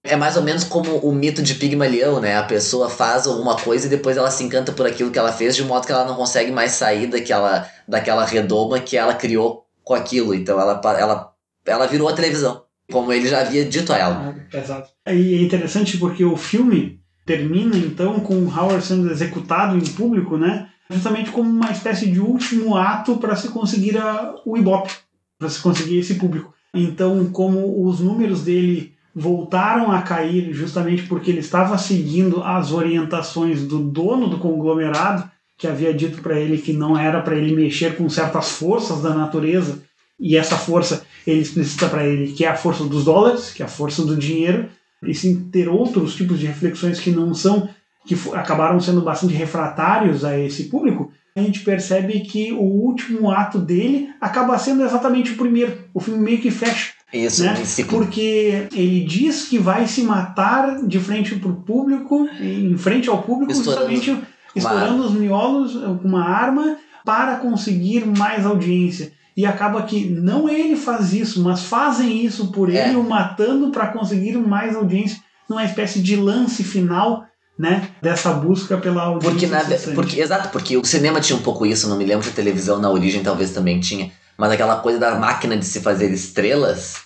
é 0.09 0.17
mais 0.17 0.37
ou 0.37 0.43
menos 0.43 0.65
como 0.65 0.97
o 0.99 1.13
mito 1.13 1.43
de 1.43 1.55
Pigmalião, 1.55 2.21
né? 2.21 2.37
A 2.37 2.43
pessoa 2.43 2.89
faz 2.89 3.27
alguma 3.27 3.57
coisa 3.57 3.87
e 3.87 3.91
depois 3.91 4.17
ela 4.17 4.31
se 4.31 4.43
encanta 4.43 4.73
por 4.73 4.87
aquilo 4.87 5.11
que 5.11 5.19
ela 5.19 5.33
fez, 5.33 5.55
de 5.55 5.65
modo 5.65 5.87
que 5.87 5.93
ela 5.93 6.05
não 6.05 6.17
consegue 6.17 6.51
mais 6.51 6.73
sair 6.73 7.07
daquela, 7.07 7.69
daquela 7.87 8.25
redoma 8.25 8.81
que 8.81 8.97
ela 8.97 9.15
criou 9.15 9.67
com 9.85 9.95
aquilo. 9.95 10.35
Então 10.35 10.61
ela, 10.61 10.81
ela, 10.99 11.33
ela 11.65 11.87
virou 11.87 12.09
a 12.09 12.15
televisão, 12.15 12.63
como 12.91 13.13
ele 13.13 13.29
já 13.29 13.41
havia 13.41 13.65
dito 13.65 13.93
a 13.93 13.99
ela. 13.99 14.35
É, 14.53 14.59
exato. 14.59 14.91
E 15.07 15.35
é 15.35 15.43
interessante 15.43 15.97
porque 15.99 16.25
o 16.25 16.37
filme 16.37 17.01
termina 17.25 17.77
então 17.77 18.21
com 18.21 18.35
o 18.35 18.49
Howard 18.49 18.85
sendo 18.85 19.11
executado 19.11 19.77
em 19.77 19.85
público, 19.85 20.37
né? 20.37 20.69
Justamente 20.91 21.31
como 21.31 21.51
uma 21.51 21.73
espécie 21.73 22.11
de 22.11 22.21
último 22.21 22.77
ato 22.77 23.17
para 23.17 23.35
se 23.35 23.49
conseguir 23.49 23.99
a, 23.99 24.35
o 24.45 24.57
Ibope, 24.57 24.93
para 25.39 25.49
se 25.49 25.61
conseguir 25.61 25.99
esse 25.99 26.15
público. 26.15 26.55
Então, 26.73 27.25
como 27.31 27.87
os 27.87 28.01
números 28.01 28.43
dele 28.43 28.96
voltaram 29.19 29.91
a 29.91 30.03
cair 30.03 30.53
justamente 30.53 31.05
porque 31.05 31.31
ele 31.31 31.41
estava 31.41 31.79
seguindo 31.79 32.43
as 32.43 32.71
orientações 32.71 33.63
do 33.63 33.79
dono 33.79 34.29
do 34.29 34.37
conglomerado, 34.37 35.25
que 35.57 35.67
havia 35.67 35.95
dito 35.95 36.21
para 36.21 36.39
ele 36.39 36.59
que 36.59 36.75
não 36.75 36.99
era 36.99 37.23
para 37.23 37.35
ele 37.35 37.57
mexer 37.57 37.97
com 37.97 38.11
certas 38.11 38.51
forças 38.51 39.01
da 39.01 39.15
natureza, 39.15 39.83
e 40.21 40.37
essa 40.37 40.59
força 40.59 41.03
ele 41.27 41.41
explicita 41.41 41.89
para 41.89 42.07
ele 42.07 42.33
que 42.33 42.45
é 42.45 42.49
a 42.49 42.57
força 42.57 42.85
dos 42.85 43.07
dólares, 43.07 43.55
que 43.55 43.63
é 43.63 43.65
a 43.65 43.71
força 43.71 44.05
do 44.05 44.15
dinheiro, 44.15 44.69
e 45.03 45.15
sim 45.15 45.49
ter 45.51 45.67
outros 45.67 46.15
tipos 46.15 46.39
de 46.39 46.47
reflexões 46.47 47.01
que 47.01 47.11
não 47.11 47.33
são, 47.33 47.71
que 48.07 48.15
acabaram 48.35 48.79
sendo 48.79 49.01
bastante 49.01 49.33
refratários 49.33 50.27
a 50.27 50.39
esse 50.39 50.65
público, 50.65 51.11
a 51.35 51.41
gente 51.41 51.61
percebe 51.61 52.21
que 52.21 52.53
o 52.53 52.63
último 52.63 53.31
ato 53.31 53.59
dele 53.59 54.11
acaba 54.21 54.59
sendo 54.59 54.85
exatamente 54.85 55.33
o 55.33 55.37
primeiro. 55.37 55.85
O 55.93 56.01
filme 56.01 56.23
meio 56.23 56.41
que 56.41 56.51
fecha. 56.51 56.96
Isso, 57.25 57.43
né? 57.45 57.55
ciclo. 57.65 57.99
Porque 57.99 58.69
ele 58.73 59.05
diz 59.05 59.49
que 59.49 59.59
vai 59.59 59.87
se 59.87 60.03
matar 60.03 60.87
de 60.87 60.99
frente 61.01 61.35
para 61.37 61.51
o 61.51 61.57
público, 61.57 62.29
em 62.41 62.77
frente 62.77 63.09
ao 63.09 63.23
público, 63.23 63.53
Estourando 63.53 63.91
justamente 63.95 64.27
estourando 64.57 65.05
os 65.05 65.13
miolos 65.13 65.75
com 65.75 66.09
uma 66.09 66.25
arma 66.25 66.79
para 67.05 67.37
conseguir 67.37 68.07
mais 68.07 68.45
audiência. 68.45 69.13
E 69.37 69.45
acaba 69.45 69.83
que 69.83 70.09
não 70.09 70.49
ele 70.49 70.77
faz 70.77 71.13
isso, 71.13 71.43
mas 71.43 71.63
fazem 71.65 72.25
isso 72.25 72.51
por 72.51 72.71
ele, 72.71 72.79
É. 72.79 72.97
o 72.97 73.03
matando 73.03 73.71
para 73.71 73.89
conseguir 73.89 74.37
mais 74.39 74.75
audiência, 74.75 75.19
numa 75.49 75.63
espécie 75.63 76.01
de 76.01 76.17
lance 76.17 76.65
final, 76.65 77.25
né, 77.59 77.89
dessa 78.03 78.33
busca 78.33 78.79
pela 78.79 79.03
audiência. 79.03 79.31
Porque, 79.31 79.47
na, 79.47 79.95
porque, 79.95 80.21
exato, 80.21 80.49
porque 80.49 80.77
o 80.77 80.85
cinema 80.85 81.21
tinha 81.21 81.39
um 81.39 81.43
pouco 81.43 81.67
isso, 81.67 81.89
não 81.89 81.99
me 81.99 82.05
lembro 82.05 82.25
se 82.25 82.31
a 82.31 82.35
televisão 82.35 82.79
na 82.79 82.91
origem 82.91 83.23
talvez 83.23 83.51
também 83.51 83.79
tinha, 83.79 84.11
mas 84.39 84.51
aquela 84.51 84.77
coisa 84.77 84.99
da 84.99 85.15
máquina 85.17 85.57
de 85.57 85.65
se 85.65 85.81
fazer 85.81 86.11
estrelas, 86.13 87.06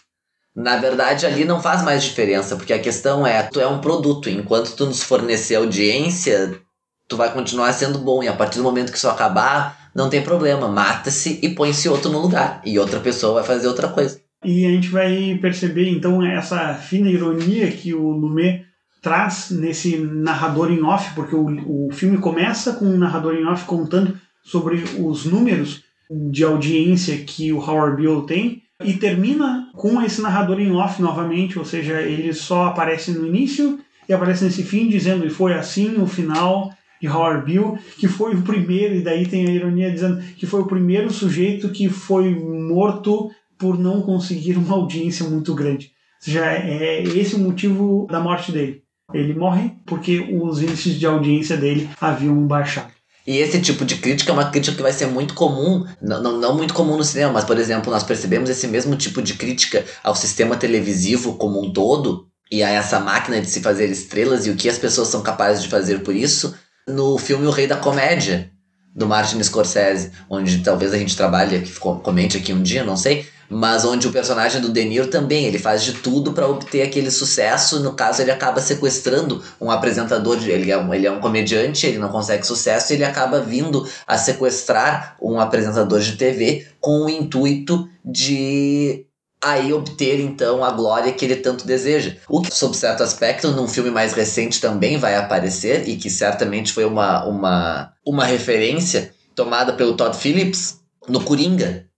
na 0.61 0.77
verdade 0.77 1.27
ali 1.27 1.45
não 1.45 1.61
faz 1.61 1.83
mais 1.83 2.03
diferença, 2.03 2.57
porque 2.57 2.73
a 2.73 2.79
questão 2.79 3.27
é, 3.27 3.43
tu 3.43 3.61
é 3.61 3.67
um 3.67 3.81
produto, 3.81 4.29
enquanto 4.29 4.77
tu 4.77 4.87
nos 4.87 5.03
fornecer 5.03 5.57
audiência, 5.57 6.61
tu 7.09 7.17
vai 7.17 7.33
continuar 7.33 7.73
sendo 7.73 7.99
bom, 7.99 8.23
e 8.23 8.29
a 8.29 8.33
partir 8.33 8.59
do 8.59 8.65
momento 8.65 8.93
que 8.93 8.99
isso 8.99 9.09
acabar, 9.09 9.91
não 9.95 10.09
tem 10.09 10.23
problema, 10.23 10.69
mata-se 10.69 11.41
e 11.43 11.49
põe-se 11.49 11.89
outro 11.89 12.11
no 12.11 12.21
lugar, 12.21 12.61
e 12.65 12.79
outra 12.79 13.01
pessoa 13.01 13.35
vai 13.35 13.45
fazer 13.45 13.67
outra 13.67 13.89
coisa. 13.89 14.21
E 14.45 14.65
a 14.65 14.71
gente 14.71 14.89
vai 14.89 15.39
perceber 15.41 15.89
então 15.89 16.25
essa 16.25 16.75
fina 16.75 17.11
ironia 17.11 17.71
que 17.71 17.93
o 17.93 18.11
Lumet 18.11 18.65
traz 19.03 19.51
nesse 19.51 19.97
narrador 19.99 20.71
em 20.71 20.83
off, 20.83 21.15
porque 21.15 21.35
o, 21.35 21.89
o 21.89 21.93
filme 21.93 22.19
começa 22.19 22.75
com 22.75 22.85
um 22.85 22.99
narrador 22.99 23.35
em 23.35 23.47
off 23.47 23.65
contando 23.65 24.19
sobre 24.43 24.83
os 24.99 25.25
números 25.25 25.83
de 26.11 26.45
audiência 26.45 27.19
que 27.19 27.53
o 27.53 27.59
Howard 27.59 28.01
Beale 28.01 28.27
tem 28.27 28.60
e 28.83 28.95
termina 28.95 29.69
com 29.75 30.01
esse 30.03 30.21
narrador 30.21 30.61
em 30.61 30.73
off 30.73 31.01
novamente, 31.01 31.59
ou 31.59 31.65
seja, 31.65 32.01
ele 32.01 32.33
só 32.33 32.67
aparece 32.67 33.13
no 33.13 33.27
início 33.27 33.79
e 34.09 34.13
aparece 34.13 34.45
nesse 34.45 34.63
fim 34.63 34.89
dizendo 34.89 35.27
e 35.27 35.31
foi 35.31 35.55
assim 35.55 36.01
o 36.01 36.07
final 36.07 36.73
de 37.01 37.09
Howard 37.09 37.51
Beale, 37.51 37.79
que 37.99 38.09
foi 38.09 38.35
o 38.35 38.43
primeiro, 38.43 38.95
e 38.95 39.03
daí 39.03 39.27
tem 39.27 39.47
a 39.47 39.51
ironia 39.51 39.91
dizendo 39.91 40.21
que 40.37 40.47
foi 40.47 40.61
o 40.61 40.67
primeiro 40.67 41.11
sujeito 41.11 41.71
que 41.71 41.89
foi 41.89 42.35
morto 42.35 43.31
por 43.59 43.79
não 43.79 44.03
conseguir 44.03 44.57
uma 44.57 44.75
audiência 44.75 45.29
muito 45.29 45.55
grande. 45.55 45.87
Ou 45.87 46.25
seja, 46.25 46.45
é 46.45 47.03
esse 47.03 47.37
o 47.37 47.39
motivo 47.39 48.07
da 48.11 48.21
morte 48.21 48.53
dele. 48.53 48.83
Ele 49.13 49.35
morre 49.35 49.73
porque 49.87 50.21
os 50.21 50.63
índices 50.63 50.95
de 50.95 51.07
audiência 51.07 51.57
dele 51.57 51.89
haviam 52.01 52.47
baixado. 52.47 52.93
E 53.31 53.39
esse 53.39 53.61
tipo 53.61 53.85
de 53.85 53.95
crítica 53.95 54.33
é 54.33 54.35
uma 54.35 54.51
crítica 54.51 54.77
que 54.77 54.83
vai 54.83 54.93
ser 54.93 55.07
muito 55.07 55.35
comum, 55.35 55.87
não, 56.03 56.21
não, 56.21 56.37
não 56.37 56.57
muito 56.57 56.75
comum 56.75 56.97
no 56.97 57.05
cinema, 57.05 57.35
mas, 57.35 57.45
por 57.45 57.57
exemplo, 57.57 57.89
nós 57.89 58.03
percebemos 58.03 58.51
esse 58.51 58.67
mesmo 58.67 58.97
tipo 58.97 59.23
de 59.23 59.35
crítica 59.35 59.85
ao 60.03 60.17
sistema 60.17 60.57
televisivo 60.57 61.35
como 61.35 61.65
um 61.65 61.73
todo, 61.73 62.27
e 62.51 62.61
a 62.61 62.71
essa 62.71 62.99
máquina 62.99 63.41
de 63.41 63.49
se 63.49 63.61
fazer 63.61 63.89
estrelas 63.89 64.49
e 64.49 64.51
o 64.51 64.57
que 64.57 64.69
as 64.69 64.79
pessoas 64.79 65.07
são 65.07 65.23
capazes 65.23 65.63
de 65.63 65.69
fazer 65.69 66.01
por 66.01 66.13
isso, 66.13 66.57
no 66.89 67.17
filme 67.19 67.47
O 67.47 67.51
Rei 67.51 67.69
da 67.69 67.77
Comédia, 67.77 68.51
do 68.97 69.07
Martin 69.07 69.41
Scorsese, 69.45 70.11
onde 70.29 70.59
talvez 70.65 70.93
a 70.93 70.99
gente 70.99 71.17
trabalhe, 71.17 71.65
comente 72.03 72.37
aqui 72.37 72.53
um 72.53 72.61
dia, 72.61 72.83
não 72.83 72.97
sei, 72.97 73.29
mas 73.51 73.85
onde 73.85 74.07
o 74.07 74.13
personagem 74.13 74.61
do 74.61 74.69
De 74.73 74.85
Niro 74.85 75.09
também, 75.09 75.45
ele 75.45 75.59
faz 75.59 75.83
de 75.83 75.95
tudo 75.95 76.33
para 76.33 76.47
obter 76.47 76.83
aquele 76.83 77.11
sucesso, 77.11 77.81
no 77.81 77.93
caso 77.93 78.23
ele 78.23 78.31
acaba 78.31 78.61
sequestrando 78.61 79.43
um 79.61 79.71
apresentador, 79.71 80.37
de, 80.37 80.49
ele, 80.49 80.71
é 80.71 80.79
um, 80.79 80.95
ele 80.95 81.07
é 81.07 81.11
um 81.11 81.21
comediante, 81.21 81.85
ele 81.85 81.99
não 81.99 82.09
consegue 82.09 82.47
sucesso, 82.47 82.93
ele 82.93 83.05
acaba 83.05 83.41
vindo 83.41 83.87
a 84.07 84.17
sequestrar 84.17 85.17
um 85.21 85.41
apresentador 85.41 85.99
de 85.99 86.17
TV 86.17 86.69
com 86.81 87.07
o 87.07 87.11
intuito 87.11 87.89
de 88.05 89.05
aí 89.43 89.73
obter 89.73 90.21
então 90.21 90.63
a 90.63 90.71
glória 90.71 91.13
que 91.13 91.25
ele 91.25 91.37
tanto 91.37 91.67
deseja. 91.67 92.17
O 92.29 92.43
que, 92.43 92.55
sob 92.55 92.77
certo 92.77 93.03
aspecto, 93.03 93.51
num 93.51 93.67
filme 93.67 93.91
mais 93.91 94.13
recente 94.13 94.61
também 94.61 94.99
vai 94.99 95.17
aparecer 95.17 95.89
e 95.89 95.97
que 95.97 96.11
certamente 96.11 96.73
foi 96.73 96.85
uma, 96.85 97.25
uma, 97.25 97.93
uma 98.07 98.25
referência 98.25 99.13
tomada 99.35 99.73
pelo 99.73 99.97
Todd 99.97 100.17
Phillips 100.17 100.81
no 101.09 101.23
Coringa. 101.23 101.90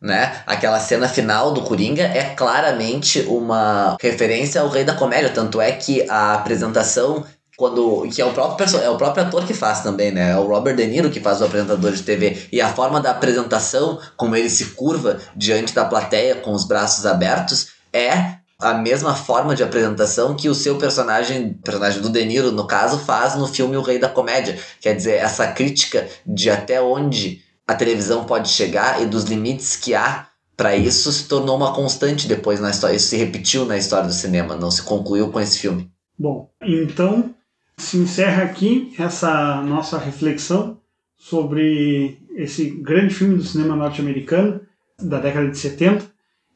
Né? 0.00 0.42
Aquela 0.46 0.80
cena 0.80 1.06
final 1.08 1.52
do 1.52 1.60
Coringa 1.60 2.04
é 2.04 2.34
claramente 2.34 3.20
uma 3.28 3.98
referência 4.00 4.60
ao 4.60 4.68
Rei 4.68 4.82
da 4.82 4.94
Comédia, 4.94 5.28
tanto 5.28 5.60
é 5.60 5.72
que 5.72 6.08
a 6.08 6.34
apresentação 6.34 7.24
quando 7.60 8.08
que 8.08 8.22
é 8.22 8.24
o 8.24 8.32
próprio 8.32 8.78
é 8.78 8.88
o 8.88 8.96
próprio 8.96 9.22
ator 9.22 9.44
que 9.44 9.52
faz 9.52 9.80
também, 9.80 10.10
né? 10.10 10.30
É 10.30 10.36
o 10.38 10.46
Robert 10.46 10.74
De 10.74 10.86
Niro 10.86 11.10
que 11.10 11.20
faz 11.20 11.42
o 11.42 11.44
apresentador 11.44 11.92
de 11.92 12.02
TV 12.02 12.48
e 12.50 12.58
a 12.58 12.72
forma 12.72 13.02
da 13.02 13.10
apresentação, 13.10 14.00
como 14.16 14.34
ele 14.34 14.48
se 14.48 14.64
curva 14.70 15.18
diante 15.36 15.74
da 15.74 15.84
plateia 15.84 16.36
com 16.36 16.52
os 16.52 16.64
braços 16.64 17.04
abertos, 17.04 17.68
é 17.92 18.40
a 18.58 18.74
mesma 18.74 19.14
forma 19.14 19.54
de 19.54 19.62
apresentação 19.62 20.34
que 20.34 20.48
o 20.48 20.54
seu 20.54 20.76
personagem, 20.76 21.54
personagem 21.64 22.00
do 22.00 22.08
De 22.08 22.24
Niro, 22.24 22.50
no 22.52 22.66
caso, 22.66 22.98
faz 22.98 23.34
no 23.34 23.46
filme 23.46 23.76
O 23.76 23.82
Rei 23.82 23.98
da 23.98 24.08
Comédia. 24.08 24.58
Quer 24.80 24.94
dizer, 24.94 25.16
essa 25.16 25.46
crítica 25.48 26.06
de 26.26 26.50
até 26.50 26.80
onde 26.80 27.42
a 27.70 27.74
televisão 27.76 28.24
pode 28.24 28.48
chegar 28.48 29.00
e 29.00 29.06
dos 29.06 29.22
limites 29.24 29.76
que 29.76 29.94
há 29.94 30.26
para 30.56 30.76
isso 30.76 31.12
se 31.12 31.28
tornou 31.28 31.56
uma 31.56 31.72
constante 31.72 32.26
depois 32.26 32.58
na 32.58 32.70
história. 32.70 32.96
Isso 32.96 33.06
se 33.06 33.16
repetiu 33.16 33.64
na 33.64 33.78
história 33.78 34.08
do 34.08 34.12
cinema, 34.12 34.56
não 34.56 34.72
se 34.72 34.82
concluiu 34.82 35.30
com 35.30 35.40
esse 35.40 35.56
filme. 35.56 35.88
Bom, 36.18 36.50
então 36.60 37.32
se 37.78 37.96
encerra 37.96 38.42
aqui 38.42 38.92
essa 38.98 39.62
nossa 39.62 39.98
reflexão 39.98 40.78
sobre 41.16 42.18
esse 42.34 42.70
grande 42.70 43.14
filme 43.14 43.36
do 43.36 43.44
cinema 43.44 43.76
norte-americano 43.76 44.60
da 45.00 45.20
década 45.20 45.48
de 45.48 45.56
70 45.56 46.04